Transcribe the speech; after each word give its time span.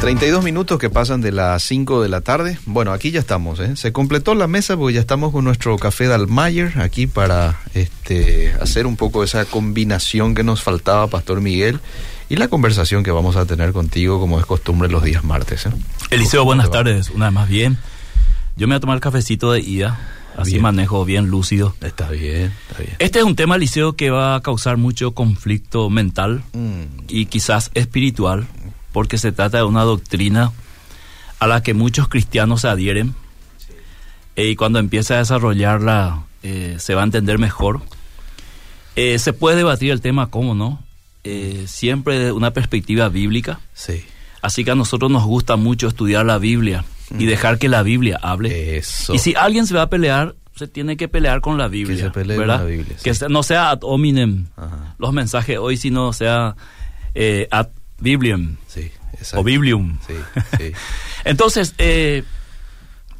32 0.00 0.42
minutos 0.42 0.78
que 0.78 0.88
pasan 0.88 1.20
de 1.20 1.30
las 1.30 1.62
5 1.62 2.02
de 2.02 2.08
la 2.08 2.22
tarde. 2.22 2.58
Bueno, 2.64 2.92
aquí 2.92 3.10
ya 3.10 3.20
estamos. 3.20 3.60
¿eh? 3.60 3.76
Se 3.76 3.92
completó 3.92 4.34
la 4.34 4.46
mesa 4.46 4.76
porque 4.76 4.94
ya 4.94 5.00
estamos 5.00 5.30
con 5.30 5.44
nuestro 5.44 5.76
café 5.78 6.06
Dalmayer 6.06 6.80
aquí 6.80 7.06
para 7.06 7.60
este, 7.74 8.54
hacer 8.62 8.86
un 8.86 8.96
poco 8.96 9.22
esa 9.22 9.44
combinación 9.44 10.34
que 10.34 10.42
nos 10.42 10.62
faltaba, 10.62 11.06
Pastor 11.08 11.42
Miguel, 11.42 11.80
y 12.30 12.36
la 12.36 12.48
conversación 12.48 13.02
que 13.02 13.10
vamos 13.10 13.36
a 13.36 13.44
tener 13.44 13.72
contigo 13.72 14.18
como 14.18 14.40
es 14.40 14.46
costumbre 14.46 14.88
los 14.88 15.02
días 15.02 15.22
martes. 15.22 15.66
¿eh? 15.66 15.70
Eliseo, 16.10 16.44
buenas 16.44 16.70
tardes. 16.70 17.10
Una 17.10 17.26
vez 17.26 17.34
más 17.34 17.48
bien. 17.48 17.76
Yo 18.56 18.66
me 18.66 18.74
voy 18.74 18.78
a 18.78 18.80
tomar 18.80 18.96
el 18.96 19.02
cafecito 19.02 19.52
de 19.52 19.60
ida. 19.60 19.98
Así 20.36 20.52
Bien. 20.52 20.62
manejo 20.62 21.04
bien 21.04 21.26
lúcido. 21.26 21.74
Está 21.82 22.08
bien, 22.08 22.52
está 22.70 22.82
bien. 22.82 22.96
Este 23.00 23.18
es 23.18 23.24
un 23.24 23.34
tema, 23.36 23.56
Eliseo, 23.56 23.94
que 23.94 24.10
va 24.10 24.36
a 24.36 24.40
causar 24.40 24.76
mucho 24.78 25.10
conflicto 25.12 25.90
mental 25.90 26.42
Mm, 26.52 26.82
y 27.08 27.26
quizás 27.26 27.70
espiritual, 27.74 28.46
porque 28.92 29.18
se 29.18 29.32
trata 29.32 29.58
de 29.58 29.64
una 29.64 29.82
doctrina 29.82 30.52
a 31.38 31.46
la 31.46 31.62
que 31.62 31.74
muchos 31.74 32.08
cristianos 32.08 32.62
se 32.62 32.68
adhieren. 32.68 33.14
Eh, 34.36 34.48
y 34.50 34.56
cuando 34.56 34.78
empieza 34.78 35.14
a 35.14 35.18
desarrollarla, 35.18 36.24
eh, 36.42 36.76
se 36.78 36.94
va 36.94 37.02
a 37.02 37.04
entender 37.04 37.38
mejor. 37.38 37.82
Eh, 38.96 39.18
se 39.18 39.32
puede 39.32 39.56
debatir 39.56 39.90
el 39.92 40.00
tema, 40.00 40.28
¿cómo 40.30 40.54
no? 40.54 40.82
Siempre 41.66 42.18
de 42.18 42.32
una 42.32 42.52
perspectiva 42.52 43.08
bíblica. 43.08 43.60
sí. 43.74 44.04
Así 44.42 44.64
que 44.64 44.70
a 44.70 44.74
nosotros 44.74 45.10
nos 45.10 45.24
gusta 45.26 45.56
mucho 45.56 45.86
estudiar 45.86 46.24
la 46.24 46.38
Biblia 46.38 46.82
y 47.10 47.26
dejar 47.26 47.58
que 47.58 47.68
la 47.68 47.82
Biblia 47.82 48.18
hable. 48.22 48.78
Eso. 48.78 49.12
Y 49.14 49.18
si 49.18 49.34
alguien 49.34 49.66
se 49.66 49.74
va 49.74 49.82
a 49.82 49.90
pelear, 49.90 50.34
se 50.56 50.66
tiene 50.66 50.96
que 50.96 51.08
pelear 51.08 51.42
con 51.42 51.58
la 51.58 51.68
Biblia. 51.68 52.04
se 52.04 52.10
pelee 52.10 52.38
con 52.38 52.46
¿verdad? 52.46 52.60
la 52.60 52.64
Biblia, 52.64 52.96
Que 53.04 53.12
sí. 53.12 53.26
no 53.28 53.42
sea 53.42 53.68
ad 53.68 53.80
hominem 53.82 54.46
Ajá. 54.56 54.94
los 54.98 55.12
mensajes 55.12 55.58
hoy, 55.58 55.76
sino 55.76 56.14
sea 56.14 56.56
eh, 57.14 57.48
ad 57.50 57.68
biblium 58.00 58.56
Sí, 58.66 58.90
exacto. 59.12 59.40
o 59.40 59.44
biblium. 59.44 59.98
Sí, 60.06 60.14
sí. 60.58 60.72
Entonces, 61.24 61.74
eh, 61.78 62.24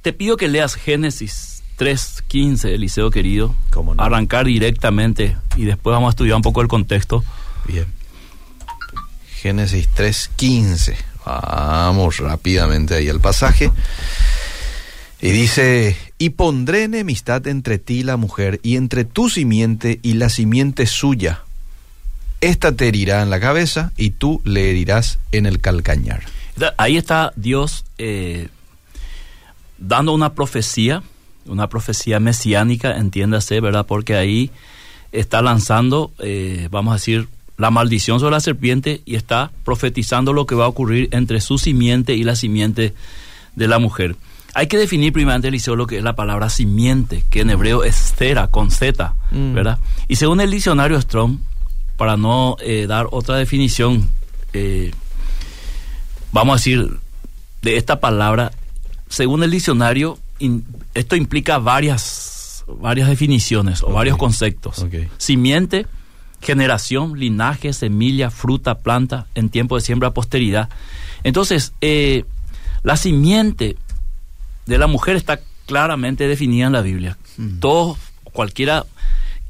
te 0.03 0.13
pido 0.13 0.37
que 0.37 0.49
leas 0.49 0.75
Génesis 0.75 1.63
3.15, 1.79 2.71
Eliseo 2.71 3.11
querido. 3.11 3.55
Cómo 3.71 3.95
no. 3.95 4.03
Arrancar 4.03 4.47
directamente 4.47 5.37
y 5.57 5.65
después 5.65 5.93
vamos 5.95 6.09
a 6.09 6.11
estudiar 6.11 6.37
un 6.37 6.43
poco 6.43 6.61
el 6.61 6.69
contexto. 6.69 7.25
Bien. 7.67 7.87
Génesis 9.41 9.89
3:15. 9.95 10.97
Vamos 11.25 12.19
rápidamente 12.19 12.95
ahí 12.95 13.09
al 13.09 13.21
pasaje. 13.21 13.71
Y 15.23 15.31
dice, 15.31 15.97
y 16.19 16.31
pondré 16.31 16.85
enemistad 16.85 17.47
entre 17.47 17.79
ti 17.79 17.99
y 17.99 18.03
la 18.03 18.17
mujer, 18.17 18.59
y 18.63 18.77
entre 18.77 19.05
tu 19.05 19.29
simiente 19.29 20.01
y 20.03 20.15
la 20.15 20.31
simiente 20.31 20.87
suya. 20.87 21.43
Esta 22.41 22.73
te 22.73 22.89
herirá 22.89 23.23
en 23.23 23.31
la 23.31 23.41
cabeza, 23.41 23.93
y 23.97 24.11
tú 24.11 24.41
le 24.45 24.71
herirás 24.71 25.19
en 25.33 25.47
el 25.47 25.61
calcañar. 25.61 26.23
Ahí 26.77 26.97
está 26.97 27.33
Dios 27.37 27.85
eh, 27.99 28.49
dando 29.79 30.13
una 30.13 30.35
profecía, 30.35 31.03
una 31.47 31.69
profecía 31.69 32.21
mesiánica, 32.21 32.97
entiéndase, 32.97 33.61
¿verdad? 33.61 33.87
Porque 33.87 34.15
ahí 34.15 34.51
está 35.13 35.43
lanzando, 35.43 36.13
eh, 36.19 36.69
vamos 36.71 36.93
a 36.93 36.97
decir, 36.97 37.29
la 37.57 37.71
maldición 37.71 38.21
sobre 38.21 38.33
la 38.33 38.41
serpiente 38.41 39.03
y 39.05 39.17
está 39.17 39.51
profetizando 39.65 40.33
lo 40.33 40.47
que 40.47 40.55
va 40.55 40.65
a 40.65 40.69
ocurrir 40.69 41.09
entre 41.13 41.41
su 41.41 41.59
simiente 41.59 42.15
y 42.15 42.25
la 42.25 42.37
simiente 42.37 42.95
de 43.55 43.69
la 43.69 43.79
mujer. 43.79 44.17
Hay 44.55 44.67
que 44.67 44.79
definir 44.79 45.13
primeramente, 45.13 45.49
Eliseo, 45.49 45.77
lo 45.77 45.87
que 45.87 45.99
es 45.99 46.03
la 46.03 46.17
palabra 46.17 46.49
simiente, 46.51 47.25
que 47.31 47.43
en 47.43 47.51
hebreo 47.51 47.85
es 47.85 48.15
cera, 48.17 48.49
con 48.49 48.71
Z, 48.71 49.15
Mm. 49.31 49.55
¿verdad? 49.55 49.79
Y 50.09 50.17
según 50.17 50.41
el 50.41 50.51
diccionario 50.51 51.01
Strong, 51.01 51.39
para 52.01 52.17
no 52.17 52.57
eh, 52.63 52.87
dar 52.89 53.09
otra 53.11 53.37
definición, 53.37 54.09
eh, 54.55 54.91
vamos 56.33 56.55
a 56.55 56.57
decir, 56.57 56.97
de 57.61 57.77
esta 57.77 58.01
palabra, 58.01 58.53
según 59.11 59.43
el 59.43 59.51
diccionario, 59.51 60.19
in- 60.39 60.65
esto 60.95 61.15
implica 61.15 61.59
varias, 61.59 62.65
varias 62.81 63.07
definiciones 63.07 63.83
o 63.83 63.93
varios 63.93 64.17
conceptos. 64.17 64.79
Simiente, 65.19 65.87
generación, 66.41 67.19
linaje, 67.19 67.75
semilla, 67.75 68.31
fruta, 68.31 68.79
planta, 68.79 69.27
en 69.35 69.51
tiempo 69.51 69.77
de 69.77 69.83
siembra, 69.83 70.13
posteridad. 70.13 70.71
Entonces, 71.23 71.75
eh, 71.83 72.25
la 72.83 72.97
simiente 72.97 73.77
de 74.65 74.79
la 74.79 74.87
mujer 74.87 75.17
está 75.17 75.39
claramente 75.67 76.27
definida 76.27 76.65
en 76.67 76.73
la 76.73 76.81
Biblia. 76.81 77.19
Todo, 77.61 77.99
cualquiera 78.33 78.87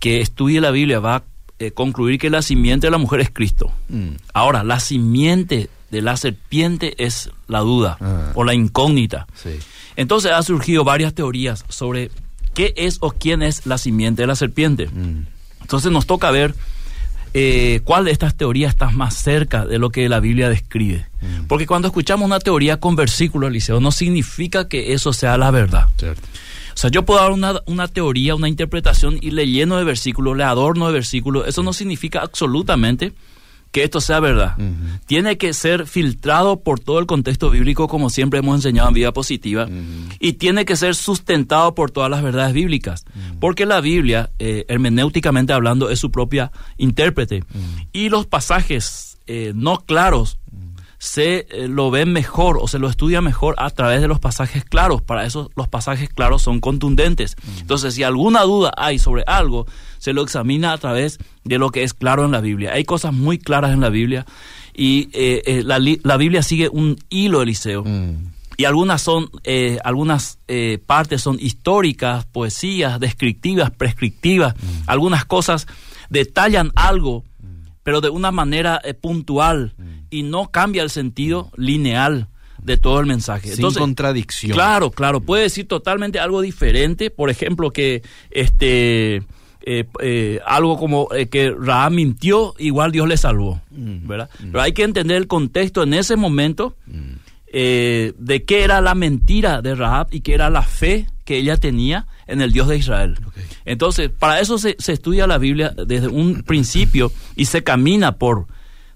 que 0.01 0.21
estudie 0.21 0.61
la 0.61 0.73
Biblia 0.73 0.99
va 0.99 1.15
a 1.15 1.23
eh, 1.61 1.71
concluir 1.73 2.19
que 2.19 2.31
la 2.31 2.43
simiente 2.43 2.89
de 2.89 2.91
la 2.91 2.99
mujer 2.99 3.21
es 3.21 3.31
Cristo. 3.31 3.71
Mm. 3.89 4.15
Ahora, 4.35 4.65
la 4.65 4.81
simiente 4.81 5.71
de 5.91 6.03
la 6.03 6.17
serpiente 6.17 6.95
es 6.99 7.31
la 7.49 7.61
duda 7.61 7.97
Ah. 8.01 8.33
o 8.35 8.45
la 8.45 8.55
incógnita. 8.55 9.27
Sí. 9.35 9.51
Entonces 9.97 10.33
ha 10.33 10.43
surgido 10.43 10.83
varias 10.85 11.15
teorías 11.15 11.65
sobre 11.69 12.11
qué 12.55 12.73
es 12.77 12.99
o 13.01 13.11
quién 13.13 13.43
es 13.43 13.67
la 13.67 13.77
simiente 13.79 14.23
de 14.23 14.27
la 14.27 14.37
serpiente. 14.37 14.87
Mm. 14.87 15.27
Entonces 15.61 15.93
nos 15.93 16.07
toca 16.07 16.31
ver 16.31 16.55
eh, 17.33 17.81
cuál 17.85 18.07
de 18.07 18.11
estas 18.11 18.35
teorías 18.37 18.71
está 18.71 18.91
más 18.91 19.15
cerca 19.15 19.65
de 19.65 19.79
lo 19.79 19.91
que 19.91 20.09
la 20.09 20.19
Biblia 20.19 20.49
describe. 20.49 21.07
Mm. 21.21 21.45
Porque 21.47 21.67
cuando 21.67 21.89
escuchamos 21.89 22.27
una 22.27 22.41
teoría 22.41 22.79
con 22.79 22.97
versículos, 22.97 23.53
Liceo, 23.53 23.79
no 23.81 23.93
significa 23.93 24.67
que 24.67 24.95
eso 24.95 25.13
sea 25.13 25.37
la 25.37 25.51
verdad. 25.53 25.89
Cierto. 25.97 26.23
O 26.81 26.85
sea, 26.85 26.91
yo 26.91 27.05
puedo 27.05 27.21
dar 27.21 27.33
una, 27.33 27.61
una 27.67 27.89
teoría, 27.89 28.35
una 28.35 28.49
interpretación 28.49 29.19
y 29.21 29.33
le 29.33 29.47
lleno 29.47 29.77
de 29.77 29.85
versículos, 29.85 30.35
le 30.35 30.45
adorno 30.45 30.87
de 30.87 30.95
versículos. 30.95 31.47
Eso 31.47 31.63
no 31.63 31.75
significa 31.75 32.23
absolutamente 32.23 33.13
que 33.71 33.85
esto 33.85 34.01
sea 34.01 34.19
verdad. 34.19 34.57
Tiene 35.05 35.37
que 35.37 35.53
ser 35.53 35.87
filtrado 35.87 36.61
por 36.61 36.81
todo 36.81 36.99
el 36.99 37.05
contexto 37.05 37.51
bíblico, 37.51 37.87
como 37.87 38.09
siempre 38.09 38.39
hemos 38.39 38.55
enseñado 38.55 38.89
en 38.89 38.95
Vida 38.95 39.13
Positiva, 39.13 39.69
y 40.21 40.33
tiene 40.33 40.65
que 40.65 40.75
ser 40.75 40.95
sustentado 40.95 41.75
por 41.75 41.91
todas 41.91 42.11
las 42.11 42.23
verdades 42.23 42.55
bíblicas. 42.55 43.05
Porque 43.41 43.67
la 43.67 43.83
Biblia, 43.83 44.31
eh, 44.39 44.65
hermenéuticamente 44.69 45.53
hablando, 45.53 45.91
es 45.91 45.99
su 45.99 46.11
propia 46.11 46.51
intérprete. 46.79 47.45
Y 47.93 48.09
los 48.09 48.25
pasajes 48.25 49.19
eh, 49.27 49.53
no 49.55 49.81
claros 49.81 50.39
se 51.01 51.47
eh, 51.51 51.67
lo 51.67 51.91
ven 51.91 52.13
mejor 52.13 52.59
o 52.61 52.69
se 52.69 52.79
lo 52.79 52.89
estudia 52.89 53.23
mejor 53.23 53.55
a 53.57 53.71
través 53.71 54.03
de 54.03 54.07
los 54.07 54.21
pasajes 54.21 54.65
claros. 54.65 55.01
Para 55.01 55.25
eso 55.25 55.51
los 55.57 55.67
pasajes 55.67 56.11
claros 56.11 56.43
son 56.43 56.61
contundentes. 56.61 57.37
Entonces, 57.59 57.95
si 57.95 58.03
alguna 58.03 58.43
duda 58.43 58.71
hay 58.77 58.99
sobre 58.99 59.25
algo, 59.27 59.67
se 59.99 60.13
lo 60.13 60.23
examina 60.23 60.73
a 60.73 60.79
través 60.79 61.19
de 61.43 61.59
lo 61.59 61.71
que 61.71 61.85
es 61.85 61.95
claro 61.95 62.27
en 62.27 62.33
la 62.33 62.43
Biblia. 62.43 62.75
Hay 62.75 62.85
cosas 62.85 63.15
muy 63.15 63.39
claras 63.39 63.73
en 63.73 63.81
la 63.81 63.89
Biblia 63.89 64.27
y 64.75 65.09
eh, 65.15 65.43
eh, 65.47 65.63
la, 65.65 65.79
la 65.79 66.17
Biblia 66.19 66.43
sigue 66.43 66.69
un 66.69 66.99
hilo, 67.09 67.41
Eliseo. 67.41 67.83
Mm. 67.83 68.31
Y 68.61 68.67
algunas 68.67 69.01
son, 69.01 69.31
eh, 69.45 69.79
algunas 69.85 70.39
eh, 70.47 70.79
partes 70.85 71.23
son 71.23 71.39
históricas, 71.41 72.27
poesías, 72.27 73.01
descriptivas, 73.01 73.71
prescriptivas. 73.71 74.55
Algunas 74.87 75.25
cosas 75.25 75.67
detallan 76.11 76.71
algo, 76.77 77.25
pero 77.83 78.03
de 78.03 78.11
una 78.11 78.33
manera 78.33 78.79
eh, 78.85 78.93
puntual 78.93 79.73
y 80.11 80.23
no 80.23 80.51
cambia 80.51 80.83
el 80.83 80.91
sentido 80.91 81.51
lineal 81.57 82.29
de 82.63 82.77
todo 82.77 83.01
el 83.01 83.07
mensaje. 83.07 83.55
Sin 83.55 83.73
contradicción. 83.73 84.53
Claro, 84.53 84.91
claro, 84.91 85.21
puede 85.21 85.45
decir 85.45 85.67
totalmente 85.67 86.19
algo 86.19 86.41
diferente. 86.41 87.11
Por 87.11 87.31
ejemplo, 87.31 87.73
que 87.73 88.03
este 88.31 89.23
eh, 89.63 89.85
eh, 90.01 90.41
algo 90.47 90.79
como 90.79 91.09
eh, 91.15 91.29
que 91.29 91.51
Rahab 91.51 91.93
mintió, 91.93 92.55
igual 92.59 92.93
Dios 92.93 93.07
le 93.09 93.17
salvó, 93.17 93.61
¿verdad? 93.71 94.31
Pero 94.39 94.61
hay 94.61 94.73
que 94.73 94.85
entender 94.85 95.17
el 95.17 95.27
contexto 95.27 95.83
en 95.83 95.95
ese 95.95 96.17
momento 96.17 96.77
de 97.53 98.45
qué 98.47 98.63
era 98.63 98.81
la 98.81 98.95
mentira 98.95 99.61
de 99.61 99.75
Rahab 99.75 100.09
y 100.13 100.21
qué 100.21 100.35
era 100.35 100.51
la 100.51 100.63
fe 100.63 101.07
que 101.25 101.37
ella 101.37 101.57
tenía 101.57 102.07
en 102.27 102.41
el 102.41 102.53
Dios 102.53 102.69
de 102.69 102.77
Israel. 102.79 103.19
Entonces, 103.65 104.11
para 104.11 104.41
eso 104.41 104.57
se, 104.57 104.77
se 104.79 104.93
estudia 104.93 105.27
la 105.27 105.39
Biblia 105.39 105.75
desde 105.87 106.09
un 106.09 106.43
principio 106.43 107.13
y 107.37 107.45
se 107.47 107.63
camina 107.63 108.17
por 108.17 108.47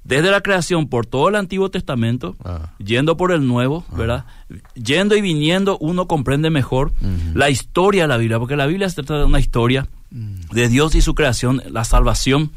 desde 0.04 0.30
la 0.30 0.40
creación 0.42 0.88
por 0.88 1.06
todo 1.06 1.28
el 1.30 1.34
Antiguo 1.34 1.70
Testamento, 1.70 2.36
Ah. 2.44 2.70
yendo 2.78 3.16
por 3.16 3.32
el 3.32 3.46
Nuevo, 3.46 3.84
¿verdad? 3.96 4.26
Yendo 4.74 5.16
y 5.16 5.20
viniendo, 5.22 5.78
uno 5.78 6.06
comprende 6.06 6.50
mejor 6.50 6.92
la 7.34 7.50
historia 7.50 8.02
de 8.02 8.08
la 8.08 8.16
Biblia, 8.18 8.38
porque 8.38 8.56
la 8.56 8.66
Biblia 8.66 8.88
se 8.88 8.96
trata 9.02 9.18
de 9.20 9.24
una 9.24 9.40
historia 9.40 9.88
de 10.10 10.68
Dios 10.68 10.94
y 10.94 11.00
su 11.00 11.14
creación, 11.14 11.62
la 11.70 11.84
salvación 11.84 12.50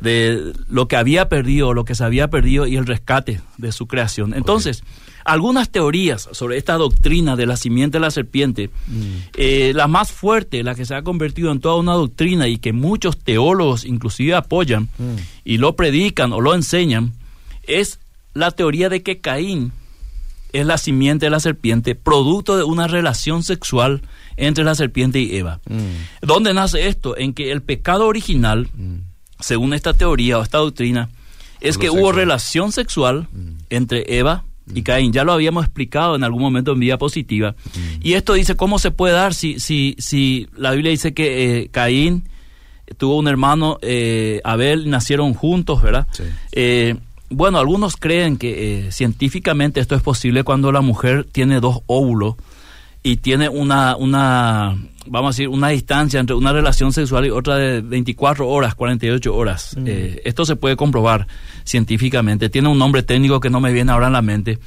de 0.00 0.52
lo 0.68 0.88
que 0.88 0.96
había 0.96 1.28
perdido, 1.28 1.74
lo 1.74 1.84
que 1.84 1.94
se 1.94 2.04
había 2.04 2.28
perdido 2.28 2.66
y 2.66 2.76
el 2.76 2.86
rescate 2.86 3.40
de 3.58 3.72
su 3.72 3.86
creación. 3.86 4.34
Entonces, 4.34 4.82
algunas 5.24 5.70
teorías 5.70 6.28
sobre 6.32 6.58
esta 6.58 6.74
doctrina 6.74 7.36
de 7.36 7.46
la 7.46 7.56
simiente 7.56 7.96
de 7.96 8.02
la 8.02 8.10
serpiente, 8.10 8.70
eh, 9.36 9.72
la 9.74 9.88
más 9.88 10.12
fuerte, 10.12 10.62
la 10.62 10.74
que 10.74 10.84
se 10.84 10.94
ha 10.94 11.02
convertido 11.02 11.50
en 11.50 11.60
toda 11.60 11.76
una 11.76 11.94
doctrina 11.94 12.46
y 12.48 12.58
que 12.58 12.72
muchos 12.72 13.18
teólogos 13.18 13.84
inclusive 13.84 14.34
apoyan 14.34 14.88
y 15.44 15.58
lo 15.58 15.76
predican 15.76 16.32
o 16.32 16.40
lo 16.40 16.54
enseñan, 16.54 17.12
es 17.62 18.00
la 18.34 18.50
teoría 18.50 18.88
de 18.88 19.02
que 19.02 19.20
Caín 19.20 19.72
es 20.52 20.66
la 20.66 20.78
simiente 20.78 21.26
de 21.26 21.30
la 21.30 21.40
serpiente, 21.40 21.94
producto 21.94 22.56
de 22.56 22.62
una 22.62 22.86
relación 22.86 23.42
sexual 23.42 24.02
entre 24.36 24.62
la 24.62 24.74
serpiente 24.74 25.20
y 25.20 25.36
Eva. 25.36 25.60
Mm. 25.68 26.26
¿Dónde 26.26 26.54
nace 26.54 26.86
esto? 26.86 27.16
En 27.16 27.34
que 27.34 27.50
el 27.50 27.62
pecado 27.62 28.06
original, 28.06 28.68
según 29.44 29.74
esta 29.74 29.92
teoría 29.92 30.38
o 30.38 30.42
esta 30.42 30.58
doctrina, 30.58 31.10
es 31.60 31.78
que 31.78 31.90
hubo 31.90 32.12
relación 32.12 32.72
sexual 32.72 33.28
entre 33.70 34.18
Eva 34.18 34.44
y 34.72 34.82
Caín. 34.82 35.12
Ya 35.12 35.24
lo 35.24 35.32
habíamos 35.32 35.64
explicado 35.64 36.16
en 36.16 36.24
algún 36.24 36.42
momento 36.42 36.72
en 36.72 36.80
vida 36.80 36.98
positiva. 36.98 37.54
Y 38.02 38.14
esto 38.14 38.34
dice 38.34 38.56
cómo 38.56 38.78
se 38.78 38.90
puede 38.90 39.14
dar 39.14 39.34
si, 39.34 39.60
si, 39.60 39.96
si 39.98 40.48
la 40.56 40.72
Biblia 40.72 40.90
dice 40.90 41.14
que 41.14 41.60
eh, 41.60 41.68
Caín 41.70 42.24
tuvo 42.96 43.18
un 43.18 43.28
hermano, 43.28 43.78
eh, 43.82 44.40
Abel, 44.44 44.90
nacieron 44.90 45.34
juntos, 45.34 45.82
¿verdad? 45.82 46.06
Eh, 46.52 46.96
bueno, 47.30 47.58
algunos 47.58 47.96
creen 47.96 48.36
que 48.36 48.88
científicamente 48.92 49.80
esto 49.80 49.94
es 49.94 50.02
posible 50.02 50.44
cuando 50.44 50.70
la 50.70 50.82
mujer 50.82 51.26
tiene 51.30 51.60
dos 51.60 51.80
óvulos 51.86 52.36
y 53.02 53.16
tiene 53.16 53.48
una, 53.48 53.96
una, 53.96 54.76
vamos 55.06 55.28
a 55.28 55.32
decir, 55.32 55.48
una 55.48 55.68
distancia 55.68 56.20
entre 56.20 56.36
una 56.36 56.52
relación 56.52 56.92
sexual 56.92 57.26
y 57.26 57.30
otra 57.30 57.56
de 57.56 57.80
24 57.80 58.48
horas, 58.48 58.74
48 58.74 59.34
horas. 59.34 59.76
Mm. 59.76 59.84
Eh, 59.86 60.22
esto 60.24 60.44
se 60.44 60.56
puede 60.56 60.76
comprobar 60.76 61.26
científicamente. 61.64 62.48
Tiene 62.48 62.68
un 62.68 62.78
nombre 62.78 63.02
técnico 63.02 63.40
que 63.40 63.50
no 63.50 63.60
me 63.60 63.72
viene 63.72 63.92
ahora 63.92 64.08
en 64.08 64.12
la 64.12 64.22
mente. 64.22 64.58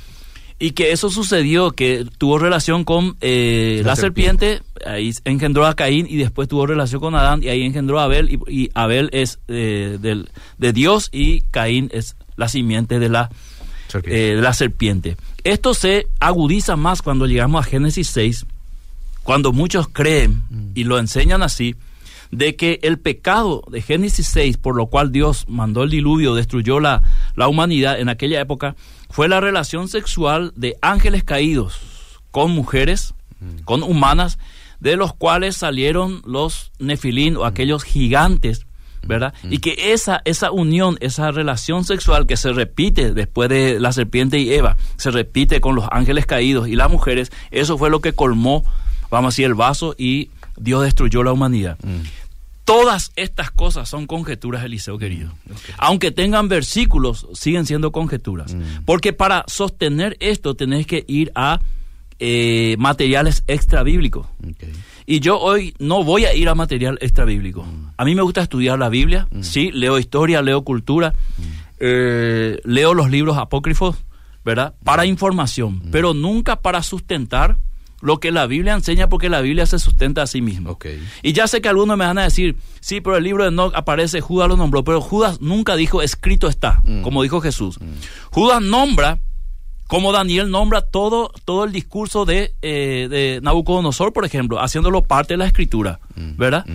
Y 0.59 0.71
que 0.71 0.91
eso 0.91 1.11
sucedió, 1.11 1.71
que 1.71 2.03
tuvo 2.17 2.39
relación 2.39 2.83
con 2.83 3.15
eh, 3.21 3.83
la, 3.85 3.95
serpiente. 3.95 4.61
ahí 4.85 5.13
engendró 5.23 5.67
a 5.67 5.75
Caín 5.75 6.07
y 6.09 6.17
después 6.17 6.47
tuvo 6.47 6.65
relación 6.65 6.99
con 6.99 7.13
Adán 7.13 7.43
y 7.43 7.49
ahí 7.49 7.61
engendró 7.61 7.99
a 7.99 8.05
Abel 8.05 8.39
y, 8.47 8.71
Abel 8.73 9.09
es 9.13 9.37
eh, 9.47 9.99
del, 10.01 10.29
de 10.57 10.73
Dios 10.73 11.09
y 11.11 11.41
Caín 11.51 11.91
es 11.93 12.15
la 12.37 12.47
simiente 12.47 12.97
de 12.97 13.09
la 13.09 13.29
de 14.03 14.35
la 14.35 14.53
serpiente. 14.53 15.15
Esto 15.43 15.73
se 15.73 16.07
agudiza 16.19 16.75
más 16.75 17.01
cuando 17.01 17.25
llegamos 17.25 17.65
a 17.65 17.69
Génesis 17.69 18.07
6, 18.07 18.45
cuando 19.27 19.51
muchos 19.51 19.89
creen 19.89 20.71
y 20.73 20.85
lo 20.85 20.97
enseñan 20.97 21.43
así, 21.43 21.75
de 22.31 22.55
que 22.55 22.79
el 22.81 22.97
pecado 22.97 23.61
de 23.69 23.81
Génesis 23.81 24.25
6, 24.27 24.55
por 24.55 24.77
lo 24.77 24.87
cual 24.87 25.11
Dios 25.11 25.43
mandó 25.49 25.83
el 25.83 25.89
diluvio, 25.89 26.33
destruyó 26.33 26.79
la, 26.79 27.03
la 27.35 27.49
humanidad 27.49 27.99
en 27.99 28.07
aquella 28.07 28.39
época, 28.39 28.77
fue 29.09 29.27
la 29.27 29.41
relación 29.41 29.89
sexual 29.89 30.53
de 30.55 30.77
ángeles 30.81 31.25
caídos 31.25 31.77
con 32.31 32.51
mujeres, 32.51 33.15
con 33.65 33.83
humanas, 33.83 34.39
de 34.79 34.95
los 34.95 35.13
cuales 35.13 35.57
salieron 35.57 36.21
los 36.25 36.71
nefilín 36.79 37.35
o 37.35 37.43
aquellos 37.43 37.83
gigantes 37.83 38.65
¿verdad? 39.03 39.33
Mm. 39.43 39.53
Y 39.53 39.57
que 39.59 39.93
esa, 39.93 40.21
esa 40.23 40.51
unión, 40.51 40.97
esa 41.01 41.31
relación 41.31 41.83
sexual 41.83 42.27
que 42.27 42.37
se 42.37 42.53
repite 42.53 43.13
después 43.13 43.49
de 43.49 43.79
la 43.79 43.91
serpiente 43.91 44.39
y 44.39 44.53
Eva, 44.53 44.77
se 44.97 45.11
repite 45.11 45.59
con 45.61 45.75
los 45.75 45.85
ángeles 45.91 46.25
caídos 46.25 46.67
y 46.67 46.75
las 46.75 46.89
mujeres, 46.89 47.31
eso 47.51 47.77
fue 47.77 47.89
lo 47.89 48.01
que 48.01 48.13
colmó, 48.13 48.63
vamos 49.09 49.29
a 49.29 49.31
decir, 49.33 49.45
el 49.45 49.53
vaso 49.53 49.95
y 49.97 50.29
Dios 50.57 50.83
destruyó 50.83 51.23
la 51.23 51.31
humanidad. 51.31 51.77
Mm. 51.83 52.01
Todas 52.63 53.13
estas 53.15 53.49
cosas 53.49 53.87
son 53.87 54.07
conjeturas, 54.07 54.63
Eliseo 54.63 54.97
querido. 54.97 55.29
Mm, 55.29 55.53
Aunque 55.77 56.11
tengan 56.11 56.49
versículos, 56.49 57.27
siguen 57.33 57.65
siendo 57.65 57.93
conjeturas. 57.93 58.57
Porque 58.85 59.13
para 59.13 59.45
sostener 59.47 60.17
esto 60.19 60.55
tenés 60.55 60.85
que 60.85 61.05
ir 61.07 61.31
a 61.33 61.61
eh, 62.19 62.75
materiales 62.79 63.43
extra 63.47 63.83
bíblicos. 63.83 64.27
Y 65.05 65.19
yo 65.19 65.39
hoy 65.39 65.75
no 65.79 66.03
voy 66.03 66.25
a 66.25 66.33
ir 66.33 66.49
a 66.49 66.55
material 66.55 66.97
extra 66.99 67.25
bíblico. 67.25 67.63
Mm. 67.63 67.91
A 67.95 68.05
mí 68.05 68.15
me 68.15 68.21
gusta 68.21 68.41
estudiar 68.41 68.77
la 68.79 68.89
Biblia, 68.89 69.27
mm. 69.31 69.43
sí, 69.43 69.71
leo 69.71 69.97
historia, 69.99 70.41
leo 70.41 70.63
cultura, 70.63 71.11
mm. 71.11 71.43
eh, 71.79 72.59
leo 72.65 72.93
los 72.93 73.09
libros 73.09 73.37
apócrifos, 73.37 74.03
¿verdad? 74.43 74.73
Para 74.83 75.05
información, 75.05 75.83
pero 75.91 76.13
nunca 76.13 76.59
para 76.59 76.83
sustentar 76.83 77.57
lo 78.01 78.19
que 78.19 78.31
la 78.31 78.47
Biblia 78.47 78.73
enseña 78.73 79.09
porque 79.09 79.29
la 79.29 79.41
Biblia 79.41 79.65
se 79.65 79.79
sustenta 79.79 80.21
a 80.21 80.27
sí 80.27 80.41
misma. 80.41 80.71
Y 81.23 81.33
ya 81.33 81.47
sé 81.47 81.61
que 81.61 81.69
algunos 81.69 81.97
me 81.97 82.05
van 82.05 82.17
a 82.17 82.23
decir, 82.23 82.57
sí, 82.79 83.01
pero 83.01 83.17
el 83.17 83.23
libro 83.23 83.43
de 83.43 83.49
Enoch 83.49 83.73
aparece, 83.75 84.21
Judas 84.21 84.47
lo 84.47 84.57
nombró, 84.57 84.83
pero 84.83 85.01
Judas 85.01 85.41
nunca 85.41 85.75
dijo 85.75 86.01
escrito 86.01 86.47
está, 86.47 86.81
como 87.03 87.23
dijo 87.23 87.41
Jesús. 87.41 87.79
Judas 88.31 88.61
nombra 88.61 89.19
como 89.87 90.11
Daniel 90.11 90.51
nombra 90.51 90.81
todo, 90.81 91.31
todo 91.45 91.63
el 91.63 91.71
discurso 91.71 92.25
de, 92.25 92.53
eh, 92.61 93.07
de 93.09 93.39
Nabucodonosor, 93.41 94.11
por 94.11 94.25
ejemplo, 94.25 94.61
haciéndolo 94.61 95.03
parte 95.03 95.33
de 95.33 95.37
la 95.37 95.45
escritura, 95.45 95.99
mm, 96.15 96.37
¿verdad? 96.37 96.65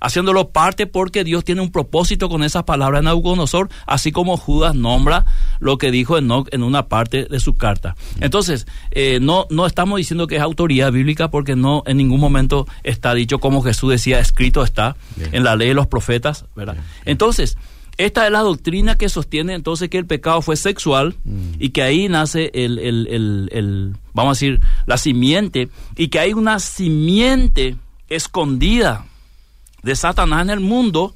Haciéndolo 0.00 0.48
parte 0.48 0.86
porque 0.86 1.24
Dios 1.24 1.44
tiene 1.44 1.60
un 1.60 1.70
propósito 1.70 2.28
con 2.28 2.42
esas 2.42 2.64
palabras 2.64 3.02
de 3.02 3.04
Nabucodonosor, 3.04 3.68
así 3.86 4.12
como 4.12 4.36
Judas 4.36 4.74
nombra 4.74 5.26
lo 5.60 5.76
que 5.76 5.90
dijo 5.90 6.16
Enoch 6.16 6.48
en 6.52 6.62
una 6.62 6.88
parte 6.88 7.26
de 7.26 7.38
su 7.38 7.54
carta. 7.54 7.96
Mm. 8.16 8.24
Entonces, 8.24 8.66
eh, 8.90 9.18
no, 9.20 9.46
no 9.50 9.66
estamos 9.66 9.98
diciendo 9.98 10.26
que 10.26 10.36
es 10.36 10.42
autoridad 10.42 10.90
bíblica 10.90 11.30
porque 11.30 11.56
no 11.56 11.82
en 11.86 11.98
ningún 11.98 12.20
momento 12.20 12.66
está 12.82 13.12
dicho 13.14 13.38
como 13.40 13.62
Jesús 13.62 13.90
decía, 13.90 14.20
escrito 14.20 14.64
está 14.64 14.96
en 15.32 15.44
la 15.44 15.54
ley 15.54 15.68
de 15.68 15.74
los 15.74 15.86
profetas, 15.86 16.46
¿verdad? 16.56 16.76
Entonces, 17.04 17.58
esta 17.96 18.26
es 18.26 18.32
la 18.32 18.40
doctrina 18.40 18.96
que 18.96 19.08
sostiene 19.08 19.54
entonces 19.54 19.88
que 19.88 19.98
el 19.98 20.06
pecado 20.06 20.42
fue 20.42 20.56
sexual 20.56 21.14
mm. 21.24 21.54
y 21.58 21.70
que 21.70 21.82
ahí 21.82 22.08
nace 22.08 22.50
el, 22.54 22.78
el, 22.78 23.96
vamos 24.12 24.30
a 24.30 24.34
decir, 24.34 24.60
la 24.86 24.98
simiente 24.98 25.68
y 25.96 26.08
que 26.08 26.18
hay 26.18 26.32
una 26.32 26.58
simiente 26.58 27.76
escondida 28.08 29.06
de 29.82 29.94
Satanás 29.94 30.42
en 30.42 30.50
el 30.50 30.60
mundo 30.60 31.14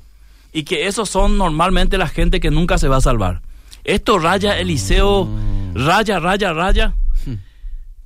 y 0.52 0.62
que 0.62 0.86
esos 0.86 1.08
son 1.08 1.36
normalmente 1.36 1.98
la 1.98 2.08
gente 2.08 2.40
que 2.40 2.50
nunca 2.50 2.78
se 2.78 2.88
va 2.88 2.96
a 2.96 3.00
salvar. 3.00 3.42
Esto 3.84 4.19
raya 4.19 4.58
Eliseo, 4.58 5.25
mm. 5.25 5.86
raya, 5.86 6.20
raya, 6.20 6.52
raya 6.52 6.94
hmm. 7.25 7.34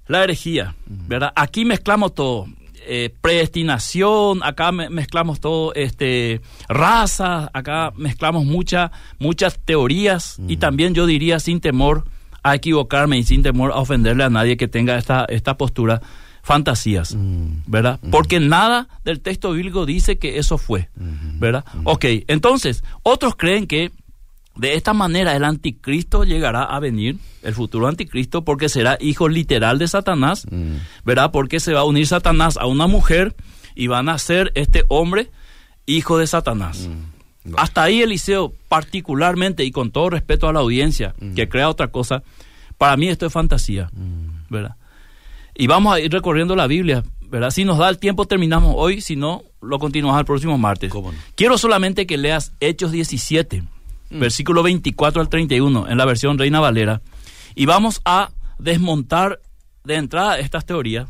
la 0.06 0.24
herejía, 0.24 0.76
¿verdad? 0.86 1.32
Aquí 1.34 1.64
mezclamos 1.64 2.14
todo. 2.14 2.46
Eh, 2.86 3.14
predestinación, 3.20 4.42
acá 4.42 4.72
mezclamos 4.72 5.40
todo, 5.40 5.72
este, 5.74 6.40
raza, 6.68 7.50
acá 7.52 7.92
mezclamos 7.96 8.44
muchas 8.44 8.90
muchas 9.18 9.58
teorías 9.64 10.38
y 10.48 10.56
también 10.56 10.94
yo 10.94 11.06
diría 11.06 11.38
sin 11.38 11.60
temor 11.60 12.04
a 12.42 12.54
equivocarme 12.54 13.18
y 13.18 13.22
sin 13.22 13.42
temor 13.42 13.72
a 13.72 13.76
ofenderle 13.76 14.24
a 14.24 14.30
nadie 14.30 14.56
que 14.56 14.68
tenga 14.68 14.98
esta, 14.98 15.24
esta 15.26 15.56
postura, 15.56 16.02
fantasías, 16.42 17.16
¿verdad? 17.66 18.00
Porque 18.10 18.40
nada 18.40 18.88
del 19.04 19.20
texto 19.20 19.52
bíblico 19.52 19.86
dice 19.86 20.18
que 20.18 20.38
eso 20.38 20.58
fue, 20.58 20.88
¿verdad? 20.96 21.64
Ok, 21.84 22.04
entonces, 22.26 22.82
otros 23.04 23.36
creen 23.36 23.66
que 23.66 23.92
de 24.54 24.74
esta 24.74 24.92
manera 24.92 25.34
el 25.34 25.44
anticristo 25.44 26.24
llegará 26.24 26.64
a 26.64 26.78
venir, 26.78 27.16
el 27.42 27.54
futuro 27.54 27.88
anticristo, 27.88 28.44
porque 28.44 28.68
será 28.68 28.98
hijo 29.00 29.28
literal 29.28 29.78
de 29.78 29.88
Satanás, 29.88 30.46
mm. 30.50 30.76
¿verdad? 31.04 31.30
Porque 31.30 31.58
se 31.58 31.72
va 31.72 31.80
a 31.80 31.84
unir 31.84 32.06
Satanás 32.06 32.58
a 32.58 32.66
una 32.66 32.86
mujer 32.86 33.34
y 33.74 33.86
van 33.86 34.08
a 34.08 34.18
ser 34.18 34.52
este 34.54 34.84
hombre 34.88 35.30
hijo 35.86 36.18
de 36.18 36.26
Satanás. 36.26 36.88
Mm. 37.44 37.54
Hasta 37.56 37.82
ahí 37.82 38.02
Eliseo, 38.02 38.52
particularmente 38.68 39.64
y 39.64 39.72
con 39.72 39.90
todo 39.90 40.10
respeto 40.10 40.48
a 40.48 40.52
la 40.52 40.60
audiencia 40.60 41.14
mm. 41.18 41.34
que 41.34 41.48
crea 41.48 41.68
otra 41.68 41.88
cosa, 41.88 42.22
para 42.76 42.96
mí 42.96 43.08
esto 43.08 43.26
es 43.26 43.32
fantasía, 43.32 43.90
¿verdad? 44.50 44.76
Y 45.54 45.66
vamos 45.66 45.94
a 45.94 46.00
ir 46.00 46.12
recorriendo 46.12 46.56
la 46.56 46.66
Biblia, 46.66 47.04
¿verdad? 47.22 47.50
Si 47.50 47.64
nos 47.64 47.78
da 47.78 47.88
el 47.88 47.98
tiempo 47.98 48.26
terminamos 48.26 48.74
hoy, 48.76 49.00
si 49.00 49.16
no, 49.16 49.44
lo 49.60 49.78
continuamos 49.78 50.18
el 50.20 50.26
próximo 50.26 50.58
martes. 50.58 50.92
Quiero 51.36 51.56
solamente 51.58 52.06
que 52.06 52.18
leas 52.18 52.52
Hechos 52.60 52.92
17 52.92 53.62
Mm. 54.12 54.20
versículo 54.20 54.62
24 54.62 55.20
al 55.20 55.28
31 55.28 55.88
en 55.88 55.98
la 55.98 56.04
versión 56.04 56.38
Reina 56.38 56.60
Valera. 56.60 57.00
Y 57.54 57.66
vamos 57.66 58.00
a 58.04 58.30
desmontar 58.58 59.40
de 59.84 59.94
entrada 59.94 60.38
estas 60.38 60.66
teorías. 60.66 61.08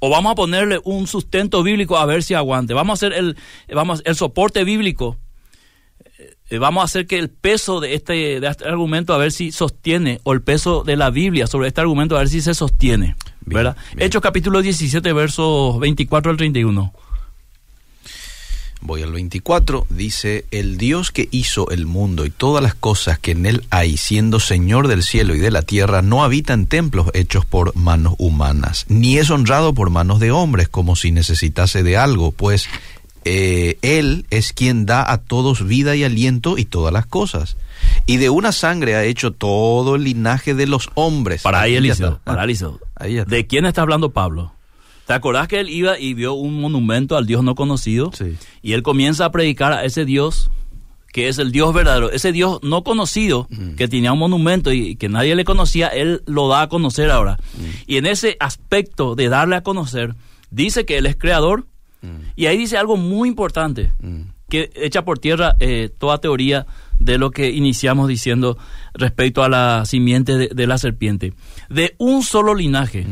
O 0.00 0.10
vamos 0.10 0.32
a 0.32 0.34
ponerle 0.36 0.78
un 0.84 1.08
sustento 1.08 1.62
bíblico 1.64 1.96
a 1.96 2.06
ver 2.06 2.22
si 2.22 2.34
aguante. 2.34 2.72
Vamos 2.72 2.92
a 2.92 3.06
hacer 3.06 3.18
el, 3.18 3.36
vamos, 3.74 4.02
el 4.04 4.14
soporte 4.14 4.62
bíblico. 4.62 5.16
Eh, 6.50 6.58
vamos 6.58 6.82
a 6.82 6.84
hacer 6.84 7.06
que 7.08 7.18
el 7.18 7.30
peso 7.30 7.80
de 7.80 7.94
este, 7.94 8.38
de 8.38 8.46
este 8.46 8.64
argumento 8.64 9.12
a 9.12 9.18
ver 9.18 9.32
si 9.32 9.50
sostiene, 9.50 10.20
o 10.22 10.32
el 10.32 10.42
peso 10.42 10.84
de 10.84 10.96
la 10.96 11.10
Biblia 11.10 11.48
sobre 11.48 11.68
este 11.68 11.80
argumento 11.80 12.14
a 12.14 12.20
ver 12.20 12.28
si 12.28 12.40
se 12.40 12.54
sostiene. 12.54 13.16
¿verdad? 13.44 13.76
Hechos 13.96 14.22
capítulo 14.22 14.62
17, 14.62 15.12
versos 15.12 15.78
24 15.80 16.30
al 16.30 16.36
31. 16.36 16.92
Voy 18.80 19.02
al 19.02 19.12
24, 19.12 19.86
dice, 19.90 20.44
el 20.52 20.78
Dios 20.78 21.10
que 21.10 21.28
hizo 21.32 21.70
el 21.70 21.86
mundo 21.86 22.24
y 22.24 22.30
todas 22.30 22.62
las 22.62 22.74
cosas 22.74 23.18
que 23.18 23.32
en 23.32 23.44
él 23.44 23.64
hay, 23.70 23.96
siendo 23.96 24.38
Señor 24.38 24.86
del 24.86 25.02
cielo 25.02 25.34
y 25.34 25.38
de 25.40 25.50
la 25.50 25.62
tierra, 25.62 26.00
no 26.00 26.22
habita 26.22 26.52
en 26.52 26.66
templos 26.66 27.10
hechos 27.12 27.44
por 27.44 27.74
manos 27.74 28.14
humanas, 28.18 28.86
ni 28.88 29.18
es 29.18 29.30
honrado 29.30 29.74
por 29.74 29.90
manos 29.90 30.20
de 30.20 30.30
hombres 30.30 30.68
como 30.68 30.94
si 30.94 31.10
necesitase 31.10 31.82
de 31.82 31.96
algo, 31.96 32.30
pues 32.30 32.68
eh, 33.24 33.78
Él 33.82 34.26
es 34.30 34.52
quien 34.52 34.86
da 34.86 35.10
a 35.10 35.18
todos 35.18 35.66
vida 35.66 35.96
y 35.96 36.04
aliento 36.04 36.56
y 36.56 36.64
todas 36.64 36.92
las 36.92 37.06
cosas. 37.06 37.56
Y 38.06 38.16
de 38.16 38.30
una 38.30 38.52
sangre 38.52 38.94
ha 38.94 39.04
hecho 39.04 39.32
todo 39.32 39.96
el 39.96 40.04
linaje 40.04 40.54
de 40.54 40.66
los 40.66 40.88
hombres. 40.94 41.42
Para 41.42 41.62
ahí, 41.62 41.74
Eliseo, 41.76 42.20
para 42.24 42.46
¿De 42.46 43.46
quién 43.46 43.66
está 43.66 43.82
hablando 43.82 44.12
Pablo? 44.12 44.52
¿Te 45.08 45.14
acordás 45.14 45.48
que 45.48 45.58
él 45.58 45.70
iba 45.70 45.98
y 45.98 46.12
vio 46.12 46.34
un 46.34 46.60
monumento 46.60 47.16
al 47.16 47.24
Dios 47.24 47.42
no 47.42 47.54
conocido? 47.54 48.10
Sí. 48.12 48.36
Y 48.60 48.74
él 48.74 48.82
comienza 48.82 49.24
a 49.24 49.32
predicar 49.32 49.72
a 49.72 49.84
ese 49.84 50.04
Dios 50.04 50.50
que 51.14 51.28
es 51.28 51.38
el 51.38 51.50
Dios 51.50 51.72
verdadero, 51.72 52.10
ese 52.10 52.30
Dios 52.30 52.60
no 52.62 52.84
conocido, 52.84 53.48
que 53.78 53.88
tenía 53.88 54.12
un 54.12 54.18
monumento 54.18 54.70
y 54.70 54.96
que 54.96 55.08
nadie 55.08 55.34
le 55.34 55.46
conocía, 55.46 55.88
él 55.88 56.20
lo 56.26 56.46
da 56.48 56.60
a 56.60 56.68
conocer 56.68 57.10
ahora. 57.10 57.38
Y 57.86 57.96
en 57.96 58.04
ese 58.04 58.36
aspecto 58.38 59.14
de 59.14 59.30
darle 59.30 59.56
a 59.56 59.62
conocer, 59.62 60.14
dice 60.50 60.84
que 60.84 60.98
él 60.98 61.06
es 61.06 61.16
creador, 61.16 61.64
y 62.36 62.44
ahí 62.44 62.58
dice 62.58 62.76
algo 62.76 62.98
muy 62.98 63.30
importante, 63.30 63.90
que 64.50 64.70
echa 64.74 65.06
por 65.06 65.18
tierra 65.18 65.56
eh, 65.58 65.88
toda 65.98 66.20
teoría 66.20 66.66
de 66.98 67.16
lo 67.16 67.30
que 67.30 67.48
iniciamos 67.48 68.08
diciendo 68.08 68.58
respecto 68.92 69.42
a 69.42 69.48
la 69.48 69.86
simiente 69.86 70.36
de, 70.36 70.66
la 70.66 70.76
serpiente. 70.76 71.32
De 71.70 71.94
un 71.96 72.22
solo 72.22 72.54
linaje. 72.54 73.06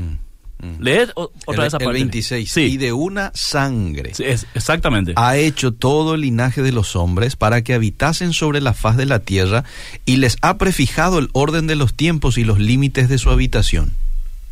Leed 0.81 1.11
otra 1.15 1.65
vez. 1.65 1.75
El 1.79 1.93
26. 1.93 2.57
Y 2.57 2.77
de 2.79 2.93
una 2.93 3.31
sangre. 3.35 4.13
exactamente. 4.55 5.13
Ha 5.17 5.37
hecho 5.37 5.73
todo 5.73 6.15
el 6.15 6.23
linaje 6.23 6.63
de 6.63 6.73
los 6.73 6.97
hombres 6.97 7.37
para 7.37 7.63
que 7.63 7.75
habitasen 7.75 8.33
sobre 8.33 8.61
la 8.61 8.73
faz 8.73 8.97
de 8.97 9.07
la 9.07 9.19
tierra 9.19 9.65
y 10.07 10.17
les 10.17 10.37
ha 10.41 10.57
prefijado 10.57 11.19
el 11.19 11.29
orden 11.33 11.67
de 11.67 11.77
los 11.77 11.95
tiempos 11.95 12.39
y 12.39 12.45
los 12.45 12.59
límites 12.59 13.09
de 13.09 13.19
su 13.19 13.31
habitación. 13.31 13.93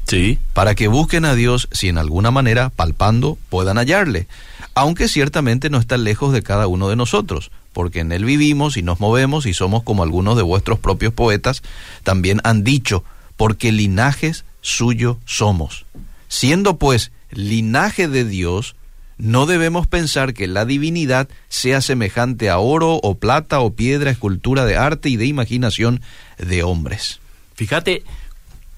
Sí. 0.07 0.39
Para 0.53 0.75
que 0.75 0.89
busquen 0.89 1.25
a 1.25 1.35
Dios 1.35 1.69
si 1.73 1.89
en 1.89 1.97
alguna 1.97 2.31
manera, 2.31 2.71
palpando, 2.71 3.39
puedan 3.49 3.79
hallarle. 3.79 4.27
Aunque 4.75 5.09
ciertamente 5.09 5.71
no 5.71 5.79
está 5.79 5.97
lejos 5.97 6.33
de 6.33 6.43
cada 6.43 6.67
uno 6.67 6.89
de 6.89 6.97
nosotros, 6.97 7.51
porque 7.73 8.01
en 8.01 8.13
él 8.13 8.25
vivimos 8.25 8.77
y 8.77 8.83
nos 8.83 9.01
movemos 9.01 9.47
y 9.47 9.55
somos 9.55 9.83
como 9.83 10.03
algunos 10.03 10.37
de 10.37 10.43
vuestros 10.43 10.79
propios 10.79 11.13
poetas 11.13 11.63
también 12.03 12.41
han 12.45 12.65
dicho, 12.65 13.05
porque 13.37 13.73
linajes 13.73 14.45
suyo 14.61 15.19
somos. 15.25 15.87
Siendo 16.29 16.79
pues 16.79 17.13
linaje 17.31 18.09
de 18.09 18.25
Dios, 18.25 18.77
no 19.17 19.47
debemos 19.47 19.87
pensar 19.87 20.35
que 20.35 20.49
la 20.49 20.65
divinidad 20.65 21.29
sea 21.49 21.81
semejante 21.81 22.51
a 22.51 22.59
oro 22.59 22.99
o 23.03 23.15
plata 23.17 23.61
o 23.61 23.75
piedra, 23.75 24.11
escultura 24.11 24.65
de 24.65 24.77
arte 24.77 25.09
y 25.09 25.17
de 25.17 25.27
imaginación 25.27 26.01
de 26.39 26.63
hombres. 26.63 27.21
Fíjate 27.55 28.03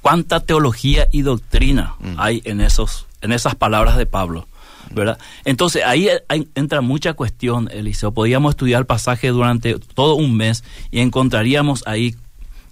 cuánta 0.03 0.41
teología 0.41 1.09
y 1.11 1.23
doctrina 1.23 1.95
mm. 2.01 2.15
hay 2.19 2.43
en 2.45 2.61
esos 2.61 3.07
en 3.23 3.33
esas 3.33 3.55
palabras 3.55 3.97
de 3.97 4.07
Pablo. 4.07 4.47
¿verdad? 4.93 5.19
Entonces 5.45 5.83
ahí 5.85 6.09
entra 6.55 6.81
mucha 6.81 7.15
cuestión, 7.15 7.69
Eliseo. 7.73 8.13
Podíamos 8.13 8.51
estudiar 8.51 8.81
el 8.81 8.87
pasaje 8.87 9.29
durante 9.29 9.79
todo 9.79 10.15
un 10.15 10.37
mes 10.37 10.63
y 10.91 11.01
encontraríamos 11.01 11.83
ahí 11.87 12.15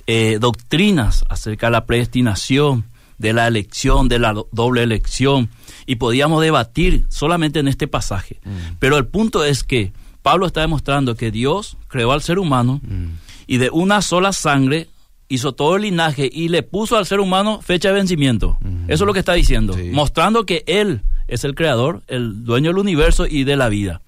eh, 0.06 0.38
doctrinas 0.40 1.24
acerca 1.28 1.68
de 1.68 1.72
la 1.72 1.86
predestinación, 1.86 2.84
de 3.18 3.32
la 3.32 3.46
elección, 3.46 4.08
de 4.08 4.18
la 4.18 4.34
doble 4.52 4.82
elección, 4.82 5.48
y 5.86 5.96
podíamos 5.96 6.42
debatir 6.42 7.06
solamente 7.08 7.58
en 7.60 7.68
este 7.68 7.88
pasaje. 7.88 8.40
Mm. 8.44 8.76
Pero 8.78 8.98
el 8.98 9.06
punto 9.06 9.44
es 9.44 9.64
que 9.64 9.92
Pablo 10.22 10.46
está 10.46 10.62
demostrando 10.62 11.16
que 11.16 11.30
Dios 11.30 11.76
creó 11.88 12.12
al 12.12 12.22
ser 12.22 12.38
humano 12.38 12.80
mm. 12.82 13.06
y 13.46 13.58
de 13.58 13.70
una 13.70 14.02
sola 14.02 14.32
sangre 14.32 14.88
hizo 15.28 15.52
todo 15.52 15.76
el 15.76 15.82
linaje 15.82 16.28
y 16.32 16.48
le 16.48 16.62
puso 16.62 16.96
al 16.96 17.06
ser 17.06 17.20
humano 17.20 17.60
fecha 17.62 17.88
de 17.88 17.94
vencimiento. 17.94 18.58
Mm. 18.60 18.90
Eso 18.90 19.04
es 19.04 19.06
lo 19.06 19.12
que 19.12 19.20
está 19.20 19.34
diciendo, 19.34 19.76
mostrando 19.92 20.44
que 20.44 20.64
Él 20.66 21.02
es 21.28 21.44
el 21.44 21.54
creador, 21.54 22.02
el 22.08 22.44
dueño 22.44 22.70
del 22.70 22.78
universo 22.78 23.26
y 23.26 23.44
de 23.44 23.56
la 23.56 23.68
vida. 23.68 24.00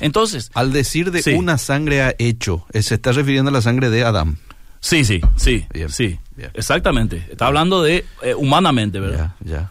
Entonces, 0.00 0.50
al 0.54 0.72
decir 0.72 1.10
de 1.10 1.34
una 1.36 1.58
sangre 1.58 2.02
ha 2.02 2.14
hecho, 2.18 2.66
se 2.72 2.94
está 2.94 3.12
refiriendo 3.12 3.50
a 3.50 3.52
la 3.52 3.62
sangre 3.62 3.90
de 3.90 4.04
Adán. 4.04 4.38
Sí, 4.82 5.04
sí, 5.04 5.20
sí, 5.36 5.64
sí, 5.88 6.18
exactamente. 6.54 7.24
Está 7.30 7.46
hablando 7.46 7.82
de 7.82 8.04
eh, 8.22 8.34
humanamente, 8.34 8.98
¿verdad? 8.98 9.36
Ya, 9.44 9.52
ya. 9.52 9.70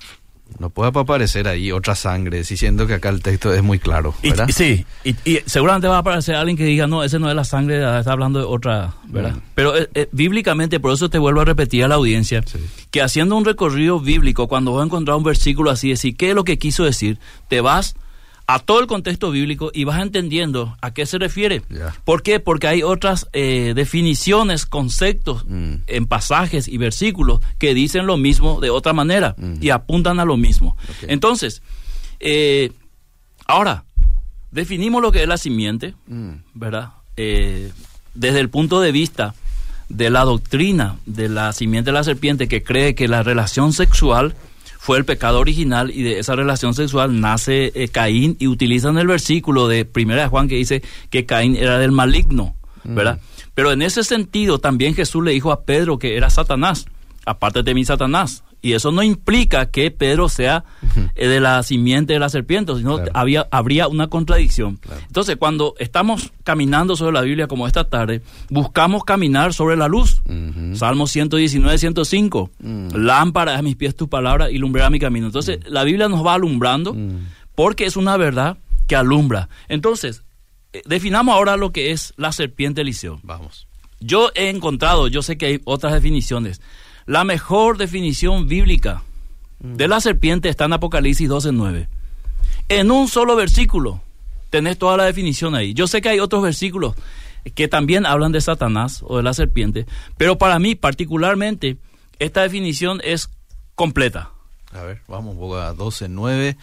No 0.58 0.70
puede 0.70 0.89
aparecer 0.89 1.48
ahí 1.50 1.72
otra 1.72 1.96
sangre, 1.96 2.44
diciendo 2.44 2.88
que 2.88 2.94
acá 2.94 3.10
el 3.10 3.22
texto 3.22 3.53
es 3.53 3.62
muy 3.62 3.77
claro, 3.77 4.13
¿verdad? 4.24 4.48
sí, 4.53 4.86
y, 5.03 5.15
seguramente 5.46 5.88
va 5.88 5.98
a 5.98 6.00
aparecer 6.00 6.36
alguien 6.36 6.58
que 6.58 6.63
diga, 6.63 6.88
no, 6.88 7.03
ese 7.03 7.20
no 7.20 7.30
es 7.30 7.36
la 7.36 7.44
sangre, 7.44 7.77
está 8.00 8.12
hablando 8.12 8.39
de 8.39 8.46
otra, 8.46 8.94
¿verdad? 9.06 9.36
Pero 9.53 9.77
eh, 9.77 9.89
eh, 9.94 10.08
bíblicamente, 10.12 10.80
por 10.80 10.94
eso 10.94 11.10
te 11.10 11.18
vuelvo 11.18 11.41
a 11.41 11.46
repetir 11.46 11.84
a 11.84 11.88
la 11.88 11.96
audiencia, 11.96 12.44
que 12.89 13.01
haciendo 13.01 13.36
un 13.36 13.44
recorrido 13.44 14.00
bíblico, 14.00 14.48
cuando 14.48 14.74
vas 14.74 14.84
a 14.84 14.86
encontrar 14.86 15.18
un 15.18 15.24
versículo 15.24 15.72
así, 15.72 15.89
decir, 15.89 16.15
¿qué 16.15 16.30
es 16.30 16.36
lo 16.36 16.46
que 16.46 16.58
quiso 16.58 16.84
decir? 16.86 17.18
Te 17.50 17.60
vas 17.60 17.96
a 18.53 18.60
todo 18.60 18.81
el 18.81 18.88
contexto 18.88 19.31
bíblico 19.31 19.72
y 19.74 19.86
vas 19.86 20.01
entendiendo 20.01 20.77
a 20.81 20.93
qué 20.93 21.05
se 21.05 21.17
refiere. 21.17 21.62
¿Por 22.03 22.22
qué? 22.22 22.41
Porque 22.41 22.67
hay 22.67 22.84
otras 22.84 23.29
eh, 23.31 23.72
definiciones, 23.74 24.65
conceptos 24.65 25.46
mm. 25.48 25.75
en 25.88 26.05
pasajes 26.05 26.67
y 26.67 26.77
versículos 26.77 27.39
que 27.60 27.74
dicen 27.74 28.08
lo 28.08 28.17
mismo 28.17 28.60
de 28.60 28.70
otra 28.70 28.91
manera 28.91 29.36
mm. 29.38 29.55
y 29.62 29.70
apuntan 29.70 30.20
a 30.20 30.25
lo 30.25 30.36
mismo. 30.36 30.75
Entonces, 31.03 31.62
eh, 32.20 32.74
ahora, 33.48 33.86
definimos 34.51 35.01
lo 35.01 35.13
que 35.13 35.22
es 35.22 35.29
la 35.29 35.38
simiente, 35.38 35.93
mm. 36.08 36.31
¿verdad? 36.53 36.89
Eh, 37.15 37.72
desde 38.15 38.41
el 38.41 38.50
punto 38.50 38.81
de 38.81 38.91
vista 38.91 39.34
de 39.88 40.10
la 40.10 40.25
doctrina 40.25 40.98
de 41.05 41.29
la 41.29 41.53
simiente 41.53 41.91
de 41.91 41.93
la 41.93 42.03
serpiente 42.03 42.50
que 42.50 42.63
cree 42.63 42.96
que 42.96 43.08
la 43.08 43.24
relación 43.24 43.72
sexual 43.72 44.36
fue 44.81 44.97
el 44.97 45.05
pecado 45.05 45.39
original 45.39 45.91
y 45.91 46.01
de 46.01 46.17
esa 46.17 46.35
relación 46.35 46.73
sexual 46.73 47.21
nace 47.21 47.71
eh, 47.75 47.89
Caín 47.89 48.35
y 48.39 48.47
utilizan 48.47 48.97
el 48.97 49.05
versículo 49.05 49.67
de 49.67 49.85
Primera 49.85 50.23
de 50.23 50.27
Juan 50.27 50.47
que 50.47 50.55
dice 50.55 50.81
que 51.11 51.27
Caín 51.27 51.55
era 51.55 51.77
del 51.77 51.91
maligno, 51.91 52.55
mm. 52.83 52.95
¿verdad? 52.95 53.19
Pero 53.53 53.71
en 53.71 53.83
ese 53.83 54.03
sentido 54.03 54.57
también 54.57 54.95
Jesús 54.95 55.23
le 55.23 55.33
dijo 55.33 55.51
a 55.51 55.65
Pedro 55.65 56.00
que 56.00 56.17
era 56.17 56.31
Satanás, 56.31 56.88
aparte 57.27 57.61
de 57.61 57.75
mí 57.75 57.85
Satanás, 57.85 58.43
y 58.62 58.74
eso 58.74 58.91
no 58.91 59.01
implica 59.01 59.72
que 59.72 59.89
Pedro 59.89 60.30
sea 60.30 60.63
eh, 61.15 61.27
de 61.27 61.39
la 61.39 61.63
simiente 61.63 62.13
de 62.13 62.20
la 62.20 62.30
serpiente, 62.30 62.75
sino 62.75 63.00
había, 63.13 63.48
habría 63.51 63.88
una 63.88 64.08
contradicción. 64.08 64.80
Entonces, 65.08 65.38
cuando 65.38 65.74
estamos 65.80 66.32
caminando 66.44 66.96
sobre 66.96 67.13
la 67.13 67.22
Biblia 67.22 67.48
como 67.48 67.65
esta 67.65 67.89
tarde, 67.89 68.22
buscamos 68.50 69.03
caminar 69.03 69.53
sobre 69.53 69.77
la 69.77 69.88
luz. 69.88 70.22
Salmo 70.74 71.08
119, 71.08 71.77
105. 71.77 72.51
Mm. 72.60 72.88
Lámpara 72.96 73.58
a 73.58 73.62
mis 73.62 73.75
pies 73.75 73.96
tu 73.96 74.10
palabra 74.10 74.51
y 74.51 74.58
lumbrará 74.58 74.89
mi 74.89 75.00
camino. 75.00 75.25
Entonces, 75.25 75.60
mm. 75.60 75.63
la 75.68 75.84
Biblia 75.84 76.08
nos 76.08 76.25
va 76.25 76.36
alumbrando 76.36 76.94
mm. 76.94 77.27
porque 77.56 77.86
es 77.86 77.98
una 77.98 78.15
verdad 78.18 78.58
que 78.88 78.96
alumbra. 78.96 79.50
Entonces, 79.70 80.24
eh, 80.74 80.82
definamos 80.86 81.34
ahora 81.34 81.58
lo 81.58 81.72
que 81.72 81.91
es 81.91 82.13
la 82.18 82.32
serpiente 82.32 82.82
Eliseo. 82.82 83.20
Vamos. 83.24 83.68
Yo 84.00 84.32
he 84.36 84.50
encontrado, 84.50 85.08
yo 85.08 85.22
sé 85.22 85.38
que 85.38 85.46
hay 85.46 85.62
otras 85.63 85.94
definiciones, 85.94 86.62
la 87.05 87.24
mejor 87.24 87.77
definición 87.77 88.48
bíblica 88.48 89.03
de 89.60 89.88
la 89.88 90.01
serpiente 90.01 90.50
está 90.50 90.65
en 90.65 90.74
Apocalipsis 90.74 91.29
12.9. 91.29 91.88
En 92.70 92.91
un 92.91 93.08
solo 93.08 93.36
versículo 93.36 94.01
tenés 94.50 94.77
toda 94.77 94.98
la 94.98 95.05
definición 95.05 95.55
ahí. 95.55 95.74
Yo 95.74 95.88
sé 95.88 96.01
que 96.01 96.10
hay 96.10 96.20
otros 96.20 96.41
versículos 96.41 96.96
que 97.55 97.67
también 97.67 98.05
hablan 98.05 98.31
de 98.31 98.41
Satanás 98.41 99.03
o 99.05 99.17
de 99.17 99.24
la 99.24 99.34
serpiente, 99.34 99.86
pero 100.17 100.38
para 100.38 100.60
mí 100.60 100.75
particularmente 100.75 101.77
esta 102.20 102.41
definición 102.41 103.01
es 103.03 103.29
completa. 103.75 104.31
A 104.74 104.84
ver, 104.84 105.01
vamos 105.08 105.36
a 105.60 105.74
12.9. 105.74 106.55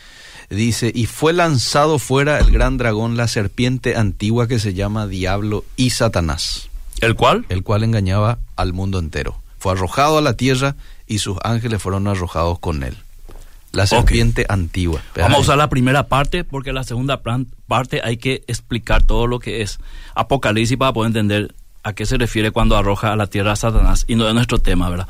Dice, 0.48 0.90
y 0.94 1.06
fue 1.06 1.34
lanzado 1.34 1.98
fuera 1.98 2.38
el 2.38 2.50
gran 2.50 2.78
dragón, 2.78 3.16
la 3.18 3.28
serpiente 3.28 3.96
antigua 3.96 4.48
que 4.48 4.58
se 4.58 4.72
llama 4.72 5.06
Diablo 5.06 5.64
y 5.76 5.90
Satanás. 5.90 6.70
¿El 7.00 7.16
cual? 7.16 7.44
El 7.50 7.62
cual 7.62 7.84
engañaba 7.84 8.38
al 8.56 8.72
mundo 8.72 8.98
entero 8.98 9.42
fue 9.58 9.72
arrojado 9.72 10.18
a 10.18 10.22
la 10.22 10.34
tierra 10.34 10.76
y 11.06 11.18
sus 11.18 11.36
ángeles 11.44 11.82
fueron 11.82 12.06
arrojados 12.06 12.58
con 12.58 12.82
él. 12.82 12.96
La 13.72 13.86
serpiente 13.86 14.46
antigua. 14.48 15.02
Vamos 15.14 15.38
a 15.38 15.40
usar 15.40 15.58
la 15.58 15.68
primera 15.68 16.08
parte 16.08 16.42
porque 16.42 16.72
la 16.72 16.84
segunda 16.84 17.20
parte 17.66 18.00
hay 18.02 18.16
que 18.16 18.42
explicar 18.46 19.02
todo 19.04 19.26
lo 19.26 19.40
que 19.40 19.60
es 19.60 19.78
Apocalipsis 20.14 20.78
para 20.78 20.94
poder 20.94 21.08
entender 21.08 21.54
a 21.82 21.92
qué 21.92 22.06
se 22.06 22.16
refiere 22.16 22.50
cuando 22.50 22.76
arroja 22.76 23.12
a 23.12 23.16
la 23.16 23.26
tierra 23.26 23.52
a 23.52 23.56
Satanás 23.56 24.04
y 24.08 24.14
no 24.14 24.26
es 24.26 24.34
nuestro 24.34 24.58
tema, 24.58 24.88
¿verdad? 24.88 25.08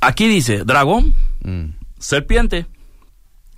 Aquí 0.00 0.26
dice 0.26 0.64
dragón, 0.64 1.14
mm. 1.44 1.66
serpiente, 1.98 2.66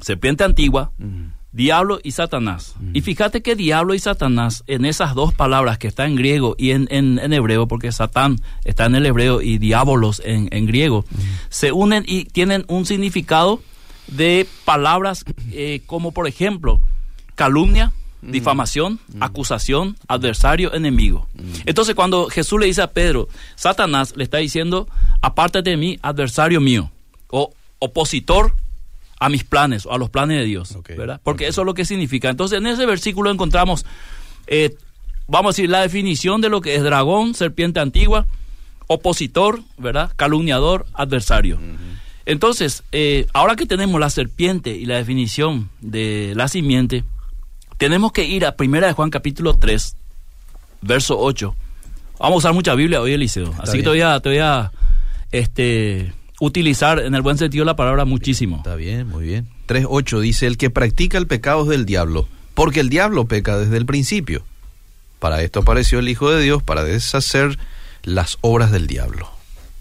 serpiente 0.00 0.44
antigua, 0.44 0.92
mm 0.98 1.35
diablo 1.56 1.98
y 2.02 2.12
Satanás. 2.12 2.74
Y 2.92 3.00
fíjate 3.00 3.40
que 3.40 3.56
diablo 3.56 3.94
y 3.94 3.98
Satanás, 3.98 4.62
en 4.66 4.84
esas 4.84 5.14
dos 5.14 5.32
palabras 5.32 5.78
que 5.78 5.88
está 5.88 6.04
en 6.04 6.14
griego 6.14 6.54
y 6.58 6.72
en, 6.72 6.86
en, 6.90 7.32
hebreo, 7.32 7.66
porque 7.66 7.90
Satán 7.92 8.36
está 8.64 8.84
en 8.84 8.94
el 8.94 9.06
hebreo 9.06 9.40
y 9.40 9.56
diabolos 9.56 10.20
en, 10.24 10.48
en 10.52 10.66
griego, 10.66 11.06
se 11.48 11.72
unen 11.72 12.04
y 12.06 12.26
tienen 12.26 12.66
un 12.68 12.84
significado 12.84 13.62
de 14.06 14.46
palabras 14.66 15.24
eh, 15.50 15.80
como 15.86 16.12
por 16.12 16.28
ejemplo 16.28 16.80
calumnia, 17.34 17.92
difamación, 18.20 19.00
acusación, 19.20 19.96
adversario, 20.08 20.74
enemigo. 20.74 21.26
Entonces 21.64 21.94
cuando 21.94 22.26
Jesús 22.28 22.60
le 22.60 22.66
dice 22.66 22.82
a 22.82 22.92
Pedro, 22.92 23.28
Satanás 23.54 24.12
le 24.14 24.24
está 24.24 24.38
diciendo, 24.38 24.88
apártate 25.22 25.70
de 25.70 25.76
mí, 25.78 25.98
adversario 26.02 26.60
mío, 26.60 26.90
o 27.30 27.52
opositor 27.78 28.52
a 29.18 29.28
mis 29.28 29.44
planes 29.44 29.86
o 29.86 29.92
a 29.92 29.98
los 29.98 30.10
planes 30.10 30.38
de 30.38 30.44
Dios, 30.44 30.76
¿verdad? 30.96 31.20
Porque 31.22 31.46
eso 31.46 31.62
es 31.62 31.66
lo 31.66 31.74
que 31.74 31.84
significa. 31.84 32.28
Entonces, 32.28 32.58
en 32.58 32.66
ese 32.66 32.86
versículo 32.86 33.30
encontramos, 33.30 33.86
eh, 34.46 34.76
vamos 35.26 35.50
a 35.50 35.52
decir, 35.56 35.70
la 35.70 35.80
definición 35.80 36.40
de 36.40 36.48
lo 36.48 36.60
que 36.60 36.74
es 36.74 36.82
dragón, 36.82 37.34
serpiente 37.34 37.80
antigua, 37.80 38.26
opositor, 38.86 39.60
¿verdad? 39.78 40.12
Calumniador, 40.16 40.86
adversario. 40.92 41.58
Entonces, 42.26 42.82
eh, 42.92 43.26
ahora 43.32 43.56
que 43.56 43.66
tenemos 43.66 44.00
la 44.00 44.10
serpiente 44.10 44.70
y 44.70 44.84
la 44.84 44.96
definición 44.96 45.70
de 45.80 46.32
la 46.34 46.48
simiente, 46.48 47.04
tenemos 47.78 48.12
que 48.12 48.24
ir 48.24 48.44
a 48.44 48.56
Primera 48.56 48.86
de 48.86 48.92
Juan 48.92 49.10
capítulo 49.10 49.56
3, 49.56 49.96
verso 50.82 51.18
8. 51.18 51.54
Vamos 52.18 52.34
a 52.34 52.38
usar 52.38 52.54
mucha 52.54 52.74
Biblia 52.74 53.00
hoy, 53.00 53.12
Eliseo. 53.12 53.54
Así 53.58 53.78
que 53.78 53.82
te 53.82 53.88
voy 53.90 54.00
a, 54.00 54.18
te 54.20 54.28
voy 54.30 54.38
a 54.38 54.72
este, 55.30 56.12
utilizar 56.40 56.98
en 56.98 57.14
el 57.14 57.22
buen 57.22 57.38
sentido 57.38 57.64
la 57.64 57.76
palabra 57.76 58.04
muchísimo. 58.04 58.56
Está 58.58 58.74
bien, 58.74 59.08
muy 59.08 59.24
bien. 59.24 59.46
3.8 59.68 60.20
dice, 60.20 60.46
el 60.46 60.56
que 60.56 60.70
practica 60.70 61.18
el 61.18 61.26
pecado 61.26 61.62
es 61.64 61.68
del 61.68 61.86
diablo, 61.86 62.28
porque 62.54 62.80
el 62.80 62.88
diablo 62.88 63.26
peca 63.26 63.58
desde 63.58 63.76
el 63.76 63.86
principio. 63.86 64.44
Para 65.18 65.42
esto 65.42 65.60
apareció 65.60 65.98
el 65.98 66.08
Hijo 66.08 66.30
de 66.30 66.42
Dios, 66.42 66.62
para 66.62 66.84
deshacer 66.84 67.58
las 68.02 68.38
obras 68.42 68.70
del 68.70 68.86
diablo. 68.86 69.30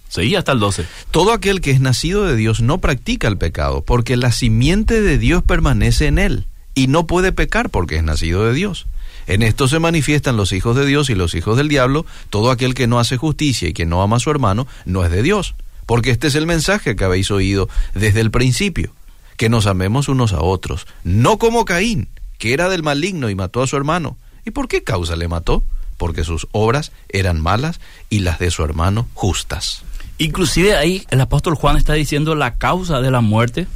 Sí, 0.09 0.33
hasta 0.35 0.53
el 0.53 0.59
12. 0.59 0.85
Todo 1.11 1.33
aquel 1.33 1.59
que 1.59 1.71
es 1.71 1.81
nacido 1.81 2.25
de 2.25 2.35
Dios 2.35 2.61
no 2.61 2.77
practica 2.77 3.27
el 3.27 3.37
pecado, 3.37 3.81
porque 3.81 4.15
la 4.15 4.31
simiente 4.31 5.01
de 5.01 5.17
Dios 5.17 5.43
permanece 5.43 6.07
en 6.07 6.19
él, 6.19 6.45
y 6.73 6.87
no 6.87 7.05
puede 7.05 7.31
pecar 7.31 7.69
porque 7.69 7.97
es 7.97 8.03
nacido 8.03 8.45
de 8.45 8.53
Dios. 8.53 8.87
En 9.27 9.41
esto 9.41 9.67
se 9.67 9.79
manifiestan 9.79 10.37
los 10.37 10.51
hijos 10.51 10.75
de 10.75 10.85
Dios 10.85 11.09
y 11.09 11.15
los 11.15 11.33
hijos 11.33 11.57
del 11.57 11.67
diablo. 11.67 12.05
Todo 12.29 12.51
aquel 12.51 12.75
que 12.75 12.85
no 12.85 12.99
hace 12.99 13.17
justicia 13.17 13.67
y 13.67 13.73
que 13.73 13.85
no 13.85 14.03
ama 14.03 14.17
a 14.17 14.19
su 14.19 14.29
hermano 14.29 14.67
no 14.85 15.03
es 15.03 15.09
de 15.09 15.23
Dios. 15.23 15.55
Porque 15.85 16.11
este 16.11 16.27
es 16.27 16.35
el 16.35 16.47
mensaje 16.47 16.95
que 16.95 17.03
habéis 17.03 17.31
oído 17.31 17.69
desde 17.93 18.21
el 18.21 18.31
principio, 18.31 18.91
que 19.37 19.49
nos 19.49 19.67
amemos 19.67 20.07
unos 20.07 20.33
a 20.33 20.41
otros, 20.41 20.87
no 21.03 21.37
como 21.37 21.65
Caín, 21.65 22.07
que 22.37 22.53
era 22.53 22.69
del 22.69 22.83
maligno 22.83 23.29
y 23.29 23.35
mató 23.35 23.61
a 23.61 23.67
su 23.67 23.77
hermano. 23.77 24.17
¿Y 24.45 24.51
por 24.51 24.67
qué 24.67 24.83
causa 24.83 25.15
le 25.15 25.27
mató? 25.27 25.63
Porque 25.97 26.23
sus 26.23 26.47
obras 26.51 26.91
eran 27.09 27.41
malas 27.41 27.79
y 28.09 28.19
las 28.19 28.39
de 28.39 28.51
su 28.51 28.63
hermano 28.63 29.07
justas. 29.13 29.83
Inclusive 30.17 30.75
ahí 30.75 31.05
el 31.09 31.21
apóstol 31.21 31.55
Juan 31.55 31.77
está 31.77 31.93
diciendo 31.93 32.35
la 32.35 32.55
causa 32.55 33.01
de 33.01 33.11
la 33.11 33.21
muerte 33.21 33.67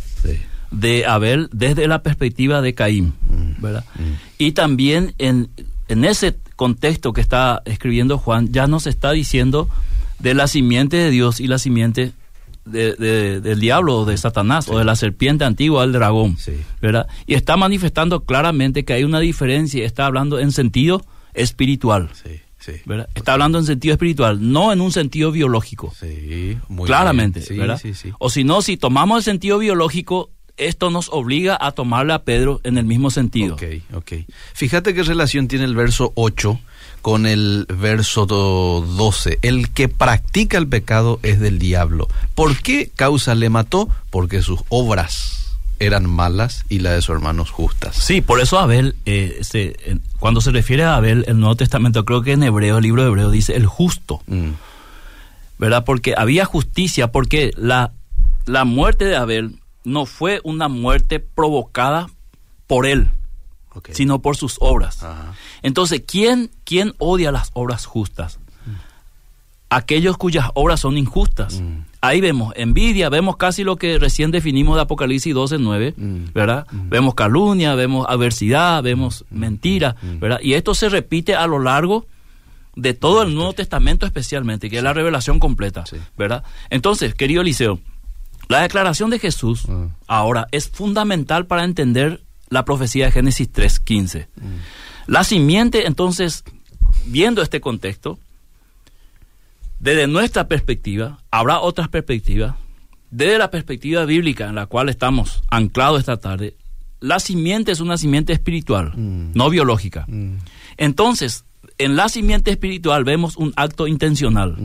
de 0.72 1.06
Abel 1.06 1.50
desde 1.52 1.88
la 1.88 2.04
perspectiva 2.04 2.62
de 2.62 2.74
Caín, 2.74 3.14
mm. 3.28 3.62
¿verdad? 3.62 3.86
Mm. 3.96 4.14
Y 4.38 4.52
también 4.52 5.16
en, 5.18 5.50
en 5.88 6.06
ese 6.06 6.38
contexto 6.56 7.14
que 7.14 7.22
está 7.22 7.62
escribiendo 7.66 8.18
Juan, 8.18 8.52
ya 8.52 8.68
nos 8.68 8.86
está 8.86 9.12
diciendo 9.12 9.70
de 10.20 10.34
la 10.34 10.48
simiente 10.48 10.98
de 10.98 11.10
Dios 11.10 11.40
y 11.40 11.48
la 11.48 11.58
simiente 11.60 12.14
del 12.66 13.60
diablo 13.60 14.00
o 14.00 14.06
de 14.06 14.16
Satanás 14.18 14.70
o 14.70 14.78
de 14.78 14.86
la 14.86 14.96
serpiente 14.96 15.44
antigua 15.44 15.82
del 15.82 15.94
dragón, 15.94 16.38
¿verdad? 16.82 17.08
Y 17.26 17.34
está 17.34 17.58
manifestando 17.58 18.26
claramente 18.26 18.86
que 18.86 18.94
hay 18.94 19.04
una 19.04 19.20
diferencia, 19.20 19.86
está 19.86 20.06
hablando 20.06 20.40
en 20.40 20.52
sentido 20.52 21.04
espiritual. 21.34 22.10
¿verdad? 22.86 23.10
Está 23.16 23.34
hablando 23.34 23.58
en 23.58 23.66
sentido 23.66 23.94
espiritual, 23.94 24.52
no 24.52 24.72
en 24.72 24.82
un 24.82 24.92
sentido 24.92 25.32
biológico. 25.32 25.94
Claramente, 26.86 27.44
¿verdad? 27.56 27.82
O 28.20 28.30
si 28.30 28.44
no, 28.44 28.62
si 28.62 28.78
tomamos 28.78 29.20
el 29.20 29.24
sentido 29.24 29.58
biológico, 29.58 30.30
esto 30.58 30.92
nos 30.92 31.10
obliga 31.10 31.58
a 31.60 31.72
tomarle 31.72 32.14
a 32.14 32.24
Pedro 32.24 32.60
en 32.64 32.78
el 32.78 32.86
mismo 32.86 33.10
sentido. 33.10 33.56
Ok, 33.56 33.64
ok. 33.94 34.12
Fíjate 34.54 34.94
qué 34.94 35.04
relación 35.04 35.48
tiene 35.48 35.66
el 35.66 35.74
verso 35.74 36.12
8 36.16 36.60
con 37.02 37.26
el 37.26 37.66
verso 37.70 38.26
12. 38.26 39.40
El 39.42 39.70
que 39.70 39.88
practica 39.88 40.58
el 40.58 40.68
pecado 40.68 41.20
es 41.24 41.40
del 41.40 41.60
diablo. 41.60 42.08
¿Por 42.36 42.58
qué 42.62 42.92
causa 42.96 43.36
le 43.36 43.50
mató? 43.50 43.90
Porque 44.10 44.42
sus 44.42 44.62
obras 44.70 45.58
eran 45.80 46.10
malas 46.10 46.66
y 46.70 46.80
la 46.80 46.92
de 46.92 47.02
sus 47.02 47.16
hermanos 47.16 47.52
justas. 47.52 47.96
Sí, 47.96 48.22
por 48.22 48.42
eso 48.42 48.60
Abel, 48.60 48.96
eh, 49.06 49.42
cuando 50.20 50.42
se 50.42 50.52
refiere 50.52 50.84
a 50.84 50.96
Abel, 50.96 51.26
el 51.28 51.40
Nuevo 51.40 51.56
Testamento, 51.56 52.06
creo 52.06 52.22
que 52.22 52.34
en 52.34 52.44
hebreo, 52.44 52.78
el 52.78 52.84
libro 52.84 53.02
de 53.02 53.08
hebreo 53.08 53.32
dice 53.32 53.56
el 53.56 53.66
justo. 53.66 54.22
Mm. 54.28 54.52
¿Verdad? 55.58 55.84
Porque 55.86 56.14
había 56.18 56.46
justicia, 56.46 57.12
porque 57.12 57.52
la, 57.58 57.92
la 58.46 58.66
muerte 58.66 59.06
de 59.06 59.16
Abel 59.16 59.60
no 59.84 60.06
fue 60.06 60.42
una 60.44 60.68
muerte 60.68 61.20
provocada 61.20 62.10
por 62.68 62.86
él 62.86 63.10
sino 63.92 64.22
por 64.22 64.36
sus 64.38 64.58
obras. 64.60 65.06
Entonces, 65.62 66.04
¿quién, 66.06 66.52
¿quién 66.64 66.94
odia 66.98 67.32
las 67.32 67.52
obras 67.54 67.86
justas? 67.86 68.40
Aquellos 69.72 70.18
cuyas 70.18 70.48
obras 70.56 70.80
son 70.80 70.98
injustas. 70.98 71.62
Mm. 71.62 71.86
Ahí 72.02 72.22
vemos 72.22 72.54
envidia, 72.56 73.10
vemos 73.10 73.38
casi 73.38 73.64
lo 73.64 73.76
que 73.76 74.00
recién 74.00 74.32
definimos 74.32 74.76
de 74.76 74.82
Apocalipsis 74.82 75.32
12, 75.34 75.60
9, 75.60 75.94
mm. 75.96 76.24
¿verdad? 76.34 76.66
Mm. 76.72 76.90
Vemos 76.90 77.14
calumnia, 77.14 77.76
vemos 77.76 78.08
adversidad, 78.10 78.82
vemos 78.82 79.26
mentira, 79.30 79.96
¿verdad? 80.02 80.40
Y 80.42 80.54
esto 80.54 80.74
se 80.74 80.90
repite 80.90 81.36
a 81.36 81.46
lo 81.46 81.60
largo 81.60 82.08
de 82.76 82.96
todo 82.96 83.22
el 83.22 83.36
Nuevo 83.36 83.54
Testamento 83.54 84.08
especialmente, 84.08 84.72
que 84.72 84.78
es 84.78 84.84
la 84.84 84.94
revelación 84.94 85.40
completa, 85.40 85.84
¿verdad? 86.18 86.44
Entonces, 86.72 87.14
querido 87.14 87.42
Eliseo, 87.42 87.80
la 88.48 88.62
declaración 88.62 89.12
de 89.12 89.20
Jesús 89.20 89.68
ahora 90.08 90.48
es 90.52 90.70
fundamental 90.70 91.46
para 91.46 91.64
entender 91.64 92.22
la 92.50 92.66
profecía 92.66 93.06
de 93.06 93.12
Génesis 93.12 93.52
3.15. 93.52 94.28
Mm. 94.36 94.42
La 95.08 95.24
simiente, 95.24 95.88
entonces, 95.88 96.44
viendo 97.06 97.42
este 97.42 97.62
contexto, 97.62 98.20
desde 99.80 100.08
nuestra 100.08 100.48
perspectiva, 100.48 101.20
habrá 101.32 101.60
otras 101.60 101.88
perspectivas, 101.88 102.56
desde 103.12 103.38
la 103.38 103.50
perspectiva 103.50 104.06
bíblica 104.06 104.48
en 104.48 104.56
la 104.56 104.66
cual 104.66 104.90
estamos 104.90 105.42
anclados 105.50 106.00
esta 106.00 106.18
tarde, 106.18 106.56
la 107.00 107.20
simiente 107.20 107.72
es 107.72 107.80
una 107.80 107.98
simiente 107.98 108.34
espiritual, 108.34 108.94
mm. 108.96 109.32
no 109.34 109.50
biológica. 109.50 110.06
Mm. 110.08 110.38
Entonces, 110.78 111.46
en 111.78 111.96
la 111.96 112.10
simiente 112.10 112.52
espiritual 112.52 113.04
vemos 113.04 113.38
un 113.38 113.54
acto 113.56 113.88
intencional. 113.88 114.58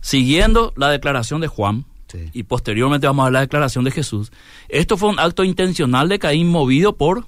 Siguiendo 0.00 0.72
la 0.76 0.90
declaración 0.90 1.40
de 1.40 1.46
Juan, 1.46 1.84
y 2.32 2.42
posteriormente 2.44 3.06
vamos 3.06 3.22
a 3.22 3.26
ver 3.26 3.32
la 3.34 3.40
declaración 3.40 3.84
de 3.84 3.90
Jesús. 3.90 4.32
Esto 4.68 4.96
fue 4.96 5.08
un 5.08 5.18
acto 5.18 5.44
intencional 5.44 6.08
de 6.08 6.18
Caín 6.18 6.48
movido 6.48 6.96
por 6.96 7.26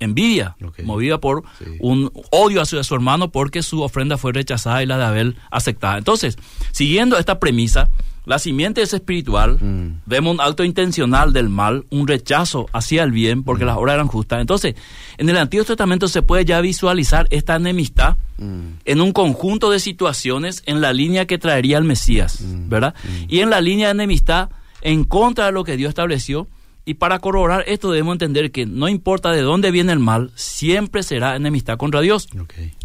envidia, 0.00 0.56
movido 0.82 1.20
por 1.20 1.44
un 1.78 2.10
odio 2.30 2.62
hacia 2.62 2.82
su 2.82 2.94
hermano 2.94 3.30
porque 3.30 3.62
su 3.62 3.82
ofrenda 3.82 4.16
fue 4.16 4.32
rechazada 4.32 4.82
y 4.82 4.86
la 4.86 4.98
de 4.98 5.04
Abel 5.04 5.36
aceptada. 5.50 5.98
Entonces, 5.98 6.38
siguiendo 6.72 7.18
esta 7.18 7.38
premisa, 7.38 7.90
la 8.26 8.38
simiente 8.38 8.82
es 8.82 8.92
espiritual, 8.92 9.58
mm. 9.60 10.02
vemos 10.06 10.34
un 10.34 10.40
acto 10.40 10.64
intencional 10.64 11.32
del 11.32 11.48
mal, 11.48 11.84
un 11.90 12.06
rechazo 12.06 12.66
hacia 12.72 13.02
el 13.02 13.12
bien 13.12 13.42
porque 13.42 13.64
mm. 13.64 13.68
las 13.68 13.76
obras 13.76 13.94
eran 13.94 14.08
justas. 14.08 14.40
Entonces, 14.40 14.74
en 15.16 15.28
el 15.28 15.36
Antiguo 15.36 15.64
Testamento 15.64 16.06
se 16.08 16.22
puede 16.22 16.44
ya 16.44 16.60
visualizar 16.60 17.26
esta 17.30 17.56
enemistad 17.56 18.16
mm. 18.38 18.60
en 18.84 19.00
un 19.00 19.12
conjunto 19.12 19.70
de 19.70 19.80
situaciones 19.80 20.62
en 20.66 20.80
la 20.80 20.92
línea 20.92 21.26
que 21.26 21.38
traería 21.38 21.78
el 21.78 21.84
Mesías, 21.84 22.38
¿verdad? 22.68 22.94
Y 23.28 23.40
en 23.40 23.50
la 23.50 23.60
línea 23.60 23.86
de 23.88 23.92
enemistad 23.92 24.50
en 24.82 25.04
contra 25.04 25.46
de 25.46 25.52
lo 25.52 25.64
que 25.64 25.76
Dios 25.76 25.88
estableció. 25.88 26.48
Y 26.86 26.94
para 26.94 27.18
corroborar 27.18 27.64
esto 27.68 27.90
debemos 27.90 28.14
entender 28.14 28.50
que 28.50 28.66
no 28.66 28.88
importa 28.88 29.30
de 29.30 29.42
dónde 29.42 29.70
viene 29.70 29.92
el 29.92 29.98
mal, 29.98 30.32
siempre 30.34 31.02
será 31.02 31.36
enemistad 31.36 31.76
contra 31.76 32.00
Dios. 32.00 32.26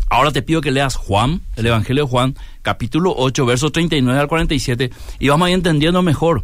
Ahora 0.09 0.31
te 0.31 0.41
pido 0.41 0.61
que 0.61 0.71
leas 0.71 0.95
Juan, 0.95 1.41
el 1.55 1.65
Evangelio 1.65 2.05
de 2.05 2.09
Juan, 2.09 2.35
capítulo 2.61 3.13
8, 3.17 3.45
versos 3.45 3.71
39 3.71 4.19
al 4.19 4.27
47, 4.27 4.91
y 5.19 5.27
vamos 5.29 5.47
a 5.47 5.49
ir 5.49 5.55
entendiendo 5.55 6.01
mejor 6.01 6.43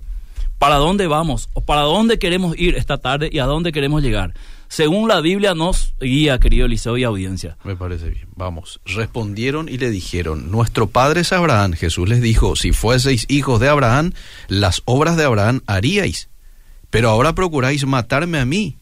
para 0.58 0.76
dónde 0.76 1.08
vamos, 1.08 1.50
o 1.54 1.62
para 1.62 1.82
dónde 1.82 2.19
queremos 2.19 2.56
ir 2.58 2.76
esta 2.76 3.00
tarde 3.00 3.30
y 3.32 3.39
a 3.39 3.45
dónde 3.45 3.71
queremos 3.71 4.04
llegar. 4.04 4.36
Según 4.67 5.08
la 5.08 5.19
Biblia 5.19 5.54
nos 5.54 5.93
guía, 6.00 6.39
querido 6.39 6.65
Eliseo 6.65 6.97
y 6.97 7.04
audiencia. 7.04 7.58
Me 7.63 7.76
parece 7.76 8.10
bien. 8.10 8.28
Vamos. 8.36 8.80
Respondieron 8.86 9.67
y 9.67 9.78
le 9.78 9.89
dijeron, 9.89 10.50
nuestro 10.52 10.88
padre 10.88 11.21
es 11.21 11.34
Abraham. 11.34 11.74
Jesús 11.74 12.08
les 12.08 12.21
dijo, 12.21 12.56
si 12.56 12.71
fueseis 12.71 13.26
hijos 13.28 13.60
de 13.60 13.69
Abraham, 13.69 14.13
las 14.47 14.82
obras 14.86 15.17
de 15.17 15.26
Abraham 15.26 15.62
haríais. 15.65 16.30
Pero 16.89 17.10
ahora 17.10 17.36
procuráis 17.36 17.86
matarme 17.86 18.39
a 18.39 18.45
mí, 18.45 18.78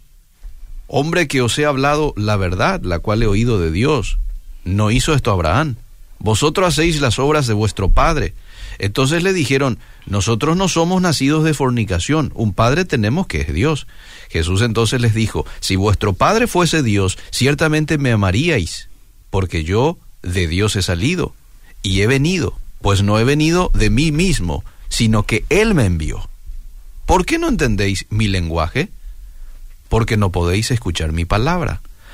hombre 0.87 1.27
que 1.27 1.41
os 1.41 1.57
he 1.57 1.65
hablado 1.65 2.13
la 2.17 2.35
verdad, 2.37 2.81
la 2.83 2.99
cual 2.99 3.23
he 3.23 3.27
oído 3.27 3.57
de 3.59 3.71
Dios. 3.71 4.19
¿No 4.63 4.91
hizo 4.91 5.13
esto 5.13 5.31
Abraham? 5.31 5.75
Vosotros 6.19 6.67
hacéis 6.67 6.99
las 6.99 7.17
obras 7.17 7.47
de 7.47 7.53
vuestro 7.53 7.89
padre. 7.89 8.33
Entonces 8.77 9.23
le 9.23 9.33
dijeron, 9.33 9.79
nosotros 10.05 10.55
no 10.57 10.67
somos 10.67 11.01
nacidos 11.01 11.43
de 11.43 11.53
fornicación, 11.53 12.31
un 12.35 12.53
padre 12.53 12.85
tenemos 12.85 13.27
que 13.27 13.41
es 13.41 13.53
Dios. 13.53 13.87
Jesús 14.29 14.61
entonces 14.61 15.01
les 15.01 15.13
dijo, 15.13 15.45
si 15.59 15.75
vuestro 15.75 16.13
padre 16.13 16.47
fuese 16.47 16.83
Dios, 16.83 17.17
ciertamente 17.29 17.97
me 17.97 18.11
amaríais, 18.11 18.89
porque 19.29 19.63
yo 19.63 19.97
de 20.21 20.47
Dios 20.47 20.75
he 20.75 20.81
salido 20.81 21.33
y 21.81 22.01
he 22.01 22.07
venido, 22.07 22.57
pues 22.81 23.03
no 23.03 23.19
he 23.19 23.23
venido 23.23 23.71
de 23.73 23.89
mí 23.89 24.11
mismo, 24.11 24.63
sino 24.87 25.23
que 25.23 25.45
Él 25.49 25.73
me 25.73 25.85
envió. 25.85 26.29
¿Por 27.05 27.25
qué 27.25 27.37
no 27.37 27.47
entendéis 27.47 28.05
mi 28.09 28.27
lenguaje? 28.27 28.89
Porque 29.87 30.17
no 30.17 30.31
podéis 30.31 30.71
escuchar 30.71 31.11
mi 31.11 31.25
palabra. 31.25 31.81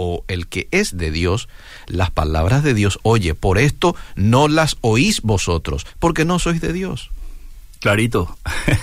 o 0.00 0.24
el 0.28 0.46
que 0.46 0.68
es 0.70 0.96
de 0.96 1.10
Dios, 1.10 1.48
las 1.88 2.12
palabras 2.12 2.62
de 2.62 2.72
Dios 2.72 3.00
oye, 3.02 3.34
por 3.34 3.58
esto 3.58 3.96
no 4.14 4.46
las 4.46 4.76
oís 4.80 5.22
vosotros, 5.22 5.86
porque 5.98 6.24
no 6.24 6.38
sois 6.38 6.60
de 6.60 6.72
Dios. 6.72 7.10
Clarito. 7.80 8.38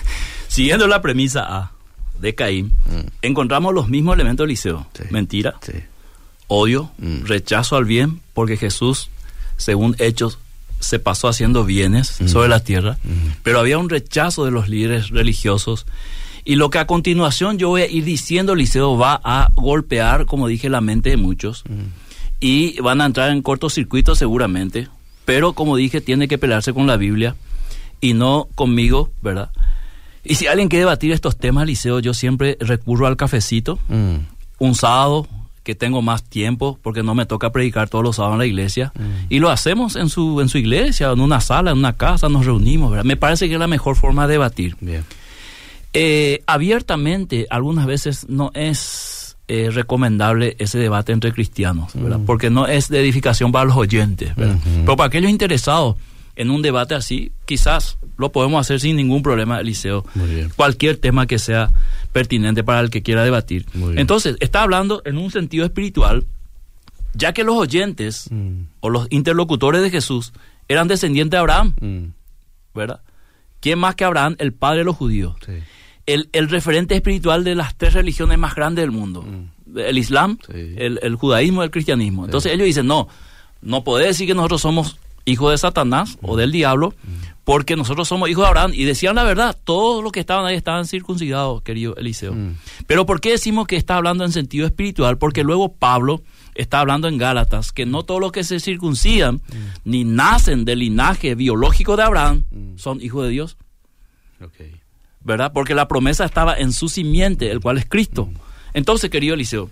Siguiendo 0.49 0.87
la 0.87 1.01
premisa 1.01 1.45
A 1.47 1.71
de 2.19 2.35
Caín, 2.35 2.73
mm. 2.85 3.07
encontramos 3.21 3.73
los 3.73 3.87
mismos 3.87 4.15
elementos 4.15 4.43
de 4.43 4.49
Liceo. 4.49 4.87
Mentira, 5.09 5.55
odio, 6.47 6.91
mm. 6.97 7.23
rechazo 7.23 7.77
al 7.77 7.85
bien, 7.85 8.19
porque 8.33 8.57
Jesús, 8.57 9.09
según 9.55 9.95
Hechos 9.99 10.37
se 10.81 10.99
pasó 10.99 11.29
haciendo 11.29 11.63
bienes 11.63 12.19
Mm. 12.19 12.27
sobre 12.27 12.49
la 12.49 12.59
tierra, 12.59 12.97
pero 13.41 13.61
había 13.61 13.77
un 13.77 13.89
rechazo 13.89 14.43
de 14.43 14.51
los 14.51 14.67
líderes 14.67 15.11
religiosos. 15.11 15.85
Y 16.45 16.55
lo 16.55 16.69
que 16.69 16.77
a 16.77 16.85
continuación 16.85 17.57
yo 17.57 17.69
voy 17.69 17.81
a 17.81 17.89
ir 17.89 18.05
diciendo, 18.05 18.53
Liceo, 18.53 18.97
va 18.97 19.19
a 19.23 19.49
golpear, 19.55 20.25
como 20.27 20.47
dije, 20.47 20.69
la 20.69 20.79
mente 20.79 21.09
de 21.09 21.17
muchos. 21.17 21.63
Mm. 21.67 21.87
Y 22.39 22.79
van 22.81 23.01
a 23.01 23.05
entrar 23.07 23.31
en 23.31 23.41
cortocircuito 23.41 24.15
seguramente. 24.15 24.87
Pero 25.25 25.53
como 25.53 25.75
dije, 25.75 26.01
tiene 26.01 26.27
que 26.27 26.37
pelearse 26.37 26.71
con 26.71 26.85
la 26.85 26.97
Biblia 26.97 27.35
y 27.99 28.13
no 28.13 28.47
conmigo, 28.53 29.09
¿verdad? 29.23 29.49
Y 30.23 30.35
si 30.35 30.45
alguien 30.45 30.69
quiere 30.69 30.81
debatir 30.81 31.11
estos 31.11 31.37
temas, 31.37 31.65
Liceo, 31.65 31.99
yo 31.99 32.13
siempre 32.13 32.57
recurro 32.59 33.07
al 33.07 33.17
cafecito. 33.17 33.79
Mm. 33.87 34.17
Un 34.59 34.75
sábado 34.75 35.27
que 35.63 35.73
tengo 35.73 36.03
más 36.03 36.21
tiempo 36.23 36.77
porque 36.83 37.01
no 37.01 37.15
me 37.15 37.25
toca 37.25 37.51
predicar 37.51 37.89
todos 37.89 38.03
los 38.03 38.17
sábados 38.17 38.35
en 38.35 38.39
la 38.39 38.45
iglesia 38.45 38.93
Mm. 38.95 39.25
y 39.29 39.39
lo 39.39 39.49
hacemos 39.49 39.95
en 39.95 40.09
su 40.09 40.39
en 40.39 40.47
su 40.47 40.59
iglesia, 40.59 41.09
en 41.09 41.19
una 41.19 41.41
sala, 41.41 41.71
en 41.71 41.79
una 41.79 41.93
casa, 41.93 42.29
nos 42.29 42.45
reunimos, 42.45 42.91
¿verdad? 42.91 43.03
Me 43.03 43.17
parece 43.17 43.47
que 43.47 43.55
es 43.55 43.59
la 43.59 43.65
mejor 43.67 43.95
forma 43.95 44.27
de 44.27 44.33
debatir. 44.33 44.77
Bien. 44.79 45.03
Eh, 45.95 46.43
abiertamente, 46.45 47.47
algunas 47.49 47.85
veces 47.85 48.27
no 48.29 48.51
es 48.53 49.37
eh, 49.47 49.69
recomendable 49.71 50.55
ese 50.59 50.77
debate 50.77 51.11
entre 51.13 51.31
cristianos, 51.31 51.91
¿verdad? 51.93 52.19
Porque 52.25 52.49
no 52.49 52.67
es 52.67 52.89
de 52.89 52.99
edificación 52.99 53.51
para 53.51 53.65
los 53.65 53.77
oyentes, 53.77 54.35
¿verdad? 54.35 54.57
Pero 54.81 54.95
para 54.97 55.07
aquellos 55.07 55.29
interesados 55.31 55.95
en 56.35 56.49
un 56.49 56.61
debate 56.61 56.95
así, 56.95 57.31
quizás 57.45 57.97
lo 58.17 58.31
podemos 58.31 58.59
hacer 58.59 58.79
sin 58.81 58.95
ningún 58.97 59.21
problema, 59.23 59.59
Eliseo. 59.59 60.03
Cualquier 60.55 60.97
tema 60.97 61.27
que 61.27 61.39
sea 61.39 61.71
pertinente 62.11 62.63
para 62.63 62.79
el 62.81 62.89
que 62.89 63.03
quiera 63.03 63.23
debatir. 63.23 63.65
Entonces, 63.95 64.35
está 64.39 64.63
hablando 64.63 65.01
en 65.05 65.17
un 65.17 65.31
sentido 65.31 65.63
espiritual, 65.65 66.25
ya 67.13 67.31
que 67.33 67.43
los 67.45 67.55
oyentes 67.55 68.29
Mm. 68.31 68.63
o 68.81 68.89
los 68.89 69.07
interlocutores 69.11 69.81
de 69.81 69.89
Jesús 69.91 70.33
eran 70.67 70.87
descendientes 70.89 71.31
de 71.31 71.37
Abraham, 71.37 71.73
Mm. 71.79 72.05
¿verdad? 72.77 72.99
¿Quién 73.61 73.79
más 73.79 73.95
que 73.95 74.03
Abraham? 74.05 74.35
El 74.39 74.53
padre 74.53 74.79
de 74.79 74.83
los 74.85 74.95
judíos 74.97 75.35
Sí. 75.45 75.53
El, 76.05 76.29
el 76.33 76.49
referente 76.49 76.95
espiritual 76.95 77.43
de 77.43 77.55
las 77.55 77.75
tres 77.75 77.93
religiones 77.93 78.37
más 78.37 78.55
grandes 78.55 78.83
del 78.83 78.91
mundo. 78.91 79.25
El 79.75 79.97
Islam, 79.97 80.37
Mm. 80.47 80.51
Sí. 80.53 80.73
el, 80.77 80.99
el 81.01 81.15
judaísmo 81.15 81.61
y 81.61 81.65
el 81.65 81.71
cristianismo. 81.71 82.25
Entonces 82.25 82.51
ellos 82.53 82.65
dicen, 82.65 82.87
no, 82.87 83.07
no 83.61 83.83
podés 83.83 84.07
decir 84.09 84.27
que 84.27 84.33
nosotros 84.35 84.61
somos 84.61 84.97
hijos 85.25 85.51
de 85.51 85.57
Satanás 85.57 86.17
Mm. 86.21 86.29
o 86.29 86.37
del 86.37 86.51
diablo, 86.51 86.93
porque 87.43 87.75
nosotros 87.75 88.07
somos 88.07 88.29
hijos 88.29 88.43
de 88.43 88.47
Abraham. 88.47 88.71
Y 88.73 88.83
decían 88.85 89.15
la 89.15 89.23
verdad, 89.23 89.57
todos 89.65 90.03
los 90.03 90.11
que 90.11 90.19
estaban 90.19 90.45
ahí 90.45 90.55
estaban 90.55 90.85
circuncidados, 90.85 91.61
querido 91.63 91.95
Eliseo. 91.97 92.33
Mm. 92.33 92.55
Pero 92.87 93.05
¿por 93.05 93.19
qué 93.21 93.31
decimos 93.31 93.67
que 93.67 93.75
está 93.75 93.97
hablando 93.97 94.23
en 94.23 94.31
sentido 94.31 94.65
espiritual? 94.67 95.17
Porque 95.17 95.43
luego 95.43 95.73
Pablo 95.73 96.21
está 96.53 96.79
hablando 96.79 97.07
en 97.07 97.17
Gálatas 97.17 97.71
que 97.73 97.85
no 97.85 98.03
todos 98.03 98.21
los 98.21 98.31
que 98.31 98.43
se 98.45 98.59
circuncidan 98.61 99.41
ni 99.83 100.05
nacen 100.05 100.63
del 100.63 100.79
linaje 100.79 101.35
biológico 101.35 101.97
de 101.97 102.03
Abraham 102.03 102.45
Mm. 102.51 102.77
son 102.77 103.01
hijos 103.01 103.23
de 103.25 103.29
Dios. 103.31 103.57
¿Verdad? 105.25 105.51
Porque 105.51 105.75
la 105.75 105.87
promesa 105.89 106.23
estaba 106.23 106.55
en 106.57 106.71
su 106.71 106.87
simiente, 106.87 107.51
el 107.51 107.59
cual 107.59 107.77
es 107.77 107.85
Cristo. 107.85 108.29
Entonces, 108.73 109.09
querido 109.09 109.33
Eliseo, 109.33 109.69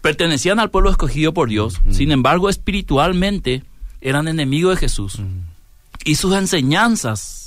pertenecían 0.00 0.60
al 0.60 0.70
pueblo 0.70 0.90
escogido 0.90 1.34
por 1.34 1.48
Dios, 1.48 1.80
sin 1.90 2.12
embargo, 2.12 2.48
espiritualmente 2.48 3.64
eran 4.00 4.28
enemigos 4.28 4.74
de 4.74 4.80
Jesús. 4.80 5.20
Y 6.04 6.14
sus 6.14 6.34
enseñanzas, 6.34 7.39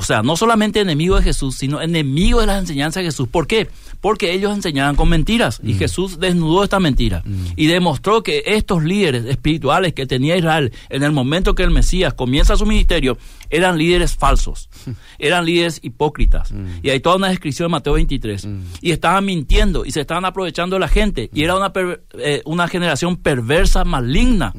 o 0.00 0.02
sea, 0.02 0.22
no 0.22 0.34
solamente 0.34 0.80
enemigos 0.80 1.20
de 1.20 1.24
Jesús, 1.24 1.56
sino 1.56 1.82
enemigos 1.82 2.40
de 2.40 2.46
las 2.46 2.58
enseñanzas 2.60 3.02
de 3.02 3.08
Jesús. 3.10 3.28
¿Por 3.28 3.46
qué? 3.46 3.68
Porque 4.00 4.32
ellos 4.32 4.54
enseñaban 4.54 4.96
con 4.96 5.10
mentiras. 5.10 5.60
Y 5.62 5.74
Jesús 5.74 6.18
desnudó 6.18 6.64
esta 6.64 6.80
mentira. 6.80 7.22
Y 7.54 7.66
demostró 7.66 8.22
que 8.22 8.42
estos 8.46 8.82
líderes 8.82 9.26
espirituales 9.26 9.92
que 9.92 10.06
tenía 10.06 10.38
Israel 10.38 10.72
en 10.88 11.02
el 11.02 11.12
momento 11.12 11.54
que 11.54 11.64
el 11.64 11.70
Mesías 11.70 12.14
comienza 12.14 12.56
su 12.56 12.64
ministerio 12.64 13.18
eran 13.50 13.76
líderes 13.76 14.16
falsos, 14.16 14.70
eran 15.18 15.44
líderes 15.44 15.80
hipócritas. 15.82 16.50
Y 16.82 16.88
hay 16.88 17.00
toda 17.00 17.16
una 17.16 17.28
descripción 17.28 17.66
de 17.66 17.72
Mateo 17.72 17.92
23. 17.92 18.48
Y 18.80 18.92
estaban 18.92 19.26
mintiendo 19.26 19.84
y 19.84 19.92
se 19.92 20.00
estaban 20.00 20.24
aprovechando 20.24 20.76
de 20.76 20.80
la 20.80 20.88
gente. 20.88 21.28
Y 21.34 21.44
era 21.44 21.56
una, 21.56 21.72
per- 21.74 22.02
eh, 22.18 22.40
una 22.46 22.68
generación 22.68 23.16
perversa, 23.18 23.84
maligna, 23.84 24.54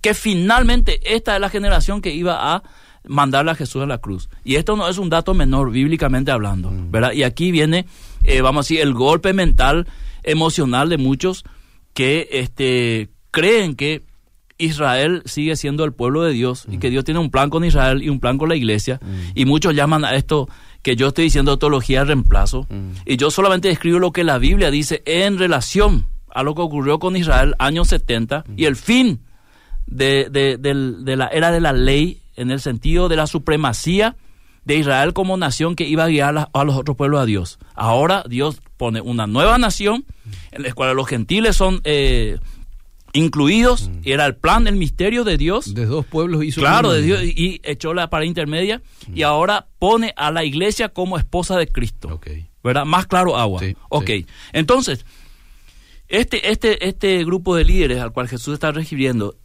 que 0.00 0.14
finalmente 0.14 1.00
esta 1.14 1.34
es 1.34 1.40
la 1.42 1.50
generación 1.50 2.00
que 2.00 2.14
iba 2.14 2.54
a 2.54 2.62
mandarle 3.06 3.50
a 3.52 3.54
Jesús 3.54 3.82
a 3.82 3.86
la 3.86 3.98
cruz. 3.98 4.28
Y 4.44 4.56
esto 4.56 4.76
no 4.76 4.88
es 4.88 4.98
un 4.98 5.08
dato 5.10 5.34
menor, 5.34 5.70
bíblicamente 5.70 6.30
hablando, 6.30 6.70
¿verdad? 6.90 7.12
Y 7.12 7.22
aquí 7.22 7.50
viene, 7.52 7.86
eh, 8.24 8.40
vamos 8.40 8.60
a 8.60 8.64
decir, 8.66 8.80
el 8.80 8.94
golpe 8.94 9.32
mental, 9.32 9.86
emocional 10.22 10.88
de 10.88 10.98
muchos 10.98 11.44
que 11.94 12.28
este, 12.32 13.08
creen 13.30 13.74
que 13.76 14.02
Israel 14.58 15.22
sigue 15.24 15.54
siendo 15.56 15.84
el 15.84 15.92
pueblo 15.92 16.22
de 16.22 16.32
Dios 16.32 16.66
y 16.68 16.78
que 16.78 16.90
Dios 16.90 17.04
tiene 17.04 17.20
un 17.20 17.30
plan 17.30 17.48
con 17.48 17.64
Israel 17.64 18.02
y 18.02 18.08
un 18.08 18.18
plan 18.20 18.38
con 18.38 18.48
la 18.48 18.56
iglesia. 18.56 19.00
Y 19.34 19.44
muchos 19.44 19.74
llaman 19.74 20.04
a 20.04 20.14
esto 20.16 20.48
que 20.82 20.96
yo 20.96 21.08
estoy 21.08 21.24
diciendo 21.24 21.58
teología 21.58 22.00
de 22.00 22.06
reemplazo. 22.06 22.66
Y 23.06 23.16
yo 23.16 23.30
solamente 23.30 23.70
escribo 23.70 23.98
lo 24.00 24.10
que 24.12 24.24
la 24.24 24.38
Biblia 24.38 24.70
dice 24.70 25.02
en 25.06 25.38
relación 25.38 26.06
a 26.30 26.42
lo 26.42 26.54
que 26.56 26.62
ocurrió 26.62 26.98
con 26.98 27.16
Israel 27.16 27.54
años 27.58 27.88
70 27.88 28.44
y 28.56 28.64
el 28.64 28.74
fin 28.76 29.20
de, 29.86 30.28
de- 30.30 30.56
de 30.58 31.16
la 31.16 31.28
era 31.28 31.50
de 31.50 31.60
la 31.60 31.72
ley 31.72 32.20
en 32.38 32.50
el 32.50 32.60
sentido 32.60 33.08
de 33.08 33.16
la 33.16 33.26
supremacía 33.26 34.16
de 34.64 34.76
Israel 34.76 35.12
como 35.12 35.36
nación 35.36 35.74
que 35.76 35.86
iba 35.86 36.04
a 36.04 36.08
guiar 36.08 36.50
a, 36.52 36.64
los 36.64 36.76
otros 36.76 36.96
pueblos 36.96 37.20
a 37.20 37.26
Dios. 37.26 37.58
Ahora 37.74 38.24
Dios 38.28 38.60
pone 38.76 39.00
una 39.00 39.26
nueva 39.26 39.58
nación 39.58 40.04
en 40.52 40.62
la 40.62 40.72
cual 40.72 40.94
los 40.94 41.08
gentiles 41.08 41.56
son 41.56 41.80
eh, 41.84 42.38
incluidos 43.12 43.90
y 44.02 44.12
era 44.12 44.26
el 44.26 44.36
plan, 44.36 44.66
el 44.66 44.76
misterio 44.76 45.24
de 45.24 45.38
Dios. 45.38 45.74
De 45.74 45.86
dos 45.86 46.04
pueblos 46.04 46.44
hizo 46.44 46.60
Claro, 46.60 46.92
de 46.92 47.02
Dios, 47.02 47.22
y 47.24 47.60
echó 47.64 47.94
la 47.94 48.10
para 48.10 48.24
intermedia 48.24 48.82
y 49.12 49.22
ahora 49.22 49.66
pone 49.78 50.12
a 50.16 50.30
la 50.30 50.44
iglesia 50.44 50.90
como 50.90 51.18
esposa 51.18 51.56
de 51.56 51.66
Cristo. 51.66 52.08
Ok. 52.12 52.28
¿Verdad? 52.62 52.84
Más 52.84 53.06
claro 53.06 53.36
agua. 53.36 53.60
Sí, 53.60 53.76
ok. 53.88 54.06
sí. 54.06 54.26
Entonces, 54.52 55.06
este, 56.08 56.50
este, 56.50 56.88
este 56.88 57.24
grupo 57.24 57.56
de 57.56 57.64
líderes 57.64 58.00
al 58.00 58.12
cual 58.12 58.28
Jesús 58.28 58.54
está 58.54 58.70
refiriendo 58.72 59.36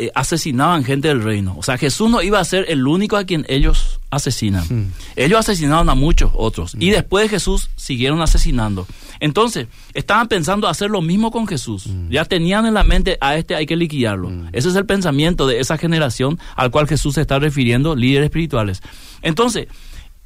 eh, 0.00 0.12
asesinaban 0.14 0.84
gente 0.84 1.08
del 1.08 1.24
reino. 1.24 1.56
O 1.58 1.64
sea, 1.64 1.76
Jesús 1.76 2.08
no 2.08 2.22
iba 2.22 2.38
a 2.38 2.44
ser 2.44 2.66
el 2.68 2.86
único 2.86 3.16
a 3.16 3.24
quien 3.24 3.44
ellos 3.48 3.98
asesinan. 4.10 4.64
Mm. 4.68 4.92
Ellos 5.16 5.40
asesinaron 5.40 5.90
a 5.90 5.96
muchos 5.96 6.30
otros. 6.36 6.76
Y 6.78 6.90
después 6.90 7.24
de 7.24 7.30
Jesús 7.30 7.68
siguieron 7.74 8.22
asesinando. 8.22 8.86
Entonces, 9.18 9.66
estaban 9.94 10.28
pensando 10.28 10.68
hacer 10.68 10.88
lo 10.88 11.02
mismo 11.02 11.32
con 11.32 11.48
Jesús. 11.48 11.88
Mm. 11.88 12.10
Ya 12.10 12.24
tenían 12.24 12.64
en 12.64 12.74
la 12.74 12.84
mente 12.84 13.18
a 13.20 13.36
este 13.36 13.56
hay 13.56 13.66
que 13.66 13.74
liquidarlo. 13.74 14.30
Ese 14.52 14.68
es 14.68 14.76
el 14.76 14.86
pensamiento 14.86 15.48
de 15.48 15.58
esa 15.58 15.76
generación 15.76 16.38
al 16.54 16.70
cual 16.70 16.86
Jesús 16.86 17.16
se 17.16 17.22
está 17.22 17.40
refiriendo, 17.40 17.96
líderes 17.96 18.26
espirituales. 18.26 18.82
Entonces, 19.20 19.66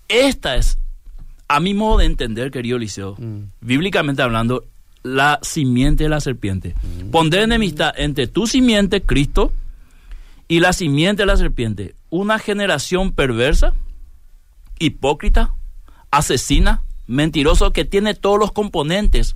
esta 0.08 0.56
es, 0.56 0.76
a 1.48 1.60
mi 1.60 1.72
modo 1.72 2.00
de 2.00 2.04
entender, 2.04 2.50
querido 2.50 2.76
Liceo, 2.76 3.16
bíblicamente 3.62 4.20
hablando, 4.20 4.66
la 5.02 5.38
simiente 5.40 6.04
de 6.04 6.10
la 6.10 6.20
serpiente. 6.20 6.74
Pondré 7.10 7.44
enemistad 7.44 7.94
entre 7.96 8.26
tu 8.26 8.46
simiente, 8.46 9.00
Cristo, 9.00 9.50
y 10.52 10.60
la 10.60 10.74
simiente 10.74 11.22
de 11.22 11.26
la 11.28 11.38
serpiente. 11.38 11.94
Una 12.10 12.38
generación 12.38 13.12
perversa, 13.12 13.72
hipócrita, 14.78 15.54
asesina, 16.10 16.82
mentiroso, 17.06 17.70
que 17.70 17.86
tiene 17.86 18.12
todos 18.12 18.38
los 18.38 18.52
componentes 18.52 19.34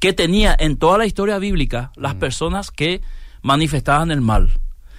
que 0.00 0.12
tenía 0.12 0.54
en 0.58 0.76
toda 0.76 0.98
la 0.98 1.06
historia 1.06 1.38
bíblica 1.38 1.92
las 1.96 2.14
personas 2.14 2.70
que 2.70 3.00
manifestaban 3.40 4.10
el 4.10 4.20
mal, 4.20 4.52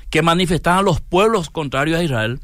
que 0.10 0.23
manifestaban 0.23 0.84
los 0.84 0.99
pueblos 0.99 1.52
contrarios 1.52 1.99
a 1.99 2.04
Israel, 2.04 2.39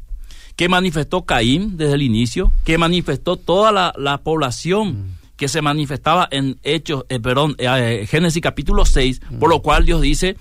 que 0.54 0.68
manifestó 0.68 1.22
Caín 1.22 1.76
desde 1.76 1.94
el 1.94 2.02
inicio, 2.02 2.52
que 2.64 2.78
manifestó 2.78 3.34
toda 3.34 3.72
la, 3.72 3.92
la 3.98 4.18
población 4.18 5.18
que 5.36 5.48
se 5.48 5.60
manifestaba 5.60 6.28
en 6.30 6.60
Hechos, 6.62 7.04
eh, 7.08 7.18
perdón, 7.18 7.56
eh, 7.58 8.06
Génesis 8.08 8.40
capítulo 8.40 8.84
6, 8.84 9.22
por 9.40 9.50
lo 9.50 9.60
cual 9.60 9.84
Dios 9.86 10.02
dice 10.02 10.36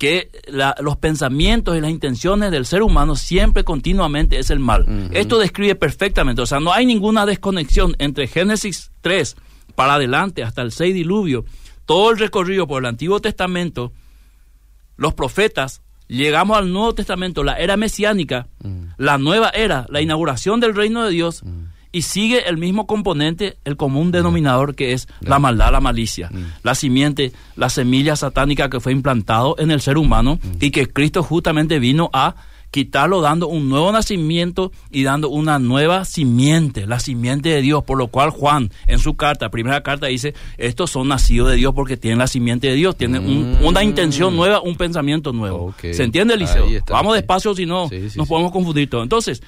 que 0.00 0.30
la- 0.46 0.74
los 0.80 0.96
pensamientos 0.96 1.76
y 1.76 1.80
las 1.82 1.90
intenciones 1.90 2.50
del 2.50 2.64
ser 2.64 2.82
humano 2.82 3.16
siempre 3.16 3.64
continuamente 3.64 4.38
es 4.38 4.48
el 4.48 4.58
mal. 4.58 4.86
Esto 5.12 5.38
describe 5.38 5.74
perfectamente, 5.74 6.40
o 6.40 6.46
sea, 6.46 6.58
no 6.58 6.72
hay 6.72 6.86
ninguna 6.86 7.26
desconexión 7.26 7.94
entre 7.98 8.26
Génesis 8.26 8.92
3 9.02 9.36
para 9.74 9.94
adelante 9.96 10.42
hasta 10.42 10.62
el 10.62 10.72
6 10.72 10.94
diluvio, 10.94 11.44
todo 11.84 12.10
el 12.12 12.18
recorrido 12.18 12.66
por 12.66 12.82
el 12.82 12.86
Antiguo 12.86 13.20
Testamento, 13.20 13.92
los 14.96 15.12
profetas, 15.12 15.82
llegamos 16.08 16.56
al 16.56 16.72
Nuevo 16.72 16.94
Testamento, 16.94 17.44
la 17.44 17.58
era 17.58 17.76
mesiánica, 17.76 18.48
la 18.96 19.18
nueva 19.18 19.50
era, 19.50 19.84
la 19.90 20.00
inauguración 20.00 20.60
del 20.60 20.74
reino 20.74 21.04
de 21.04 21.10
Dios, 21.10 21.42
y 21.92 22.02
sigue 22.02 22.48
el 22.48 22.56
mismo 22.56 22.86
componente, 22.86 23.56
el 23.64 23.76
común 23.76 24.12
denominador 24.12 24.74
que 24.74 24.92
es 24.92 25.08
la 25.20 25.38
maldad, 25.38 25.72
la 25.72 25.80
malicia, 25.80 26.30
la 26.62 26.74
simiente, 26.74 27.32
la 27.56 27.68
semilla 27.68 28.14
satánica 28.16 28.70
que 28.70 28.80
fue 28.80 28.92
implantado 28.92 29.56
en 29.58 29.70
el 29.70 29.80
ser 29.80 29.98
humano 29.98 30.38
y 30.60 30.70
que 30.70 30.86
Cristo 30.86 31.22
justamente 31.22 31.78
vino 31.78 32.08
a 32.12 32.36
quitarlo 32.70 33.20
dando 33.20 33.48
un 33.48 33.68
nuevo 33.68 33.90
nacimiento 33.90 34.70
y 34.92 35.02
dando 35.02 35.28
una 35.28 35.58
nueva 35.58 36.04
simiente, 36.04 36.86
la 36.86 37.00
simiente 37.00 37.48
de 37.48 37.60
Dios, 37.62 37.82
por 37.82 37.98
lo 37.98 38.06
cual 38.06 38.30
Juan 38.30 38.70
en 38.86 39.00
su 39.00 39.16
carta, 39.16 39.48
primera 39.50 39.82
carta 39.82 40.06
dice, 40.06 40.34
estos 40.56 40.92
son 40.92 41.08
nacidos 41.08 41.50
de 41.50 41.56
Dios 41.56 41.74
porque 41.74 41.96
tienen 41.96 42.20
la 42.20 42.28
simiente 42.28 42.68
de 42.68 42.74
Dios, 42.74 42.94
tienen 42.96 43.26
un- 43.26 43.58
Mm. 43.60 43.64
una 43.66 43.82
intención 43.82 44.36
nueva, 44.36 44.60
un 44.60 44.76
pensamiento 44.76 45.32
nuevo. 45.32 45.74
¿Se 45.80 46.04
entiende, 46.04 46.34
Eliseo? 46.34 46.66
Vamos 46.88 47.14
despacio, 47.14 47.52
si 47.56 47.66
no 47.66 47.88
Sí, 47.88 48.08
sí, 48.08 48.16
nos 48.18 48.28
sí. 48.28 48.30
podemos 48.30 48.52
confundir 48.52 48.88
todo. 48.88 49.02
Entonces, 49.02 49.42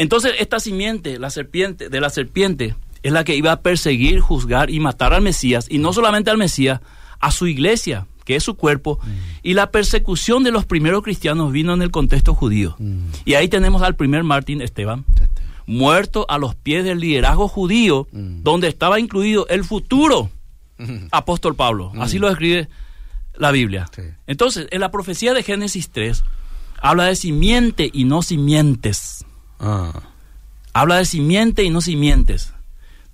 entonces 0.00 0.32
esta 0.38 0.60
simiente, 0.60 1.18
la 1.18 1.28
serpiente, 1.28 1.90
de 1.90 2.00
la 2.00 2.08
serpiente, 2.08 2.74
es 3.02 3.12
la 3.12 3.22
que 3.22 3.36
iba 3.36 3.52
a 3.52 3.60
perseguir, 3.60 4.20
juzgar 4.20 4.70
y 4.70 4.80
matar 4.80 5.12
al 5.12 5.20
Mesías, 5.20 5.66
y 5.68 5.76
no 5.76 5.92
solamente 5.92 6.30
al 6.30 6.38
Mesías, 6.38 6.80
a 7.18 7.30
su 7.30 7.46
iglesia, 7.46 8.06
que 8.24 8.36
es 8.36 8.42
su 8.42 8.54
cuerpo, 8.54 8.98
y 9.42 9.52
la 9.52 9.70
persecución 9.70 10.42
de 10.42 10.52
los 10.52 10.64
primeros 10.64 11.02
cristianos 11.02 11.52
vino 11.52 11.74
en 11.74 11.82
el 11.82 11.90
contexto 11.90 12.34
judío. 12.34 12.76
Y 13.26 13.34
ahí 13.34 13.48
tenemos 13.48 13.82
al 13.82 13.94
primer 13.94 14.24
Martín 14.24 14.62
Esteban, 14.62 15.04
muerto 15.66 16.24
a 16.30 16.38
los 16.38 16.54
pies 16.54 16.82
del 16.82 17.00
liderazgo 17.00 17.46
judío, 17.46 18.08
donde 18.10 18.68
estaba 18.68 19.00
incluido 19.00 19.46
el 19.48 19.64
futuro 19.64 20.30
apóstol 21.10 21.56
Pablo. 21.56 21.92
Así 21.98 22.18
lo 22.18 22.28
describe 22.28 22.70
la 23.36 23.50
Biblia. 23.50 23.86
Sí. 23.94 24.02
Entonces, 24.26 24.66
en 24.70 24.80
la 24.80 24.90
profecía 24.90 25.34
de 25.34 25.42
Génesis 25.42 25.90
3, 25.90 26.24
habla 26.80 27.04
de 27.04 27.16
simiente 27.16 27.90
y 27.92 28.04
no 28.04 28.22
simientes. 28.22 29.26
Ah, 29.60 29.92
Habla 30.72 30.98
de 30.98 31.04
simiente 31.04 31.64
y 31.64 31.70
no 31.70 31.80
simientes. 31.80 32.54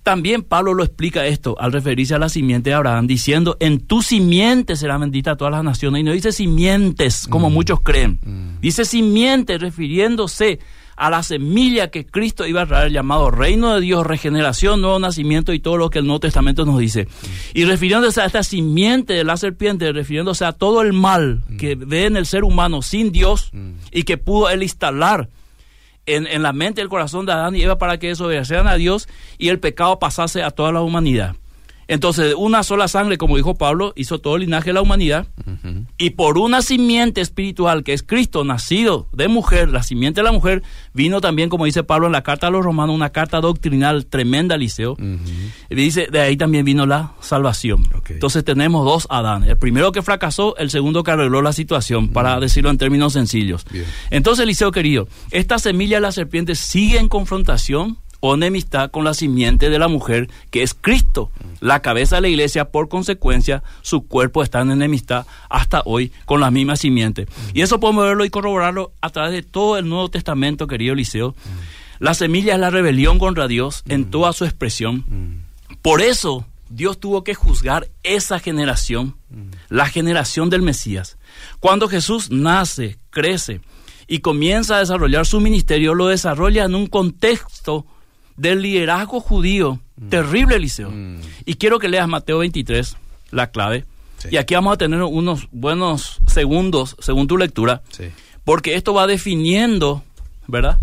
También 0.03 0.43
Pablo 0.43 0.73
lo 0.73 0.83
explica 0.83 1.25
esto 1.25 1.57
al 1.59 1.73
referirse 1.73 2.15
a 2.15 2.19
la 2.19 2.29
simiente 2.29 2.69
de 2.69 2.75
Abraham, 2.75 3.07
diciendo, 3.07 3.57
en 3.59 3.79
tu 3.81 4.01
simiente 4.01 4.77
será 4.77 4.97
bendita 4.97 5.35
todas 5.35 5.51
las 5.51 5.63
naciones. 5.65 5.99
Y 5.99 6.03
no 6.03 6.13
dice 6.13 6.31
simientes, 6.31 7.27
como 7.27 7.49
muchos 7.49 7.81
creen. 7.81 8.19
Dice 8.61 8.85
simiente, 8.85 9.57
refiriéndose 9.57 10.59
a 10.95 11.09
la 11.09 11.23
semilla 11.23 11.89
que 11.89 12.05
Cristo 12.05 12.47
iba 12.47 12.61
a 12.61 12.65
traer, 12.65 12.91
llamado 12.91 13.31
reino 13.31 13.75
de 13.75 13.81
Dios, 13.81 14.07
regeneración, 14.07 14.81
nuevo 14.81 14.97
nacimiento 14.97 15.51
y 15.51 15.59
todo 15.59 15.77
lo 15.77 15.89
que 15.89 15.99
el 15.99 16.05
Nuevo 16.05 16.21
Testamento 16.21 16.63
nos 16.63 16.79
dice. 16.79 17.07
Y 17.53 17.65
refiriéndose 17.65 18.21
a 18.21 18.25
esta 18.25 18.43
simiente 18.43 19.13
de 19.13 19.23
la 19.23 19.35
serpiente, 19.35 19.91
refiriéndose 19.91 20.45
a 20.45 20.53
todo 20.53 20.81
el 20.83 20.93
mal 20.93 21.43
que 21.59 21.75
ve 21.75 22.05
en 22.05 22.15
el 22.15 22.25
ser 22.25 22.45
humano 22.45 22.81
sin 22.81 23.11
Dios 23.11 23.51
y 23.91 24.03
que 24.03 24.17
pudo 24.17 24.49
él 24.49 24.63
instalar 24.63 25.27
en, 26.07 26.25
en 26.25 26.41
la 26.41 26.53
mente 26.53 26.81
y 26.81 26.83
el 26.83 26.89
corazón 26.89 27.25
de 27.25 27.33
Adán 27.33 27.55
y 27.55 27.61
Eva 27.61 27.77
para 27.77 27.99
que 27.99 28.07
desobedecieran 28.07 28.67
a 28.67 28.75
Dios 28.75 29.07
y 29.37 29.49
el 29.49 29.59
pecado 29.59 29.99
pasase 29.99 30.41
a 30.41 30.51
toda 30.51 30.71
la 30.71 30.81
humanidad. 30.81 31.35
Entonces, 31.87 32.35
una 32.37 32.63
sola 32.63 32.87
sangre, 32.87 33.17
como 33.17 33.37
dijo 33.37 33.55
Pablo, 33.55 33.93
hizo 33.95 34.19
todo 34.19 34.35
el 34.35 34.41
linaje 34.41 34.71
de 34.71 34.73
la 34.73 34.81
humanidad. 34.81 35.27
Y 35.99 36.11
por 36.11 36.37
una 36.37 36.61
simiente 36.61 37.21
espiritual, 37.21 37.83
que 37.83 37.93
es 37.93 38.03
Cristo, 38.03 38.43
nacido 38.43 39.07
de 39.13 39.27
mujer, 39.27 39.69
la 39.69 39.81
simiente 39.81 40.21
de 40.21 40.25
la 40.25 40.31
mujer, 40.31 40.61
vino 40.93 41.21
también, 41.21 41.49
como 41.49 41.65
dice 41.65 41.83
Pablo 41.83 42.05
en 42.05 42.11
la 42.11 42.21
carta 42.21 42.47
a 42.47 42.49
los 42.51 42.63
romanos, 42.63 42.95
una 42.95 43.09
carta 43.09 43.41
doctrinal 43.41 44.05
tremenda, 44.05 44.57
Liceo. 44.57 44.95
Y 45.69 45.75
dice, 45.75 46.07
de 46.11 46.19
ahí 46.19 46.37
también 46.37 46.65
vino 46.65 46.85
la 46.85 47.13
salvación. 47.19 47.83
Entonces 48.09 48.43
tenemos 48.43 48.85
dos 48.85 49.07
Adán. 49.09 49.43
El 49.43 49.57
primero 49.57 49.91
que 49.91 50.03
fracasó, 50.03 50.55
el 50.57 50.69
segundo 50.69 51.03
que 51.03 51.11
arregló 51.11 51.41
la 51.41 51.53
situación, 51.53 52.09
para 52.09 52.39
decirlo 52.39 52.69
en 52.69 52.77
términos 52.77 53.13
sencillos. 53.13 53.65
Bien. 53.71 53.85
Entonces, 54.11 54.43
Eliseo 54.43 54.71
querido, 54.71 55.07
esta 55.31 55.57
semilla 55.57 55.97
de 55.97 56.01
la 56.01 56.11
serpiente 56.11 56.53
sigue 56.53 56.99
en 56.99 57.09
confrontación 57.09 57.97
o 58.19 58.35
enemistad 58.35 58.91
con 58.91 59.03
la 59.03 59.13
simiente 59.13 59.69
de 59.69 59.79
la 59.79 59.87
mujer, 59.87 60.29
que 60.51 60.63
es 60.63 60.73
Cristo, 60.73 61.31
la 61.59 61.81
cabeza 61.81 62.15
de 62.15 62.21
la 62.21 62.27
iglesia, 62.29 62.69
por 62.71 62.89
consecuencia, 62.89 63.63
su 63.81 64.07
cuerpo 64.07 64.43
está 64.43 64.61
en 64.61 64.71
enemistad 64.71 65.25
hasta 65.49 65.81
hoy 65.85 66.11
con 66.25 66.39
la 66.39 66.51
misma 66.51 66.75
simiente. 66.75 67.27
Y 67.53 67.61
eso 67.61 67.79
podemos 67.79 68.05
verlo 68.05 68.25
y 68.25 68.29
corroborarlo 68.29 68.91
a 69.01 69.09
través 69.09 69.31
de 69.31 69.43
todo 69.43 69.77
el 69.77 69.87
Nuevo 69.87 70.09
Testamento, 70.09 70.67
querido 70.67 70.93
Eliseo. 70.93 71.35
La 71.99 72.13
semilla 72.13 72.53
es 72.53 72.59
la 72.59 72.69
rebelión 72.69 73.17
contra 73.17 73.47
Dios 73.47 73.83
en 73.87 74.09
toda 74.11 74.33
su 74.33 74.45
expresión. 74.45 75.43
Por 75.81 76.01
eso 76.01 76.45
Dios 76.69 76.99
tuvo 76.99 77.23
que 77.23 77.33
juzgar 77.33 77.87
esa 78.03 78.39
generación, 78.39 79.15
la 79.69 79.87
generación 79.87 80.49
del 80.49 80.61
Mesías. 80.61 81.17
Cuando 81.59 81.87
Jesús 81.87 82.29
nace, 82.29 82.97
crece 83.09 83.61
y 84.07 84.19
comienza 84.19 84.75
a 84.75 84.79
desarrollar 84.79 85.25
su 85.25 85.39
ministerio, 85.39 85.93
lo 85.93 86.07
desarrolla 86.07 86.65
en 86.65 86.75
un 86.75 86.87
contexto 86.87 87.85
del 88.37 88.61
liderazgo 88.61 89.19
judío 89.19 89.79
terrible, 90.09 90.55
Eliseo. 90.55 90.91
Y 91.45 91.55
quiero 91.55 91.79
que 91.79 91.89
leas 91.89 92.07
Mateo 92.07 92.39
23, 92.39 92.95
la 93.31 93.51
clave. 93.51 93.85
Sí. 94.19 94.29
Y 94.31 94.37
aquí 94.37 94.55
vamos 94.55 94.73
a 94.73 94.77
tener 94.77 95.01
unos 95.03 95.47
buenos 95.51 96.19
segundos, 96.27 96.95
según 96.99 97.27
tu 97.27 97.37
lectura, 97.37 97.81
sí. 97.89 98.05
porque 98.43 98.75
esto 98.75 98.93
va 98.93 99.05
definiendo, 99.05 100.03
¿verdad? 100.47 100.79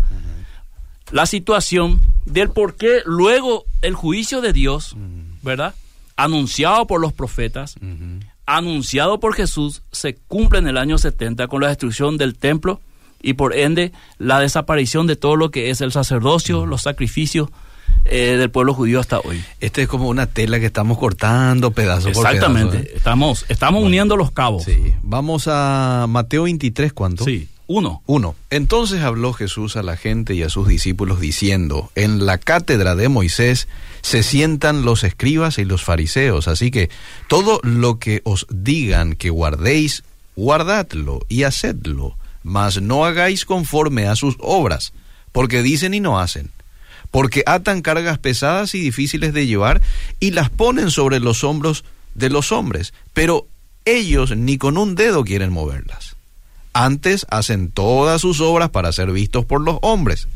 La 1.11 1.25
situación 1.25 2.01
del 2.25 2.49
por 2.49 2.75
qué 2.75 3.01
luego 3.05 3.65
el 3.81 3.93
juicio 3.93 4.41
de 4.41 4.53
Dios, 4.53 4.95
¿verdad? 5.41 5.75
Anunciado 6.15 6.87
por 6.87 7.01
los 7.01 7.13
profetas, 7.13 7.75
anunciado 8.45 9.19
por 9.19 9.33
Jesús, 9.33 9.81
se 9.91 10.15
cumple 10.15 10.59
en 10.59 10.67
el 10.67 10.77
año 10.77 10.97
70 10.97 11.47
con 11.47 11.61
la 11.61 11.69
destrucción 11.69 12.17
del 12.17 12.37
templo 12.37 12.79
y 13.25 13.33
por 13.33 13.55
ende 13.55 13.91
la 14.19 14.39
desaparición 14.39 15.07
de 15.07 15.15
todo 15.15 15.35
lo 15.35 15.49
que 15.49 15.71
es 15.71 15.81
el 15.81 15.91
sacerdocio, 15.91 16.65
los 16.65 16.83
sacrificios 16.83 17.49
eh, 18.05 18.35
del 18.37 18.51
pueblo 18.51 18.75
judío 18.75 18.99
hasta 18.99 19.19
hoy. 19.19 19.43
Este 19.59 19.81
es 19.81 19.87
como 19.87 20.07
una 20.07 20.27
tela 20.27 20.59
que 20.59 20.67
estamos 20.67 20.99
cortando 20.99 21.71
pedazo 21.71 22.11
por 22.11 22.25
Exactamente, 22.25 22.77
pedazo, 22.77 22.93
¿eh? 22.93 22.97
estamos, 22.97 23.45
estamos 23.49 23.83
uniendo 23.83 24.15
los 24.15 24.31
cabos. 24.31 24.63
Sí. 24.65 24.93
Vamos 25.01 25.47
a 25.47 26.05
Mateo 26.07 26.43
23, 26.43 26.93
¿cuánto? 26.93 27.25
Sí, 27.25 27.49
uno. 27.65 28.03
Uno. 28.05 28.35
Entonces 28.51 29.01
habló 29.01 29.33
Jesús 29.33 29.75
a 29.75 29.81
la 29.81 29.97
gente 29.97 30.35
y 30.35 30.43
a 30.43 30.49
sus 30.49 30.67
discípulos 30.67 31.19
diciendo, 31.19 31.89
en 31.95 32.27
la 32.27 32.37
cátedra 32.37 32.93
de 32.93 33.09
Moisés 33.09 33.67
se 34.03 34.21
sientan 34.21 34.85
los 34.85 35.03
escribas 35.03 35.57
y 35.57 35.65
los 35.65 35.83
fariseos, 35.83 36.47
así 36.47 36.69
que 36.69 36.91
todo 37.27 37.59
lo 37.63 37.97
que 37.97 38.21
os 38.23 38.45
digan 38.51 39.15
que 39.15 39.31
guardéis, 39.31 40.03
guardadlo 40.35 41.21
y 41.27 41.41
hacedlo, 41.41 42.15
mas 42.45 42.79
no 42.79 43.05
hagáis 43.05 43.43
conforme 43.43 44.05
a 44.05 44.15
sus 44.15 44.35
obras, 44.39 44.93
porque 45.31 45.63
dicen 45.63 45.95
y 45.95 45.99
no 45.99 46.19
hacen. 46.19 46.51
Porque 47.09 47.43
atan 47.47 47.81
cargas 47.81 48.19
pesadas 48.19 48.75
y 48.75 48.79
difíciles 48.79 49.33
de 49.33 49.47
llevar 49.47 49.81
y 50.19 50.29
las 50.31 50.51
ponen 50.51 50.91
sobre 50.91 51.19
los 51.19 51.43
hombros 51.43 51.83
de 52.13 52.29
los 52.29 52.51
hombres, 52.51 52.93
pero 53.13 53.47
ellos 53.83 54.37
ni 54.37 54.59
con 54.59 54.77
un 54.77 54.93
dedo 54.93 55.23
quieren 55.23 55.51
moverlas. 55.51 56.15
Antes 56.71 57.25
hacen 57.31 57.71
todas 57.71 58.21
sus 58.21 58.41
obras 58.41 58.69
para 58.69 58.91
ser 58.91 59.11
vistos 59.11 59.43
por 59.45 59.61
los 59.61 59.79
hombres, 59.81 60.27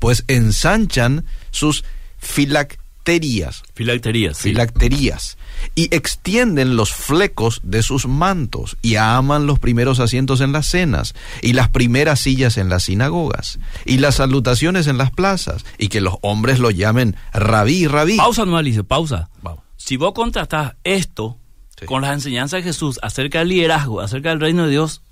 pues 0.00 0.24
ensanchan 0.28 1.24
sus 1.50 1.82
filacterías, 2.18 3.62
Filacterías. 3.74 4.36
sí. 4.36 4.50
filacterías, 4.50 5.38
y 5.74 5.94
extienden 5.94 6.76
los 6.76 6.92
flecos 6.92 7.60
de 7.62 7.82
sus 7.82 8.06
mantos, 8.06 8.76
y 8.82 8.96
aman 8.96 9.46
los 9.46 9.58
primeros 9.58 10.00
asientos 10.00 10.40
en 10.40 10.52
las 10.52 10.66
cenas, 10.66 11.14
y 11.42 11.52
las 11.52 11.68
primeras 11.68 12.20
sillas 12.20 12.56
en 12.56 12.68
las 12.68 12.84
sinagogas, 12.84 13.58
y 13.84 13.98
las 13.98 14.16
salutaciones 14.16 14.86
en 14.86 14.98
las 14.98 15.10
plazas, 15.10 15.64
y 15.78 15.88
que 15.88 16.00
los 16.00 16.16
hombres 16.22 16.58
lo 16.58 16.70
llamen 16.70 17.16
rabí, 17.32 17.86
rabí. 17.86 18.16
Pausa, 18.16 18.44
no, 18.44 18.56
Alicia, 18.56 18.82
pausa. 18.82 19.28
Vamos. 19.42 19.60
Si 19.76 19.96
vos 19.96 20.12
contrastás 20.14 20.74
esto 20.84 21.38
Sí. 21.78 21.86
con 21.86 22.02
las 22.02 22.12
enseñanzas 22.12 22.58
de 22.58 22.62
Jesús 22.62 23.00
acerca 23.02 23.40
del 23.40 23.48
liderazgo, 23.48 24.00
acerca 24.00 24.28
del 24.28 24.40
reino 24.40 24.64
de 24.64 24.70
Dios, 24.70 25.02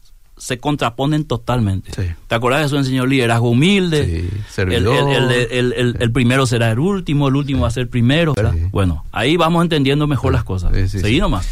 se 0.43 0.59
contraponen 0.59 1.25
totalmente. 1.25 1.93
Sí. 1.95 2.11
¿Te 2.27 2.35
acuerdas 2.35 2.59
que 2.61 2.65
Jesús 2.65 2.79
enseñó 2.79 3.07
liderazgo 3.07 3.51
humilde? 3.51 4.05
Sí, 4.05 4.15
el, 4.37 4.45
servidor. 4.51 5.23
el- 5.23 6.13
primero 6.13 6.47
será 6.47 6.73
el 6.73 6.81
último, 6.81 7.29
el 7.29 7.37
último 7.37 7.63
va 7.63 7.69
a 7.69 7.71
ser 7.71 7.83
el 7.83 7.89
primero. 7.89 8.35
Bueno, 8.73 9.05
ahí 9.13 9.37
vamos 9.37 9.63
entendiendo 9.63 10.09
mejor 10.09 10.33
las 10.33 10.43
cosas. 10.43 10.73
Seguí 10.91 11.21
nomás. 11.21 11.47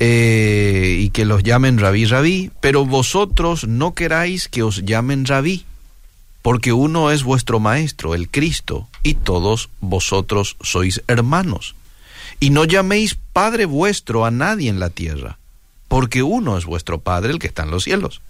eh, 0.00 0.96
y 1.00 1.10
que 1.10 1.24
los 1.24 1.42
llamen 1.42 1.78
rabí, 1.78 2.06
rabí, 2.06 2.50
pero 2.60 2.86
vosotros 2.86 3.66
no 3.66 3.94
queráis 3.94 4.48
que 4.48 4.62
os 4.62 4.84
llamen 4.84 5.26
rabí, 5.26 5.64
porque 6.42 6.72
uno 6.72 7.10
es 7.10 7.24
vuestro 7.24 7.60
maestro, 7.60 8.14
el 8.14 8.30
Cristo, 8.30 8.88
y 9.02 9.14
todos 9.14 9.68
vosotros 9.80 10.56
sois 10.62 11.02
hermanos. 11.08 11.74
Y 12.40 12.50
no 12.50 12.64
llaméis 12.64 13.18
Padre 13.32 13.64
vuestro 13.66 14.24
a 14.24 14.30
nadie 14.30 14.70
en 14.70 14.78
la 14.78 14.90
tierra, 14.90 15.37
porque 15.88 16.22
uno 16.22 16.56
es 16.56 16.64
vuestro 16.64 17.00
Padre, 17.00 17.32
el 17.32 17.38
que 17.38 17.48
está 17.48 17.64
en 17.64 17.70
los 17.70 17.84
cielos. 17.84 18.20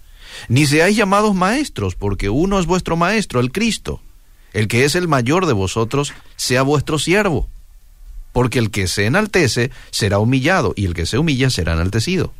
Ni 0.47 0.65
seáis 0.65 0.95
llamados 0.95 1.35
maestros, 1.35 1.95
porque 1.95 2.29
uno 2.29 2.59
es 2.59 2.65
vuestro 2.65 2.95
Maestro, 2.95 3.39
el 3.39 3.51
Cristo. 3.51 4.01
El 4.53 4.67
que 4.67 4.85
es 4.85 4.95
el 4.95 5.07
mayor 5.07 5.45
de 5.45 5.53
vosotros, 5.53 6.13
sea 6.35 6.61
vuestro 6.63 6.97
siervo 6.97 7.47
porque 8.31 8.59
el 8.59 8.71
que 8.71 8.87
se 8.87 9.05
enaltece 9.05 9.71
será 9.91 10.19
humillado 10.19 10.73
y 10.75 10.85
el 10.85 10.93
que 10.93 11.05
se 11.05 11.17
humilla 11.17 11.49
será 11.49 11.73
enaltecido. 11.73 12.33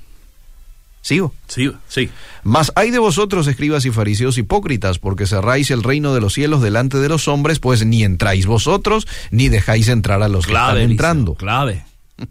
¿Sigo? 1.02 1.34
Sí, 1.48 1.72
sí. 1.88 2.10
Mas 2.44 2.74
hay 2.76 2.92
de 2.92 3.00
vosotros, 3.00 3.48
escribas 3.48 3.86
y 3.86 3.92
fariseos 3.92 4.38
hipócritas, 4.38 5.00
porque 5.00 5.28
cerráis 5.28 5.72
el 5.72 5.82
reino 5.82 6.14
de 6.14 6.20
los 6.20 6.34
cielos 6.34 6.62
delante 6.62 6.98
de 6.98 7.08
los 7.08 7.28
hombres, 7.30 7.60
pues 7.60 7.86
ni 7.86 8.04
entráis 8.04 8.46
vosotros, 8.46 9.08
ni 9.32 9.48
dejáis 9.48 9.88
entrar 9.88 10.22
a 10.22 10.28
los 10.28 10.46
que 10.46 10.52
están 10.52 10.78
entrando. 10.78 11.36
Clave. 11.36 11.86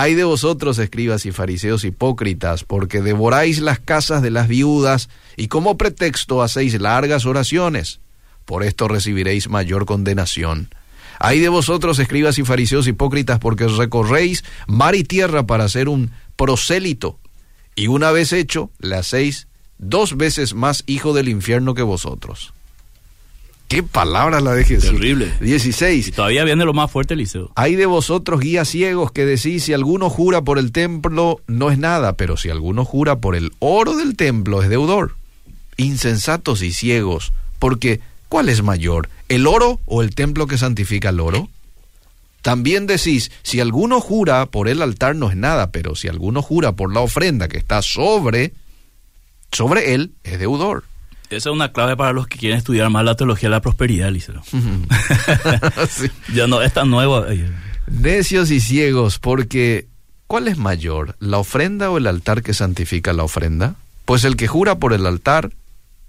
Hay 0.00 0.14
de 0.14 0.22
vosotros, 0.22 0.78
escribas 0.78 1.26
y 1.26 1.32
fariseos 1.32 1.82
hipócritas, 1.82 2.62
porque 2.62 3.02
devoráis 3.02 3.58
las 3.58 3.80
casas 3.80 4.22
de 4.22 4.30
las 4.30 4.46
viudas 4.46 5.08
y 5.36 5.48
como 5.48 5.76
pretexto 5.76 6.40
hacéis 6.40 6.80
largas 6.80 7.26
oraciones. 7.26 7.98
Por 8.44 8.62
esto 8.62 8.86
recibiréis 8.86 9.48
mayor 9.48 9.86
condenación. 9.86 10.68
Hay 11.18 11.40
de 11.40 11.48
vosotros, 11.48 11.98
escribas 11.98 12.38
y 12.38 12.44
fariseos 12.44 12.86
hipócritas, 12.86 13.40
porque 13.40 13.66
recorréis 13.66 14.44
mar 14.68 14.94
y 14.94 15.02
tierra 15.02 15.48
para 15.48 15.64
hacer 15.64 15.88
un 15.88 16.12
prosélito, 16.36 17.18
y 17.74 17.88
una 17.88 18.12
vez 18.12 18.32
hecho, 18.32 18.70
le 18.78 18.94
hacéis 18.94 19.48
dos 19.78 20.16
veces 20.16 20.54
más 20.54 20.84
hijo 20.86 21.12
del 21.12 21.28
infierno 21.28 21.74
que 21.74 21.82
vosotros. 21.82 22.54
Qué 23.68 23.82
palabra 23.82 24.40
la 24.40 24.54
de 24.54 24.64
Jesús. 24.64 24.92
Terrible. 24.92 25.30
16. 25.40 26.08
Y 26.08 26.12
todavía 26.12 26.42
viene 26.44 26.64
lo 26.64 26.72
más 26.72 26.90
fuerte, 26.90 27.12
Eliseo. 27.12 27.52
Hay 27.54 27.76
de 27.76 27.84
vosotros 27.84 28.40
guías 28.40 28.66
ciegos 28.68 29.12
que 29.12 29.26
decís, 29.26 29.64
si 29.64 29.74
alguno 29.74 30.08
jura 30.08 30.40
por 30.40 30.58
el 30.58 30.72
templo, 30.72 31.42
no 31.46 31.70
es 31.70 31.78
nada, 31.78 32.14
pero 32.14 32.38
si 32.38 32.48
alguno 32.48 32.86
jura 32.86 33.16
por 33.16 33.36
el 33.36 33.52
oro 33.58 33.94
del 33.94 34.16
templo, 34.16 34.62
es 34.62 34.70
deudor. 34.70 35.16
Insensatos 35.76 36.62
y 36.62 36.72
ciegos, 36.72 37.32
porque 37.58 38.00
¿cuál 38.30 38.48
es 38.48 38.62
mayor, 38.62 39.10
el 39.28 39.46
oro 39.46 39.80
o 39.84 40.00
el 40.00 40.14
templo 40.14 40.46
que 40.46 40.56
santifica 40.56 41.10
el 41.10 41.20
oro? 41.20 41.50
También 42.40 42.86
decís, 42.86 43.30
si 43.42 43.60
alguno 43.60 44.00
jura 44.00 44.46
por 44.46 44.68
el 44.68 44.80
altar 44.80 45.14
no 45.14 45.28
es 45.28 45.36
nada, 45.36 45.70
pero 45.72 45.94
si 45.94 46.08
alguno 46.08 46.40
jura 46.40 46.72
por 46.72 46.92
la 46.92 47.00
ofrenda 47.00 47.48
que 47.48 47.58
está 47.58 47.82
sobre, 47.82 48.54
sobre 49.52 49.92
él, 49.92 50.12
es 50.24 50.38
deudor. 50.38 50.84
Esa 51.30 51.50
es 51.50 51.54
una 51.54 51.72
clave 51.72 51.96
para 51.96 52.12
los 52.12 52.26
que 52.26 52.38
quieren 52.38 52.56
estudiar 52.56 52.88
más 52.88 53.04
la 53.04 53.14
teología 53.14 53.48
de 53.48 53.56
la 53.56 53.60
prosperidad, 53.60 54.10
Liceo. 54.10 54.42
Sí. 55.90 56.10
Ya 56.34 56.46
no, 56.46 56.62
es 56.62 56.72
tan 56.72 56.90
nuevo. 56.90 57.24
Necios 57.86 58.50
y 58.50 58.60
ciegos, 58.60 59.18
porque 59.18 59.86
¿cuál 60.26 60.48
es 60.48 60.56
mayor, 60.56 61.16
la 61.20 61.38
ofrenda 61.38 61.90
o 61.90 61.98
el 61.98 62.06
altar 62.06 62.42
que 62.42 62.54
santifica 62.54 63.12
la 63.12 63.24
ofrenda? 63.24 63.74
Pues 64.04 64.24
el 64.24 64.36
que 64.36 64.48
jura 64.48 64.78
por 64.78 64.94
el 64.94 65.06
altar, 65.06 65.52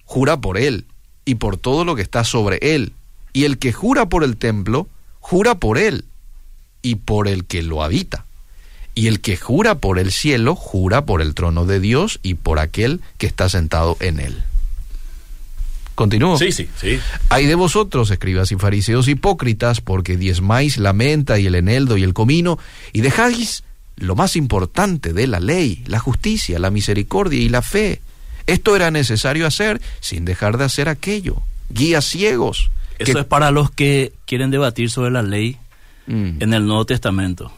jura 0.05 0.39
por 0.39 0.57
él 0.57 0.85
y 1.25 1.35
por 1.35 1.57
todo 1.57 1.83
lo 1.83 1.95
que 1.95 2.01
está 2.01 2.23
sobre 2.23 2.57
él. 2.61 2.93
Y 3.33 3.43
el 3.43 3.57
que 3.57 3.73
jura 3.73 4.07
por 4.07 4.23
el 4.23 4.37
templo, 4.37 4.87
jura 5.19 5.55
por 5.55 5.77
él 5.77 6.05
y 6.81 6.95
por 6.95 7.27
el 7.27 7.45
que 7.45 7.61
lo 7.61 7.83
habita. 7.83 8.25
Y 8.95 9.07
el 9.07 9.21
que 9.21 9.37
jura 9.37 9.75
por 9.75 9.99
el 9.99 10.11
cielo, 10.11 10.55
jura 10.55 11.05
por 11.05 11.21
el 11.21 11.33
trono 11.35 11.65
de 11.65 11.79
Dios 11.79 12.19
y 12.23 12.35
por 12.35 12.59
aquel 12.59 13.01
que 13.17 13.27
está 13.27 13.49
sentado 13.49 13.97
en 13.99 14.19
él. 14.19 14.43
Continúo. 15.99 16.37
Sí, 16.37 16.53
sí, 16.53 16.69
sí. 16.79 16.97
Hay 17.27 17.45
de 17.45 17.55
vosotros, 17.55 18.09
escribas 18.09 18.53
y 18.53 18.55
fariseos 18.55 19.09
hipócritas, 19.09 19.81
porque 19.81 20.15
diezmáis 20.15 20.77
la 20.77 20.93
menta 20.93 21.37
y 21.39 21.45
el 21.47 21.55
eneldo 21.55 21.97
y 21.97 22.03
el 22.03 22.13
comino, 22.13 22.57
y 22.93 23.01
dejáis 23.01 23.63
lo 23.97 24.15
más 24.15 24.37
importante 24.37 25.11
de 25.11 25.27
la 25.27 25.41
ley, 25.41 25.83
la 25.87 25.99
justicia, 25.99 26.57
la 26.57 26.71
misericordia 26.71 27.41
y 27.41 27.49
la 27.49 27.61
fe. 27.61 27.99
Esto 28.47 28.77
era 28.77 28.91
necesario 28.91 29.45
hacer 29.45 29.81
sin 29.99 30.23
dejar 30.23 30.57
de 30.57 30.63
hacer 30.63 30.87
aquello. 30.87 31.41
Guías 31.69 32.05
ciegos. 32.05 32.71
Eso 32.97 33.13
que- 33.13 33.19
es 33.19 33.25
para 33.25 33.51
los 33.51 33.69
que 33.69 34.13
quieren 34.25 34.51
debatir 34.51 34.89
sobre 34.89 35.11
la 35.11 35.21
ley 35.21 35.57
Mm, 36.07 36.41
en 36.41 36.53
el 36.53 36.65
Nuevo 36.65 36.85
Testamento. 36.85 37.51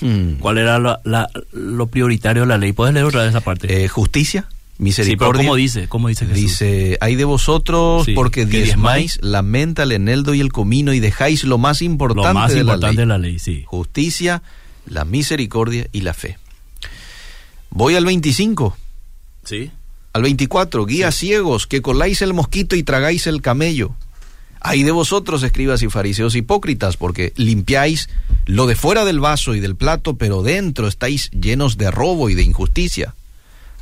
mm. 0.00 0.36
¿Cuál 0.40 0.56
era 0.58 0.78
la- 0.78 0.98
la- 1.04 1.28
lo 1.52 1.86
prioritario 1.88 2.42
de 2.44 2.48
la 2.48 2.56
ley? 2.58 2.72
¿Puedes 2.72 2.94
leer 2.94 3.04
otra 3.06 3.20
vez 3.20 3.28
esa 3.30 3.42
parte? 3.42 3.84
Eh, 3.84 3.88
justicia, 3.88 4.46
sí, 4.78 4.78
pero 4.78 4.84
misericordia. 4.84 5.42
¿cómo 5.42 5.56
dice? 5.56 5.88
¿Cómo 5.88 6.08
dice 6.08 6.26
Jesús? 6.26 6.42
Dice, 6.42 6.98
hay 7.00 7.16
de 7.16 7.24
vosotros 7.24 8.04
Sí, 8.04 8.14
porque 8.14 8.46
que 8.48 8.62
diezmáis 8.62 9.18
la 9.22 9.42
menta, 9.42 9.84
el 9.84 9.92
eneldo 9.92 10.34
y 10.34 10.40
el 10.40 10.52
comino 10.52 10.92
y 10.92 11.00
dejáis 11.00 11.44
lo 11.44 11.58
más 11.58 11.82
importante, 11.82 12.28
lo 12.28 12.34
más 12.34 12.52
de, 12.52 12.60
importante 12.60 12.86
la 12.86 12.90
ley. 12.92 12.96
de 12.96 13.06
la 13.06 13.18
ley, 13.18 13.38
sí. 13.38 13.64
Justicia, 13.66 14.42
la 14.86 15.04
misericordia 15.04 15.88
y 15.92 16.00
la 16.00 16.14
fe. 16.14 16.38
Voy 17.70 17.94
al 17.94 18.04
25. 18.04 18.76
Sí. 19.44 19.70
Al 20.12 20.22
24, 20.22 20.84
guías 20.84 21.14
ciegos, 21.14 21.66
que 21.66 21.80
coláis 21.80 22.20
el 22.20 22.34
mosquito 22.34 22.76
y 22.76 22.82
tragáis 22.82 23.26
el 23.26 23.40
camello. 23.40 23.94
Hay 24.60 24.84
de 24.84 24.92
vosotros, 24.92 25.42
escribas 25.42 25.82
y 25.82 25.88
fariseos 25.88 26.36
hipócritas, 26.36 26.96
porque 26.96 27.32
limpiáis 27.36 28.08
lo 28.46 28.66
de 28.66 28.76
fuera 28.76 29.04
del 29.04 29.18
vaso 29.18 29.54
y 29.54 29.60
del 29.60 29.74
plato, 29.74 30.16
pero 30.16 30.42
dentro 30.42 30.86
estáis 30.86 31.30
llenos 31.30 31.78
de 31.78 31.90
robo 31.90 32.28
y 32.30 32.34
de 32.34 32.42
injusticia. 32.42 33.14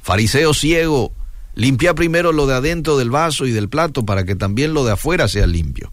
Fariseo 0.02 0.54
ciego, 0.54 1.12
limpia 1.54 1.94
primero 1.94 2.32
lo 2.32 2.46
de 2.46 2.54
adentro 2.54 2.96
del 2.96 3.10
vaso 3.10 3.46
y 3.46 3.52
del 3.52 3.68
plato 3.68 4.04
para 4.04 4.24
que 4.24 4.34
también 4.34 4.74
lo 4.74 4.84
de 4.84 4.92
afuera 4.92 5.28
sea 5.28 5.46
limpio. 5.46 5.92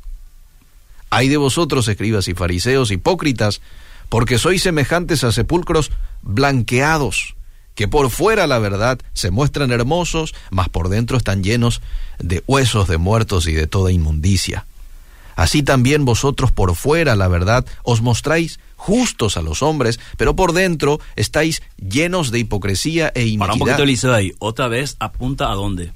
Hay 1.10 1.30
de 1.30 1.38
vosotros, 1.38 1.88
escribas 1.88 2.28
y 2.28 2.34
fariseos 2.34 2.92
hipócritas, 2.92 3.62
porque 4.10 4.38
sois 4.38 4.62
semejantes 4.62 5.24
a 5.24 5.32
sepulcros 5.32 5.92
blanqueados, 6.22 7.36
que 7.76 7.88
por 7.88 8.10
fuera 8.10 8.48
la 8.48 8.60
verdad 8.60 9.00
se 9.14 9.32
muestran 9.32 9.72
hermosos, 9.72 10.34
mas 10.50 10.70
por 10.70 10.90
dentro 10.90 11.18
están 11.18 11.44
llenos 11.44 11.82
de 12.20 12.44
huesos 12.48 12.88
de 12.88 12.98
muertos 12.98 13.48
y 13.48 13.54
de 13.54 13.68
toda 13.68 13.92
inmundicia. 13.92 14.66
Así 15.38 15.62
también 15.64 16.04
vosotros 16.04 16.52
por 16.52 16.76
fuera 16.76 17.16
la 17.16 17.28
verdad 17.30 17.64
os 17.84 18.02
mostráis 18.02 18.60
justos 18.76 19.38
a 19.38 19.42
los 19.42 19.62
hombres, 19.62 20.00
pero 20.18 20.36
por 20.36 20.52
dentro 20.52 21.00
estáis 21.16 21.62
llenos 21.78 22.32
de 22.32 22.40
hipocresía 22.40 23.12
e 23.16 23.38
Para 23.38 23.54
un 23.54 23.60
poquito, 23.60 23.78
iniquidad. 23.78 23.80
Eliseo, 23.82 24.14
ahí. 24.14 24.34
Otra 24.40 24.68
vez 24.68 24.98
apunta 25.00 25.52
a 25.52 25.56
dónde? 25.56 25.92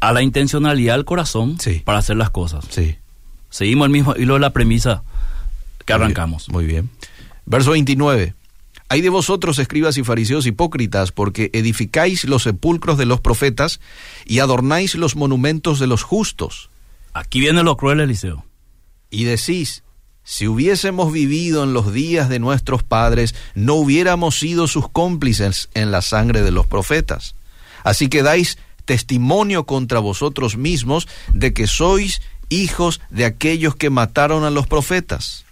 A 0.00 0.12
la 0.12 0.22
intencionalidad 0.22 0.94
del 0.94 1.04
corazón 1.04 1.60
Sí. 1.60 1.82
para 1.84 1.98
hacer 1.98 2.16
las 2.16 2.30
cosas. 2.30 2.64
Sí. 2.70 2.96
Seguimos 3.50 3.86
el 3.86 3.92
mismo 3.92 4.14
hilo 4.16 4.34
de 4.34 4.40
la 4.40 4.50
premisa 4.50 5.02
que 5.84 5.92
Muy 5.92 5.98
bien, 5.98 6.02
arrancamos. 6.02 6.48
Muy 6.48 6.64
bien. 6.66 6.90
Verso 7.44 7.72
29. 7.72 8.34
Hay 8.88 9.00
de 9.02 9.08
vosotros, 9.10 9.58
escribas 9.58 9.98
y 9.98 10.04
fariseos 10.04 10.46
hipócritas, 10.46 11.12
porque 11.12 11.50
edificáis 11.52 12.24
los 12.24 12.44
sepulcros 12.44 12.96
de 12.98 13.04
los 13.04 13.20
profetas 13.20 13.80
y 14.24 14.38
adornáis 14.38 14.94
los 14.94 15.14
monumentos 15.16 15.78
de 15.78 15.88
los 15.88 16.02
justos. 16.02 16.70
Aquí 17.16 17.40
viene 17.40 17.62
lo 17.62 17.78
cruel, 17.78 18.00
Eliseo. 18.00 18.44
Y 19.08 19.24
decís, 19.24 19.84
si 20.22 20.46
hubiésemos 20.46 21.10
vivido 21.10 21.64
en 21.64 21.72
los 21.72 21.90
días 21.90 22.28
de 22.28 22.38
nuestros 22.38 22.82
padres, 22.82 23.34
no 23.54 23.74
hubiéramos 23.74 24.38
sido 24.38 24.68
sus 24.68 24.90
cómplices 24.90 25.70
en 25.72 25.90
la 25.90 26.02
sangre 26.02 26.42
de 26.42 26.50
los 26.50 26.66
profetas. 26.66 27.34
Así 27.84 28.08
que 28.08 28.22
dais 28.22 28.58
testimonio 28.84 29.64
contra 29.64 29.98
vosotros 29.98 30.58
mismos 30.58 31.08
de 31.32 31.54
que 31.54 31.66
sois 31.66 32.20
hijos 32.50 33.00
de 33.08 33.24
aquellos 33.24 33.76
que 33.76 33.88
mataron 33.88 34.44
a 34.44 34.50
los 34.50 34.66
profetas. 34.66 35.46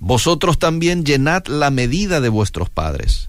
Vosotros 0.00 0.58
también 0.58 1.04
llenad 1.04 1.46
la 1.46 1.70
medida 1.70 2.20
de 2.20 2.28
vuestros 2.28 2.70
padres. 2.70 3.28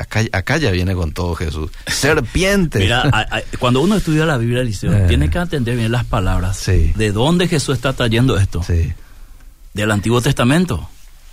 Acá, 0.00 0.20
acá 0.32 0.56
ya 0.56 0.70
viene 0.70 0.94
con 0.94 1.12
todo 1.12 1.34
Jesús. 1.34 1.70
Serpientes. 1.86 2.80
Mira, 2.80 3.02
a- 3.02 3.36
a- 3.38 3.42
cuando 3.58 3.80
uno 3.80 3.96
estudia 3.96 4.24
la 4.26 4.38
Biblia, 4.38 4.62
Eliseo, 4.62 4.92
Eh. 4.92 5.04
tiene 5.08 5.28
que 5.30 5.38
entender 5.38 5.76
bien 5.76 5.92
las 5.92 6.04
palabras. 6.04 6.56
Sí. 6.56 6.92
¿De 6.96 7.12
dónde 7.12 7.48
Jesús 7.48 7.74
está 7.76 7.92
trayendo 7.92 8.36
esto? 8.38 8.62
Sí. 8.62 8.92
Del 9.74 9.90
Antiguo 9.90 10.20
Testamento. 10.20 10.88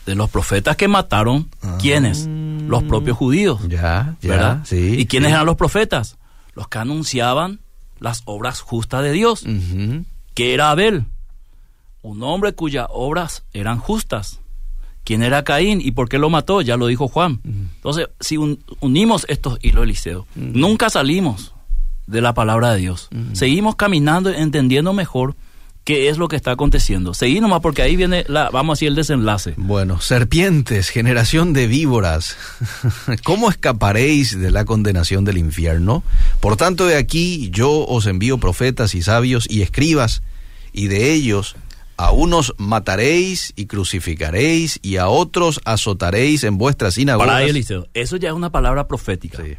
De 0.06 0.16
los 0.16 0.30
profetas 0.30 0.76
que 0.76 0.88
mataron, 0.88 1.50
¿quiénes? 1.80 2.28
Los 2.28 2.84
propios 2.84 3.16
judíos. 3.18 3.60
Ah. 3.64 3.68
Ya, 3.70 4.16
ya. 4.22 4.30
¿verdad? 4.30 4.60
Sí. 4.66 4.96
¿Y 4.98 5.06
quiénes 5.06 5.30
sí. 5.30 5.34
eran 5.34 5.46
los 5.46 5.56
profetas? 5.56 6.18
Los 6.56 6.68
que 6.68 6.80
anunciaban 6.80 7.60
las 8.00 8.22
obras 8.26 8.62
justas 8.62 9.04
de 9.04 9.12
Dios. 9.12 9.44
Que 10.34 10.54
era 10.54 10.72
Abel, 10.72 11.06
un 12.02 12.24
hombre 12.24 12.54
cuyas 12.54 12.88
obras 12.90 13.44
eran 13.54 13.78
justas. 13.80 14.40
¿Quién 15.04 15.24
era 15.24 15.44
Caín 15.44 15.82
y 15.84 15.92
por 15.92 16.08
qué 16.10 16.20
lo 16.20 16.30
mató? 16.30 16.62
Ya 16.62 16.78
lo 16.78 16.88
dijo 16.88 17.08
Juan. 17.08 17.40
Entonces, 17.44 18.08
si 18.20 18.38
un- 18.38 18.60
unimos 18.80 19.26
estos 19.28 19.58
hilos, 19.62 19.84
Eliseo, 19.84 20.28
nunca 20.36 20.90
salimos 20.90 21.54
de 22.08 22.22
la 22.22 22.34
palabra 22.34 22.74
de 22.74 22.80
Dios. 22.80 23.10
Seguimos 23.34 23.76
caminando, 23.76 24.30
entendiendo 24.32 24.94
mejor 24.94 25.36
qué 25.84 26.10
es 26.10 26.20
lo 26.20 26.28
que 26.28 26.36
está 26.36 26.52
aconteciendo. 26.52 27.16
Seguí 27.16 27.40
nomás 27.40 27.62
porque 27.62 27.82
ahí 27.82 27.96
viene, 27.96 28.24
la, 28.28 28.52
vamos 28.52 28.74
a 28.74 28.76
decir, 28.78 28.90
el 28.90 28.96
desenlace. 28.96 29.56
Bueno, 29.58 30.00
serpientes, 30.02 30.90
generación 30.90 31.54
de 31.54 31.66
víboras, 31.66 32.38
¿cómo 33.24 33.50
escaparéis 33.50 34.40
de 34.40 34.52
la 34.52 34.66
condenación 34.66 35.26
del 35.26 35.40
infierno? 35.40 36.04
Por 36.42 36.58
tanto, 36.58 36.86
de 36.86 36.96
aquí 36.98 37.50
yo 37.52 37.86
os 37.88 38.06
envío 38.06 38.38
profetas 38.38 38.94
y 38.94 39.02
sabios 39.02 39.48
y 39.50 39.62
escribas, 39.64 40.22
y 40.74 40.88
de 40.88 41.12
ellos 41.14 41.56
a 42.00 42.12
unos 42.12 42.54
mataréis 42.58 43.52
y 43.58 43.66
crucificaréis, 43.66 44.80
y 44.82 44.96
a 44.96 45.10
otros 45.10 45.60
azotaréis 45.66 46.46
en 46.46 46.58
vuestras 46.58 46.94
sinagogas. 46.94 47.28
Para 47.28 47.40
ahí, 47.40 47.50
Eliseo, 47.50 47.88
eso 47.94 48.16
ya 48.16 48.30
es 48.30 48.36
una 48.36 48.52
palabra 48.52 48.88
profética. 48.88 49.44
Sí, 49.44 49.56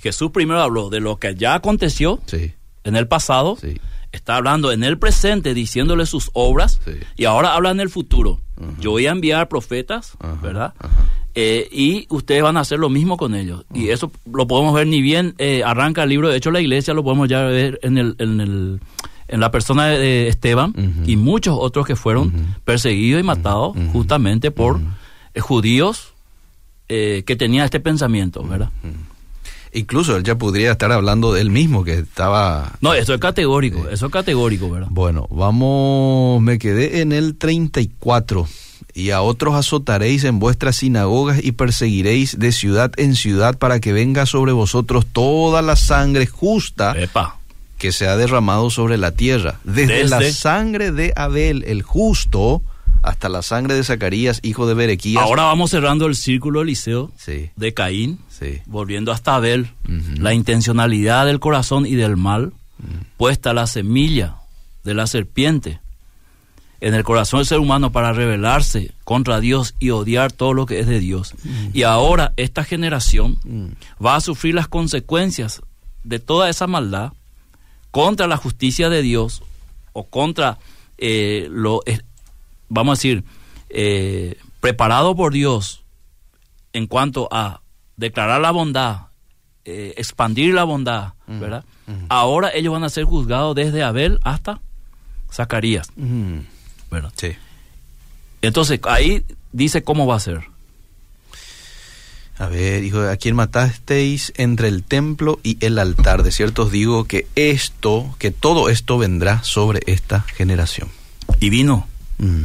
Jesús 0.00 0.30
primero 0.32 0.60
habló 0.60 0.90
de 0.90 1.00
lo 1.00 1.16
que 1.16 1.34
ya 1.34 1.54
aconteció 1.54 2.20
sí, 2.26 2.52
en 2.84 2.94
el 2.94 3.08
pasado, 3.08 3.56
sí. 3.58 3.80
está 4.12 4.36
hablando 4.36 4.70
en 4.70 4.84
el 4.84 4.98
presente, 4.98 5.54
diciéndole 5.54 6.04
sus 6.04 6.28
obras, 6.34 6.78
Sí. 6.84 6.92
y 7.16 7.24
ahora 7.24 7.54
habla 7.54 7.70
en 7.70 7.80
el 7.80 7.88
futuro. 7.88 8.38
Yo 8.78 8.90
voy 8.92 9.06
a 9.06 9.10
enviar 9.12 9.48
profetas, 9.48 10.12
¿verdad? 10.42 10.74
ajá. 10.78 10.90
Eh, 11.38 11.68
y 11.70 12.06
ustedes 12.08 12.42
van 12.42 12.56
a 12.56 12.60
hacer 12.60 12.78
lo 12.78 12.88
mismo 12.88 13.18
con 13.18 13.34
ellos. 13.34 13.66
Y 13.74 13.90
eso 13.90 14.10
lo 14.32 14.46
podemos 14.46 14.74
ver 14.74 14.86
ni 14.86 15.02
bien 15.02 15.34
eh, 15.36 15.62
arranca 15.62 16.02
el 16.04 16.08
libro. 16.08 16.30
De 16.30 16.36
hecho, 16.38 16.50
la 16.50 16.60
iglesia 16.62 16.94
lo 16.94 17.04
podemos 17.04 17.28
ya 17.28 17.42
ver 17.42 17.78
en, 17.82 17.98
el, 17.98 18.16
en, 18.18 18.40
el, 18.40 18.80
en 19.28 19.40
la 19.40 19.50
persona 19.50 19.86
de 19.86 20.28
Esteban 20.28 20.74
y 21.06 21.16
muchos 21.16 21.56
otros 21.58 21.86
que 21.86 21.96
fueron 21.96 22.32
perseguidos 22.64 23.20
y 23.20 23.24
matados 23.24 23.76
justamente 23.92 24.50
por 24.50 24.80
eh, 25.34 25.40
judíos 25.40 26.14
eh, 26.88 27.24
que 27.26 27.36
tenía 27.36 27.64
este 27.64 27.80
pensamiento, 27.80 28.42
¿verdad? 28.44 28.70
Incluso 29.72 30.16
él 30.16 30.22
ya 30.22 30.38
podría 30.38 30.72
estar 30.72 30.90
hablando 30.92 31.34
de 31.34 31.42
él 31.42 31.50
mismo, 31.50 31.84
que 31.84 31.98
estaba... 31.98 32.72
No, 32.80 32.94
eso 32.94 33.12
es 33.12 33.20
categórico, 33.20 33.88
eso 33.90 34.06
es 34.06 34.12
categórico, 34.12 34.70
¿verdad? 34.70 34.88
Bueno, 34.90 35.26
vamos, 35.30 36.40
me 36.40 36.58
quedé 36.58 37.02
en 37.02 37.12
el 37.12 37.36
34. 37.36 38.46
Y 38.94 39.10
a 39.10 39.20
otros 39.20 39.54
azotaréis 39.54 40.24
en 40.24 40.38
vuestras 40.38 40.76
sinagogas 40.76 41.44
y 41.44 41.52
perseguiréis 41.52 42.38
de 42.38 42.52
ciudad 42.52 42.92
en 42.96 43.14
ciudad 43.14 43.58
para 43.58 43.78
que 43.78 43.92
venga 43.92 44.24
sobre 44.24 44.52
vosotros 44.52 45.04
toda 45.04 45.60
la 45.60 45.76
sangre 45.76 46.26
justa 46.26 46.94
Epa. 46.96 47.38
Que 47.78 47.92
se 47.92 48.06
ha 48.08 48.16
derramado 48.16 48.70
sobre 48.70 48.96
la 48.96 49.12
tierra. 49.12 49.60
Desde, 49.64 50.04
la 50.08 50.22
sangre 50.32 50.92
de 50.92 51.12
Abel, 51.16 51.64
el 51.66 51.82
justo, 51.82 52.62
hasta 53.02 53.28
la 53.28 53.42
sangre 53.42 53.74
de 53.74 53.84
Zacarías, 53.84 54.40
hijo 54.42 54.66
de 54.66 54.74
Berequías. 54.74 55.22
Ahora 55.22 55.44
vamos 55.44 55.70
cerrando 55.70 56.06
el 56.06 56.16
círculo 56.16 56.62
Eliseo 56.62 57.12
Sí, 57.16 57.50
de 57.54 57.74
Caín, 57.74 58.18
sí. 58.28 58.60
volviendo 58.66 59.12
hasta 59.12 59.36
Abel, 59.36 59.70
la 60.18 60.34
intencionalidad 60.34 61.26
del 61.26 61.38
corazón 61.40 61.86
y 61.86 61.94
del 61.94 62.16
mal, 62.16 62.52
puesta 63.16 63.52
la 63.52 63.66
semilla 63.66 64.36
de 64.84 64.94
la 64.94 65.06
serpiente 65.06 65.80
en 66.80 66.94
el 66.94 67.04
corazón 67.04 67.40
del 67.40 67.46
ser 67.46 67.58
humano 67.58 67.90
para 67.90 68.12
rebelarse 68.12 68.92
contra 69.04 69.40
Dios 69.40 69.74
y 69.78 69.90
odiar 69.90 70.32
todo 70.32 70.52
lo 70.52 70.66
que 70.66 70.80
es 70.80 70.86
de 70.86 71.00
Dios. 71.00 71.34
Y 71.72 71.82
ahora 71.84 72.32
esta 72.36 72.64
generación 72.64 73.38
va 74.04 74.16
a 74.16 74.20
sufrir 74.20 74.54
las 74.54 74.68
consecuencias 74.68 75.62
de 76.04 76.18
toda 76.18 76.48
esa 76.48 76.66
maldad 76.66 77.12
contra 77.96 78.26
la 78.26 78.36
justicia 78.36 78.90
de 78.90 79.00
Dios 79.00 79.42
o 79.94 80.04
contra 80.04 80.58
eh, 80.98 81.48
lo, 81.50 81.80
eh, 81.86 82.02
vamos 82.68 82.92
a 82.92 82.96
decir, 82.98 83.24
eh, 83.70 84.36
preparado 84.60 85.16
por 85.16 85.32
Dios 85.32 85.82
en 86.74 86.86
cuanto 86.86 87.26
a 87.32 87.62
declarar 87.96 88.42
la 88.42 88.50
bondad, 88.50 89.06
eh, 89.64 89.94
expandir 89.96 90.52
la 90.52 90.64
bondad, 90.64 91.14
¿verdad? 91.26 91.64
Ahora 92.10 92.50
ellos 92.54 92.70
van 92.74 92.84
a 92.84 92.90
ser 92.90 93.04
juzgados 93.04 93.54
desde 93.54 93.82
Abel 93.82 94.18
hasta 94.24 94.60
Zacarías, 95.32 95.88
Mm, 95.96 96.40
¿verdad? 96.90 97.12
sí. 97.16 97.28
Entonces 98.42 98.78
ahí 98.84 99.24
dice 99.52 99.82
cómo 99.82 100.06
va 100.06 100.16
a 100.16 100.20
ser. 100.20 100.42
A 102.38 102.48
ver, 102.48 102.84
hijo, 102.84 103.00
¿a 103.00 103.16
quién 103.16 103.34
matasteis 103.34 104.32
entre 104.36 104.68
el 104.68 104.82
templo 104.82 105.40
y 105.42 105.56
el 105.64 105.78
altar? 105.78 106.22
De 106.22 106.30
cierto 106.32 106.64
os 106.64 106.70
digo 106.72 107.04
que 107.04 107.26
esto, 107.34 108.14
que 108.18 108.30
todo 108.30 108.68
esto 108.68 108.98
vendrá 108.98 109.42
sobre 109.42 109.80
esta 109.86 110.20
generación. 110.20 110.88
Y 111.40 111.50
vino, 111.50 111.86
Mm, 112.18 112.44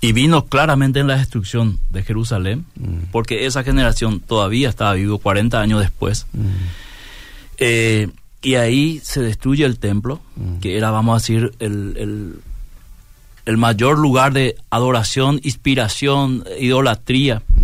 y 0.00 0.12
vino 0.12 0.46
claramente 0.46 0.98
en 1.00 1.06
la 1.06 1.16
destrucción 1.18 1.78
de 1.90 2.02
Jerusalén, 2.02 2.64
Mm. 2.76 3.10
porque 3.12 3.44
esa 3.44 3.62
generación 3.64 4.20
todavía 4.20 4.68
estaba 4.70 4.94
vivo 4.94 5.18
40 5.18 5.60
años 5.60 5.80
después. 5.80 6.26
mm, 6.32 6.46
Eh, 7.58 8.08
y 8.42 8.54
ahí 8.54 9.00
se 9.04 9.20
destruye 9.20 9.64
el 9.66 9.78
templo, 9.78 10.20
que 10.62 10.78
era, 10.78 10.90
vamos 10.90 11.12
a 11.14 11.18
decir, 11.20 11.52
el, 11.58 11.94
el, 11.98 12.34
el 13.44 13.56
mayor 13.58 13.98
lugar 13.98 14.32
de 14.32 14.56
adoración, 14.70 15.40
inspiración, 15.42 16.44
idolatría. 16.58 17.42
mm, 17.54 17.59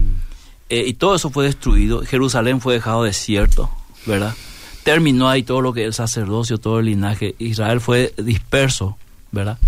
Eh, 0.68 0.84
y 0.86 0.94
todo 0.94 1.14
eso 1.14 1.30
fue 1.30 1.44
destruido. 1.44 2.02
Jerusalén 2.02 2.60
fue 2.60 2.74
dejado 2.74 3.04
desierto, 3.04 3.70
¿verdad? 4.04 4.34
Terminó 4.82 5.28
ahí 5.28 5.42
todo 5.42 5.60
lo 5.60 5.72
que 5.72 5.82
es 5.82 5.86
el 5.88 5.94
sacerdocio, 5.94 6.58
todo 6.58 6.78
el 6.80 6.86
linaje. 6.86 7.34
Israel 7.38 7.80
fue 7.80 8.14
disperso, 8.16 8.96
¿verdad? 9.32 9.58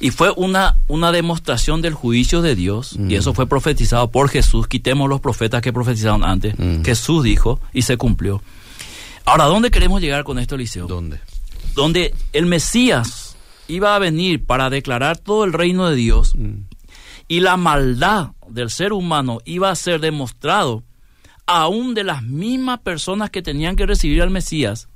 Y 0.00 0.10
fue 0.10 0.32
una, 0.36 0.76
una 0.88 1.12
demostración 1.12 1.82
del 1.82 1.94
juicio 1.94 2.42
de 2.42 2.54
Dios, 2.56 2.96
Mm. 2.98 3.10
y 3.10 3.14
eso 3.14 3.32
fue 3.34 3.46
profetizado 3.46 4.10
por 4.10 4.28
Jesús. 4.28 4.66
Quitemos 4.68 5.08
los 5.08 5.20
profetas 5.20 5.62
que 5.62 5.72
profetizaron 5.72 6.24
antes. 6.24 6.54
Mm. 6.58 6.82
Jesús 6.84 7.22
dijo 7.24 7.60
y 7.72 7.82
se 7.82 7.96
cumplió. 7.96 8.42
Ahora, 9.24 9.44
¿dónde 9.44 9.70
queremos 9.70 10.00
llegar 10.00 10.24
con 10.24 10.38
esto, 10.38 10.54
Eliseo? 10.56 10.86
¿Dónde? 10.86 11.18
Donde 11.74 12.14
el 12.32 12.46
Mesías 12.46 13.36
iba 13.68 13.94
a 13.96 13.98
venir 13.98 14.44
para 14.44 14.70
declarar 14.70 15.18
todo 15.18 15.44
el 15.44 15.52
reino 15.52 15.88
de 15.88 15.96
Dios 15.96 16.34
Mm, 16.36 16.62
y 17.28 17.40
la 17.40 17.56
maldad 17.56 18.28
del 18.48 18.70
ser 18.70 18.92
humano 18.92 19.38
iba 19.44 19.70
a 19.70 19.74
ser 19.74 20.00
demostrado 20.00 20.82
aún 21.46 21.94
de 21.94 22.04
las 22.04 22.22
mismas 22.22 22.80
personas 22.80 23.30
que 23.30 23.42
tenían 23.42 23.76
que 23.76 23.86
recibir 23.86 24.22
al 24.22 24.30
Mesías 24.30 24.88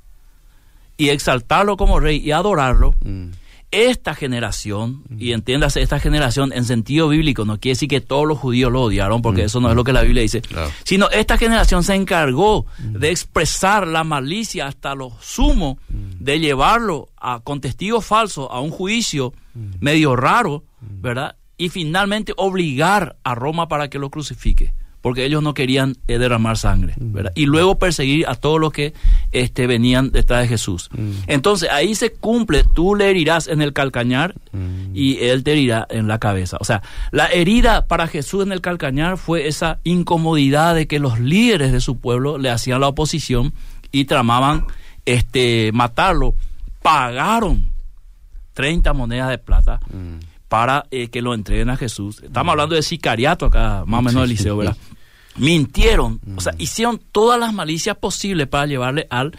y 0.97 1.09
exaltarlo 1.09 1.77
como 1.77 1.99
rey 1.99 2.17
y 2.17 2.31
adorarlo, 2.31 2.93
mm, 3.03 3.29
esta 3.71 4.13
generación, 4.13 5.03
y 5.17 5.31
entiéndase 5.31 5.81
esta 5.81 5.97
generación 5.97 6.51
en 6.51 6.65
sentido 6.65 7.07
bíblico, 7.07 7.45
no 7.45 7.57
quiere 7.57 7.75
decir 7.75 7.87
que 7.87 8.01
todos 8.01 8.27
los 8.27 8.37
judíos 8.37 8.69
lo 8.69 8.81
odiaron, 8.81 9.21
porque 9.21 9.45
eso 9.45 9.61
no 9.61 9.69
es 9.69 9.77
lo 9.77 9.85
que 9.85 9.93
la 9.93 10.01
Biblia 10.01 10.23
dice, 10.23 10.41
Claro. 10.41 10.69
sino 10.83 11.09
esta 11.09 11.37
generación 11.37 11.85
se 11.85 11.95
encargó 11.95 12.65
de 12.79 13.11
expresar 13.11 13.87
la 13.87 14.03
malicia 14.03 14.67
hasta 14.67 14.93
lo 14.93 15.13
sumo, 15.21 15.79
de 15.87 16.41
llevarlo 16.41 17.07
a, 17.15 17.39
con 17.39 17.61
testigos 17.61 18.05
falsos 18.05 18.49
a 18.51 18.59
un 18.59 18.71
juicio 18.71 19.33
medio 19.79 20.17
raro, 20.17 20.65
¿verdad? 20.81 21.37
Y 21.61 21.69
finalmente 21.69 22.33
obligar 22.37 23.17
a 23.23 23.35
Roma 23.35 23.67
para 23.67 23.87
que 23.87 23.99
lo 23.99 24.09
crucifique. 24.09 24.73
Porque 24.99 25.25
ellos 25.25 25.43
no 25.43 25.53
querían 25.53 25.95
eh, 26.07 26.17
derramar 26.17 26.57
sangre, 26.57 26.95
¿verdad? 26.97 27.31
Y 27.35 27.45
luego 27.45 27.77
perseguir 27.77 28.27
a 28.27 28.33
todos 28.33 28.59
los 28.59 28.73
que 28.73 28.95
este, 29.31 29.67
venían 29.67 30.11
detrás 30.11 30.41
de 30.41 30.47
Jesús. 30.47 30.89
Entonces 31.27 31.69
ahí 31.69 31.93
se 31.93 32.13
cumple, 32.13 32.63
tú 32.63 32.95
le 32.95 33.11
herirás 33.11 33.47
en 33.47 33.61
el 33.61 33.73
calcañar 33.73 34.33
mm, 34.51 34.95
y 34.95 35.17
él 35.19 35.43
te 35.43 35.51
herirá 35.51 35.85
en 35.91 36.07
la 36.07 36.17
cabeza. 36.17 36.57
O 36.59 36.63
sea, 36.63 36.81
la 37.11 37.27
herida 37.27 37.85
para 37.85 38.07
Jesús 38.07 38.43
en 38.43 38.51
el 38.51 38.61
calcañar 38.61 39.17
fue 39.17 39.47
esa 39.47 39.79
incomodidad 39.83 40.73
de 40.73 40.87
que 40.87 40.97
los 40.97 41.19
líderes 41.19 41.71
de 41.71 41.79
su 41.79 41.99
pueblo 41.99 42.39
le 42.39 42.49
hacían 42.49 42.81
la 42.81 42.87
oposición 42.87 43.53
y 43.91 44.05
tramaban 44.05 44.65
este, 45.05 45.69
matarlo. 45.73 46.33
Pagaron 46.81 47.69
30 48.53 48.93
monedas 48.93 49.29
de 49.29 49.37
plata 49.37 49.79
mm. 49.93 50.30
Para 50.51 50.83
eh, 50.91 51.07
que 51.07 51.21
lo 51.21 51.33
entreguen 51.33 51.69
a 51.69 51.77
Jesús. 51.77 52.21
Estamos 52.21 52.51
hablando 52.51 52.75
de 52.75 52.81
sicariato 52.83 53.45
acá, 53.45 53.85
más 53.87 53.99
o 53.99 54.01
menos, 54.01 54.25
Eliseo, 54.25 54.57
¿verdad? 54.57 54.75
Mintieron, 55.37 56.19
o 56.35 56.41
sea, 56.41 56.53
hicieron 56.57 56.99
todas 57.13 57.39
las 57.39 57.53
malicias 57.53 57.95
posibles 57.95 58.47
para 58.47 58.65
llevarle 58.65 59.07
al, 59.09 59.31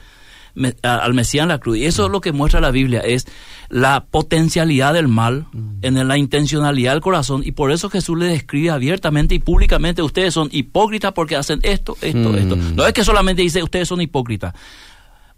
al 0.83 1.13
Mesías 1.13 1.43
en 1.43 1.51
la 1.51 1.59
cruz. 1.59 1.77
Y 1.77 1.85
eso 1.85 2.07
es 2.07 2.11
lo 2.11 2.23
que 2.23 2.33
muestra 2.33 2.63
la 2.63 2.71
Biblia, 2.71 3.01
es 3.01 3.27
la 3.69 4.07
potencialidad 4.11 4.95
del 4.95 5.07
mal 5.07 5.45
en 5.83 6.09
la 6.09 6.17
intencionalidad 6.17 6.93
del 6.93 7.03
corazón. 7.03 7.43
Y 7.45 7.53
por 7.53 7.73
eso 7.73 7.91
Jesús 7.91 8.17
le 8.19 8.25
describe 8.25 8.71
abiertamente 8.71 9.35
y 9.35 9.39
públicamente, 9.39 10.01
ustedes 10.01 10.33
son 10.33 10.49
hipócritas 10.51 11.13
porque 11.13 11.37
hacen 11.37 11.61
esto, 11.63 11.95
esto, 12.01 12.31
Mm. 12.31 12.35
esto. 12.37 12.57
No 12.57 12.87
es 12.87 12.95
que 12.95 13.05
solamente 13.05 13.43
dice, 13.43 13.63
ustedes 13.63 13.87
son 13.87 14.01
hipócritas 14.01 14.55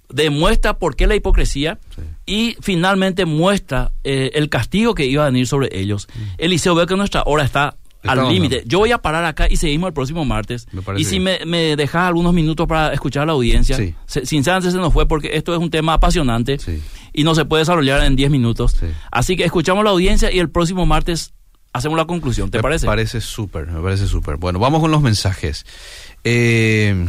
demuestra 0.09 0.78
por 0.78 0.96
qué 0.96 1.07
la 1.07 1.14
hipocresía 1.14 1.78
y 2.26 2.57
finalmente 2.61 3.24
muestra 3.24 3.92
eh, 4.05 4.30
el 4.34 4.48
castigo 4.48 4.94
que 4.94 5.07
iba 5.07 5.22
a 5.24 5.30
venir 5.30 5.46
sobre 5.46 5.68
ellos. 5.78 6.09
Eliseo, 6.38 6.74
veo 6.74 6.86
que 6.86 6.96
nuestra 6.96 7.22
hora 7.26 7.44
está 7.44 7.76
al 8.02 8.28
límite. 8.28 8.62
Yo 8.66 8.80
voy 8.80 8.92
a 8.92 8.98
parar 8.98 9.24
acá 9.24 9.46
y 9.50 9.57
seguimos 9.57 9.88
el 9.88 9.94
próximo 9.94 10.26
martes. 10.26 10.66
Y 10.96 11.05
si 11.05 11.20
me, 11.20 11.38
me 11.46 11.74
dejas 11.74 12.02
algunos 12.07 12.34
minutos 12.34 12.66
para 12.68 12.92
escuchar 12.92 13.22
a 13.22 13.26
la 13.26 13.32
audiencia, 13.32 13.78
Sí. 13.78 13.94
se- 14.07 14.26
sinceramente 14.26 14.70
se 14.70 14.76
nos 14.76 14.92
fue 14.92 15.09
porque 15.09 15.30
esto 15.32 15.55
es 15.55 15.59
un 15.59 15.70
tema 15.70 15.94
apasionante 15.94 16.59
Sí. 16.59 16.82
y 17.14 17.24
no 17.24 17.34
se 17.34 17.46
puede 17.46 17.62
desarrollar 17.62 18.05
en 18.05 18.14
10 18.14 18.30
minutos. 18.30 18.76
Sí. 18.78 18.86
Así 19.11 19.36
que 19.36 19.44
escuchamos 19.44 19.84
la 19.84 19.90
audiencia 19.90 20.30
y 20.30 20.38
el 20.38 20.50
próximo 20.50 20.84
martes 20.84 21.32
hacemos 21.72 21.96
la 21.96 22.05
conclusión. 22.05 22.50
¿Te 22.50 22.59
me 22.59 22.62
parece? 22.62 22.84
parece 22.84 23.22
súper, 23.22 23.68
me 23.68 23.80
parece 23.80 24.07
súper. 24.07 24.36
Bueno, 24.36 24.59
vamos 24.59 24.80
con 24.82 24.90
los 24.90 25.00
mensajes. 25.00 25.64
Eh, 26.24 27.09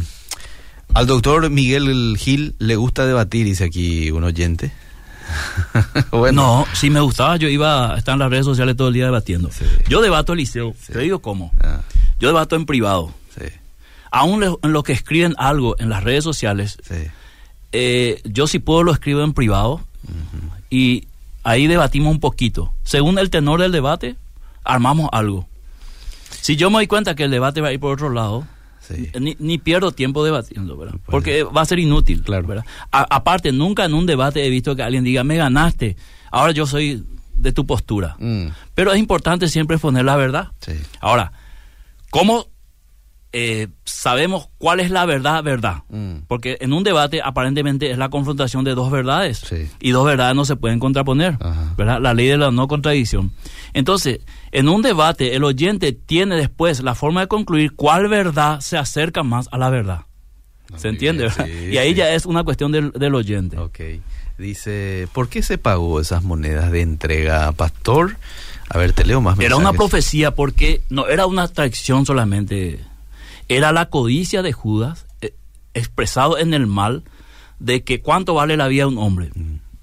al 0.94 1.06
doctor 1.06 1.48
Miguel 1.50 2.16
Gil 2.18 2.54
le 2.58 2.76
gusta 2.76 3.06
debatir, 3.06 3.44
dice 3.44 3.64
aquí 3.64 4.10
un 4.10 4.24
oyente. 4.24 4.72
bueno, 6.12 6.64
No, 6.66 6.66
si 6.74 6.88
me 6.90 7.00
gustaba, 7.00 7.36
yo 7.36 7.48
iba 7.48 7.94
a 7.94 7.98
estar 7.98 8.12
en 8.14 8.20
las 8.20 8.30
redes 8.30 8.44
sociales 8.46 8.76
todo 8.76 8.88
el 8.88 8.94
día 8.94 9.04
debatiendo. 9.06 9.50
Sí. 9.50 9.64
Yo 9.88 10.00
debato 10.00 10.32
Eliseo, 10.32 10.74
Sí. 10.80 10.92
te 10.92 11.00
digo 11.00 11.18
cómo. 11.20 11.52
Ah, 11.62 11.80
Yo 12.20 12.28
debato 12.28 12.56
en 12.56 12.64
privado. 12.66 13.12
sí, 13.36 13.44
Aún 14.10 14.40
le- 14.40 14.54
en 14.62 14.72
los 14.72 14.82
que 14.84 14.92
escriben 14.92 15.34
algo 15.36 15.76
en 15.78 15.88
las 15.90 16.02
redes 16.04 16.24
sociales, 16.24 16.78
eh, 17.72 18.22
yo 18.24 18.46
si 18.46 18.58
puedo 18.60 18.82
lo 18.84 18.92
escribo 18.92 19.22
en 19.22 19.34
privado 19.34 19.80
y 20.70 21.08
ahí 21.42 21.66
debatimos 21.66 22.12
un 22.12 22.20
poquito. 22.20 22.72
Según 22.84 23.18
el 23.18 23.28
tenor 23.28 23.60
del 23.60 23.72
debate, 23.72 24.16
armamos 24.64 25.08
algo. 25.12 25.46
Si 26.40 26.56
yo 26.56 26.70
me 26.70 26.76
doy 26.76 26.86
cuenta 26.86 27.14
que 27.14 27.24
el 27.24 27.30
debate 27.30 27.60
va 27.60 27.68
a 27.68 27.72
ir 27.72 27.80
por 27.80 27.92
otro 27.92 28.08
lado, 28.10 28.46
sí. 28.88 29.10
ni, 29.20 29.36
ni 29.38 29.58
pierdo 29.58 29.92
tiempo 29.92 30.24
debatiendo, 30.24 30.76
¿verdad? 30.76 30.96
Porque 31.06 31.42
va 31.42 31.62
a 31.62 31.66
ser 31.66 31.78
inútil, 31.78 32.22
Claro. 32.22 32.46
¿verdad? 32.46 32.64
A- 32.92 33.06
aparte, 33.16 33.52
nunca 33.52 33.84
en 33.84 33.94
un 33.94 34.06
debate 34.06 34.44
he 34.46 34.50
visto 34.50 34.74
que 34.76 34.82
alguien 34.82 35.04
diga, 35.04 35.24
me 35.24 35.36
ganaste, 35.36 35.96
ahora 36.30 36.52
yo 36.52 36.66
soy 36.66 37.04
de 37.34 37.52
tu 37.52 37.66
postura. 37.66 38.16
Mm, 38.18 38.46
Pero 38.74 38.92
es 38.92 38.98
importante 38.98 39.48
siempre 39.48 39.78
poner 39.78 40.04
la 40.04 40.16
verdad. 40.16 40.48
sí. 40.60 40.72
Ahora, 41.00 41.32
¿cómo 42.10 42.46
eh, 43.32 43.68
sabemos 43.84 44.48
cuál 44.58 44.80
es 44.80 44.90
la 44.90 45.04
verdad, 45.04 45.42
verdad. 45.42 45.82
Mm. 45.88 46.20
Porque 46.26 46.58
en 46.60 46.72
un 46.72 46.84
debate 46.84 47.20
aparentemente 47.22 47.90
es 47.90 47.98
la 47.98 48.08
confrontación 48.08 48.64
de 48.64 48.74
dos 48.74 48.90
verdades. 48.90 49.38
Sí. 49.38 49.68
Y 49.80 49.90
dos 49.90 50.06
verdades 50.06 50.34
no 50.34 50.44
se 50.44 50.56
pueden 50.56 50.78
contraponer. 50.78 51.36
Ajá. 51.40 51.74
¿verdad? 51.76 52.00
La 52.00 52.14
ley 52.14 52.28
de 52.28 52.38
la 52.38 52.50
no 52.50 52.68
contradicción. 52.68 53.32
Entonces, 53.74 54.20
en 54.52 54.68
un 54.68 54.82
debate, 54.82 55.34
el 55.34 55.44
oyente 55.44 55.92
tiene 55.92 56.36
después 56.36 56.80
la 56.80 56.94
forma 56.94 57.20
de 57.20 57.28
concluir 57.28 57.74
cuál 57.74 58.08
verdad 58.08 58.60
se 58.60 58.78
acerca 58.78 59.22
más 59.22 59.48
a 59.52 59.58
la 59.58 59.70
verdad. 59.70 60.02
¿Se 60.76 60.88
entiende? 60.88 61.30
sí, 61.30 61.70
y 61.72 61.78
ahí 61.78 61.90
sí. 61.90 61.96
ya 61.96 62.12
es 62.12 62.26
una 62.26 62.42
cuestión 62.42 62.72
del, 62.72 62.90
del 62.92 63.14
oyente. 63.14 63.58
Ok. 63.58 63.80
Dice, 64.38 65.08
¿por 65.12 65.28
qué 65.28 65.42
se 65.42 65.56
pagó 65.56 66.00
esas 66.00 66.22
monedas 66.22 66.70
de 66.70 66.82
entrega, 66.82 67.52
pastor? 67.52 68.16
A 68.68 68.78
ver, 68.78 68.92
te 68.92 69.04
leo 69.04 69.20
más 69.20 69.38
Era 69.38 69.56
una 69.56 69.72
profecía 69.72 70.34
porque 70.34 70.82
no 70.90 71.06
era 71.06 71.26
una 71.26 71.48
traición 71.48 72.04
solamente, 72.04 72.80
era 73.48 73.72
la 73.72 73.88
codicia 73.90 74.42
de 74.42 74.52
Judas 74.52 75.06
eh, 75.20 75.34
expresado 75.74 76.38
en 76.38 76.54
el 76.54 76.66
mal 76.66 77.04
de 77.58 77.84
que 77.84 78.00
cuánto 78.00 78.34
vale 78.34 78.56
la 78.56 78.68
vida 78.68 78.82
de 78.82 78.88
un 78.88 78.98
hombre. 78.98 79.30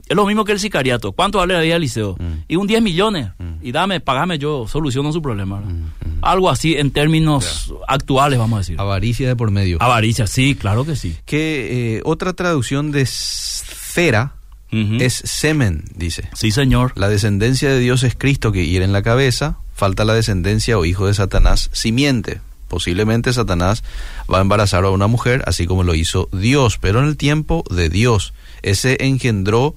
Es 0.08 0.16
lo 0.16 0.26
mismo 0.26 0.44
que 0.44 0.52
el 0.52 0.60
sicariato, 0.60 1.14
cuánto 1.14 1.38
vale 1.38 1.54
la 1.54 1.62
vida 1.62 1.72
de 1.72 1.78
Eliseo. 1.78 2.16
Mm. 2.20 2.44
Y 2.48 2.56
un 2.58 2.68
10 2.68 2.82
millones. 2.82 3.30
Mm. 3.40 3.54
Y 3.62 3.72
dame, 3.72 4.00
pagame 4.00 4.38
yo, 4.38 4.68
soluciono 4.68 5.12
su 5.14 5.22
problema. 5.22 5.62
Mm, 5.62 5.72
mm. 5.72 6.20
Algo 6.22 6.50
así 6.50 6.76
en 6.76 6.92
términos 6.92 7.74
actuales, 7.88 8.38
vamos 8.38 8.58
a 8.58 8.60
decir. 8.60 8.80
Avaricia 8.80 9.28
de 9.28 9.36
por 9.36 9.50
medio. 9.50 9.82
Avaricia, 9.82 10.28
sí, 10.28 10.56
claro 10.56 10.86
que 10.86 10.96
sí. 10.96 11.16
Que 11.26 11.98
eh, 11.98 12.02
otra 12.04 12.34
traducción 12.34 12.92
de 12.92 13.02
esfera 13.02 14.36
Ujú. 14.72 14.98
es 15.00 15.14
semen, 15.14 15.86
dice. 15.96 16.30
Sí, 16.34 16.52
señor. 16.52 16.92
La 16.96 17.08
descendencia 17.08 17.70
de 17.70 17.80
Dios 17.80 18.04
es 18.04 18.16
Cristo 18.16 18.52
que 18.52 18.68
hiere 18.68 18.86
en 18.86 18.92
la 18.92 19.04
cabeza, 19.04 19.58
falta 19.74 20.04
la 20.04 20.14
descendencia 20.14 20.78
o 20.78 20.86
hijo 20.86 21.08
de 21.08 21.14
Satanás, 21.14 21.70
simiente. 21.72 22.42
Posiblemente 22.74 23.32
Satanás 23.34 23.84
va 24.34 24.40
a 24.40 24.42
embarazar 24.42 24.84
a 24.84 24.90
una 24.90 25.06
mujer, 25.06 25.44
así 25.46 25.68
como 25.68 25.84
lo 25.84 25.94
hizo 25.94 26.28
Dios, 26.32 26.80
pero 26.82 27.00
en 27.02 27.06
el 27.06 27.18
tiempo 27.18 27.64
de 27.70 27.88
Dios. 27.88 28.34
Ese 28.64 28.98
engendró, 29.06 29.76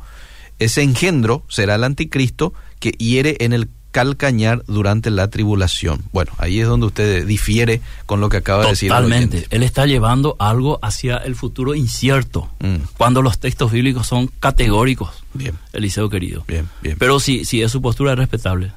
ese 0.58 0.80
engendro 0.80 1.42
será 1.46 1.74
el 1.74 1.84
anticristo 1.84 2.54
que 2.80 2.92
hiere 2.92 3.36
en 3.40 3.52
el 3.52 3.68
calcañar 3.90 4.62
durante 4.66 5.10
la 5.10 5.28
tribulación. 5.28 6.04
Bueno, 6.10 6.32
ahí 6.38 6.60
es 6.60 6.66
donde 6.68 6.86
usted 6.86 7.26
difiere 7.26 7.82
con 8.06 8.20
lo 8.22 8.30
que 8.30 8.38
acaba 8.38 8.62
de 8.64 8.70
decir. 8.70 8.90
el 8.90 8.96
Totalmente. 8.96 9.46
Él 9.50 9.62
está 9.62 9.84
llevando 9.84 10.36
algo 10.38 10.78
hacia 10.82 11.18
el 11.18 11.34
futuro 11.34 11.74
incierto, 11.74 12.48
Mm. 12.60 12.76
cuando 12.96 13.20
los 13.20 13.38
textos 13.38 13.72
bíblicos 13.72 14.06
son 14.06 14.28
categóricos. 14.40 15.10
Bien, 15.34 15.58
Eliseo 15.74 16.08
querido. 16.08 16.44
bien, 16.48 16.66
bien. 16.80 16.96
Pero 16.98 17.20
sí, 17.20 17.44
sí, 17.44 17.60
es 17.60 17.70
su 17.72 17.82
postura 17.82 18.12
es 18.12 18.18
respetable. 18.18 18.72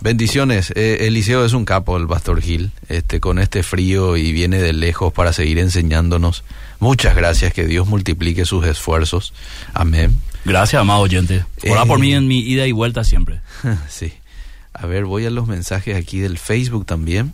Bendiciones. 0.00 0.72
Eh, 0.76 1.06
Eliseo 1.08 1.44
es 1.44 1.52
un 1.54 1.64
capo, 1.64 1.96
el 1.96 2.06
Pastor 2.06 2.40
Gil, 2.40 2.70
este, 2.88 3.18
con 3.18 3.40
este 3.40 3.64
frío 3.64 4.16
y 4.16 4.30
viene 4.32 4.58
de 4.58 4.72
lejos 4.72 5.12
para 5.12 5.32
seguir 5.32 5.58
enseñándonos. 5.58 6.44
Muchas 6.78 7.16
gracias, 7.16 7.52
que 7.52 7.66
Dios 7.66 7.88
multiplique 7.88 8.44
sus 8.44 8.64
esfuerzos. 8.64 9.34
Amén. 9.74 10.20
Gracias, 10.44 10.80
amado 10.80 11.00
oyente. 11.00 11.44
Eh. 11.64 11.74
por 11.86 11.98
mí 11.98 12.14
en 12.14 12.28
mi 12.28 12.38
ida 12.38 12.66
y 12.66 12.72
vuelta 12.72 13.02
siempre. 13.02 13.40
sí. 13.88 14.12
A 14.72 14.86
ver, 14.86 15.04
voy 15.04 15.26
a 15.26 15.30
los 15.30 15.48
mensajes 15.48 15.96
aquí 15.96 16.20
del 16.20 16.38
Facebook 16.38 16.86
también. 16.86 17.32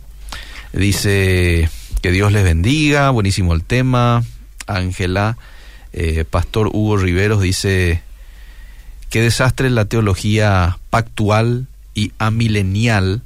Dice 0.73 1.69
que 2.01 2.11
Dios 2.11 2.31
les 2.31 2.43
bendiga, 2.43 3.11
buenísimo 3.11 3.53
el 3.53 3.63
tema. 3.63 4.23
Ángela, 4.65 5.37
eh, 5.93 6.25
Pastor 6.27 6.67
Hugo 6.73 6.97
Riveros 6.97 7.41
dice, 7.41 8.01
qué 9.11 9.21
desastre 9.21 9.69
la 9.69 9.85
teología 9.85 10.79
pactual 10.89 11.67
y 11.95 12.11
amilenial 12.19 13.23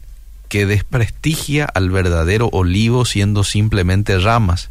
que 0.47 0.65
desprestigia 0.65 1.65
al 1.65 1.89
verdadero 1.89 2.49
olivo 2.53 3.03
siendo 3.03 3.43
simplemente 3.43 4.17
ramas. 4.17 4.69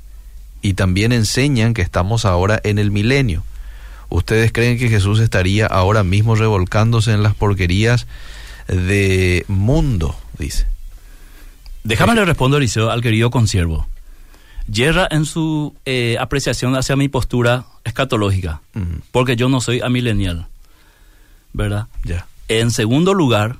Y 0.62 0.74
también 0.74 1.12
enseñan 1.12 1.74
que 1.74 1.82
estamos 1.82 2.24
ahora 2.24 2.60
en 2.64 2.78
el 2.78 2.90
milenio. 2.90 3.44
¿Ustedes 4.08 4.52
creen 4.52 4.78
que 4.78 4.88
Jesús 4.88 5.20
estaría 5.20 5.66
ahora 5.66 6.02
mismo 6.02 6.34
revolcándose 6.34 7.12
en 7.12 7.22
las 7.22 7.34
porquerías 7.34 8.06
de 8.66 9.44
mundo? 9.48 10.18
Dice. 10.38 10.66
Déjame 11.84 12.14
le 12.14 12.24
respondo, 12.24 12.56
Eliseo, 12.56 12.90
al 12.90 13.02
querido 13.02 13.30
consiervo. 13.30 13.86
Yerra 14.66 15.08
en 15.10 15.24
su 15.24 15.74
eh, 15.86 16.16
apreciación 16.20 16.76
hacia 16.76 16.96
mi 16.96 17.08
postura 17.08 17.66
escatológica, 17.84 18.60
porque 19.12 19.36
yo 19.36 19.48
no 19.48 19.62
soy 19.62 19.80
amilenial, 19.80 20.46
¿verdad? 21.54 21.86
ya. 22.04 22.26
En 22.48 22.70
segundo 22.70 23.14
lugar, 23.14 23.56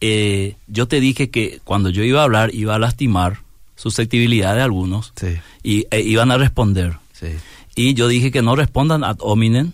eh, 0.00 0.56
yo 0.66 0.88
te 0.88 1.00
dije 1.00 1.30
que 1.30 1.60
cuando 1.64 1.90
yo 1.90 2.02
iba 2.04 2.20
a 2.20 2.24
hablar 2.24 2.54
iba 2.54 2.74
a 2.74 2.78
lastimar 2.78 3.40
susceptibilidad 3.76 4.54
de 4.54 4.62
algunos 4.62 5.12
Sí, 5.16 5.36
y 5.62 5.86
e 5.90 6.00
iban 6.00 6.30
a 6.30 6.36
responder. 6.38 6.96
sí. 7.12 7.28
Y 7.76 7.94
yo 7.94 8.08
dije 8.08 8.30
que 8.32 8.42
no 8.42 8.56
respondan 8.56 9.04
ad 9.04 9.16
hominem, 9.20 9.72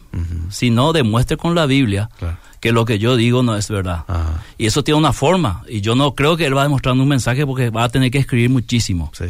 sino 0.51 0.93
demuestre 0.93 1.37
con 1.39 1.55
la 1.55 1.65
Biblia 1.67 2.09
Claro. 2.19 2.37
que 2.61 2.71
lo 2.71 2.85
que 2.85 2.99
yo 2.99 3.17
digo 3.17 3.43
no 3.43 3.57
es 3.57 3.69
verdad. 3.71 4.05
Ajá, 4.07 4.45
Y 4.59 4.67
eso 4.67 4.85
tiene 4.85 4.99
una 4.99 5.13
forma. 5.15 5.63
Y 5.69 5.81
yo 5.81 5.95
no 5.97 6.15
creo 6.15 6.37
que 6.37 6.45
él 6.47 6.55
va 6.57 6.61
a 6.61 6.65
demostrar 6.65 6.95
un 6.95 7.09
mensaje 7.09 7.47
porque 7.47 7.71
va 7.71 7.85
a 7.85 7.89
tener 7.89 8.11
que 8.11 8.19
escribir 8.19 8.51
muchísimo. 8.51 9.11
sí, 9.15 9.25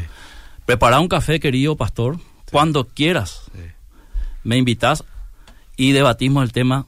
Prepara 0.67 0.99
un 0.99 1.09
café, 1.09 1.39
querido 1.39 1.77
pastor, 1.77 2.19
cuando 2.51 2.85
quieras. 2.89 3.43
Me 4.43 4.57
invitas 4.59 5.05
y 5.77 5.93
debatimos 5.93 6.43
el 6.43 6.53
tema. 6.53 6.87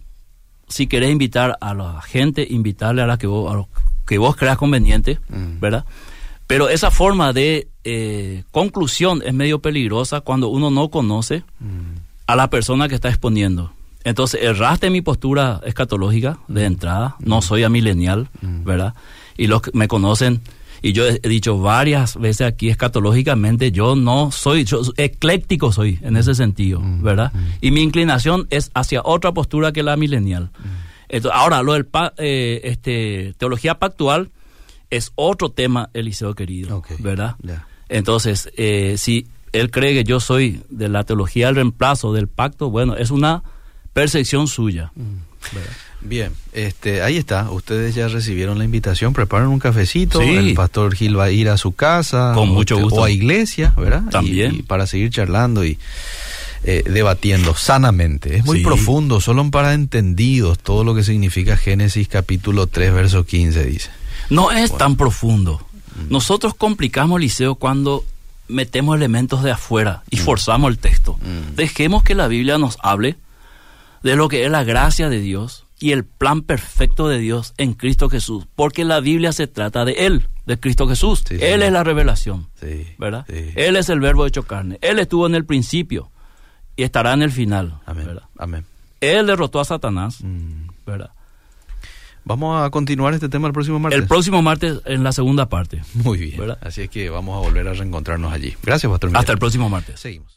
Si 0.68 0.88
querés 0.88 1.11
invitar 1.11 1.56
a 1.61 1.74
la 1.74 2.02
gente, 2.02 2.46
invitarle 2.50 3.02
a 3.02 3.06
la 3.06 3.18
que 3.18 3.28
vos, 3.28 3.50
a 3.50 3.54
lo 3.56 3.68
que 4.09 4.18
vos 4.18 4.34
creas 4.36 4.56
conveniente, 4.59 5.18
Mm. 5.28 5.61
¿verdad? 5.61 5.84
Pero 6.46 6.68
esa 6.70 6.90
forma 6.90 7.32
de 7.34 7.68
eh, 7.84 8.42
conclusión 8.50 9.22
es 9.24 9.32
medio 9.34 9.61
peligrosa 9.61 10.20
cuando 10.22 10.48
uno 10.48 10.70
no 10.70 10.88
conoce 10.88 11.42
Mm, 11.61 11.98
a 12.26 12.36
la 12.36 12.48
persona 12.50 12.88
que 12.88 12.94
está 12.94 13.09
exponiendo. 13.09 13.72
Entonces, 14.04 14.40
erraste 14.42 14.90
mi 14.90 15.00
postura 15.02 15.61
escatológica 15.64 16.38
de 16.48 16.64
entrada, 16.64 17.16
no 17.20 17.42
soy 17.42 17.62
amilenial, 17.64 18.28
Mm. 18.40 18.64
¿verdad? 18.64 18.94
Y 19.36 19.46
los 19.46 19.61
que 19.62 19.70
me 19.74 19.88
conocen, 19.88 20.40
y 20.82 20.92
yo 20.92 21.06
he 21.06 21.18
dicho 21.28 21.59
varias 21.59 22.16
veces 22.16 22.46
aquí 22.46 22.68
escatológicamente, 22.70 23.72
yo 23.72 23.96
no 23.96 24.30
soy, 24.30 24.64
yo 24.64 24.80
ecléctico 24.96 25.72
soy 25.72 25.98
en 26.02 26.16
ese 26.16 26.34
sentido, 26.34 26.80
Mm. 26.80 27.02
¿verdad? 27.02 27.32
Mm. 27.34 27.38
Y 27.61 27.70
mi 27.72 27.82
inclinación 27.82 28.46
es 28.50 28.70
hacia 28.74 29.02
otra 29.04 29.32
postura 29.32 29.72
que 29.72 29.82
la 29.82 29.96
milenial. 29.96 30.50
Entonces, 31.09 31.38
ahora, 31.40 31.62
lo 31.62 31.72
del 31.74 31.86
pa- 31.86 32.12
eh, 32.18 32.61
este, 32.64 33.34
teología 33.38 33.78
pactual 33.78 34.30
es 34.90 35.12
otro 35.14 35.50
tema, 35.50 35.90
Eliseo 35.94 36.34
querido, 36.34 36.82
¿verdad? 36.98 37.36
Entonces, 37.88 38.50
eh, 38.56 38.96
si 38.98 39.26
él 39.52 39.70
cree 39.70 39.94
que 39.94 40.04
yo 40.04 40.20
soy 40.20 40.62
de 40.68 40.88
la 40.88 41.04
teología 41.04 41.46
del 41.46 41.56
reemplazo, 41.56 42.12
del 42.12 42.28
pacto, 42.28 42.70
bueno, 42.70 42.96
es 42.96 43.11
una 43.11 43.42
percepción 43.92 44.46
suya. 44.46 44.92
¿verdad? 45.52 45.70
Bien, 46.00 46.32
este, 46.52 47.00
ahí 47.02 47.16
está. 47.16 47.50
Ustedes 47.50 47.94
ya 47.94 48.09
recibieron 48.09 48.59
la 48.59 48.64
invitación. 48.64 49.12
Preparen 49.12 49.48
un 49.48 49.59
cafecito. 49.59 50.20
Sí. 50.20 50.28
El 50.28 50.54
pastor 50.54 50.94
Gil 50.94 51.18
va 51.18 51.24
a 51.24 51.30
ir 51.30 51.48
a 51.48 51.56
su 51.56 51.72
casa. 51.72 52.32
Con 52.34 52.50
mucho 52.50 52.78
gusto. 52.78 53.00
O 53.00 53.04
a 53.04 53.11
iglesia, 53.11 53.72
¿verdad? 53.76 54.02
Y- 54.06 54.11
También. 54.11 54.54
Y, 54.54 54.62
para 54.62 54.86
seguir 54.86 55.11
charlando 55.11 55.64
y 55.64 55.78
eh, 56.64 56.82
debatiendo 56.86 57.54
sanamente. 57.54 58.36
Es 58.36 58.44
muy 58.44 58.59
Sí. 58.59 58.64
profundo, 58.64 59.20
solo 59.20 59.48
para 59.50 59.74
entendidos 59.74 60.59
todo 60.59 60.84
lo 60.84 60.94
que 60.94 61.02
significa 61.02 61.56
Génesis 61.56 62.09
capítulo 62.09 62.66
3, 62.66 62.92
verso 62.92 63.24
15, 63.24 63.64
dice. 63.64 63.90
No 64.30 64.50
es 64.50 64.76
tan 64.76 64.96
profundo. 64.96 65.62
Nosotros 66.11 66.54
complicamos, 66.54 67.20
Liceo, 67.20 67.54
cuando 67.56 68.04
metemos 68.46 68.96
elementos 68.96 69.42
de 69.42 69.50
afuera 69.50 70.02
y 70.11 70.16
forzamos 70.16 70.70
el 70.70 70.78
texto. 70.78 71.14
Mm. 71.22 71.54
Dejemos 71.56 72.02
que 72.02 72.14
la 72.14 72.28
Biblia 72.28 72.56
nos 72.59 72.78
hable 72.82 73.16
de 74.02 74.16
lo 74.16 74.28
que 74.28 74.44
es 74.44 74.50
la 74.50 74.64
gracia 74.64 75.09
de 75.09 75.20
Dios 75.20 75.64
y 75.80 75.92
el 75.92 76.04
plan 76.04 76.42
perfecto 76.42 77.09
de 77.09 77.18
Dios 77.18 77.54
en 77.56 77.74
Cristo 77.74 78.09
Jesús, 78.09 78.46
porque 78.56 78.84
la 78.84 79.00
Biblia 79.00 79.32
se 79.32 79.46
trata 79.46 79.84
de 79.84 79.92
Él, 80.06 80.26
de 80.46 80.59
Cristo 80.59 80.88
Jesús. 80.88 81.22
Sí, 81.28 81.36
Él 81.40 81.62
es 81.62 81.72
la 81.72 81.84
revelación. 81.84 82.48
Sí, 82.61 82.86
¿verdad? 82.98 83.24
Él 83.28 83.76
es 83.76 83.88
el 83.88 84.00
verbo 84.00 84.26
hecho 84.26 84.42
carne. 84.44 84.78
Él 84.82 84.98
estuvo 84.98 85.26
en 85.26 85.34
el 85.34 85.44
principio 85.44 86.11
y 86.79 86.85
estará 86.85 87.12
en 87.12 87.22
el 87.22 87.33
final. 87.33 87.81
Amén. 87.85 88.07
¿verdad? 88.07 88.22
Amén. 88.39 88.64
Él 89.01 89.26
derrotó 89.26 89.61
a 89.61 89.64
Satanás, 89.64 90.22
Mm. 90.22 90.68
¿verdad? 90.87 91.11
Vamos 92.24 92.62
a 92.62 92.70
continuar 92.70 93.14
este 93.14 93.29
tema 93.29 93.47
el 93.49 93.53
próximo 93.55 93.79
martes. 93.79 93.99
El 94.01 94.07
próximo 94.07 94.43
martes 94.43 94.81
en 94.85 95.03
la 95.03 95.12
segunda 95.12 95.49
parte. 95.49 95.83
Muy 95.95 96.18
bien. 96.18 96.39
¿Verdad? 96.39 96.59
Así 96.61 96.83
es 96.83 96.91
que 96.91 97.09
vamos 97.11 97.37
a 97.37 97.41
volver 97.41 97.66
a 97.66 97.72
reencontrarnos 97.72 98.33
allí. 98.33 98.55
Gracias, 98.62 98.91
Pastor 98.91 99.09
Miguel. 99.11 99.20
Hasta 99.20 99.33
el 99.33 99.39
próximo 99.39 99.68
martes. 99.68 99.99
Seguimos. 99.99 100.37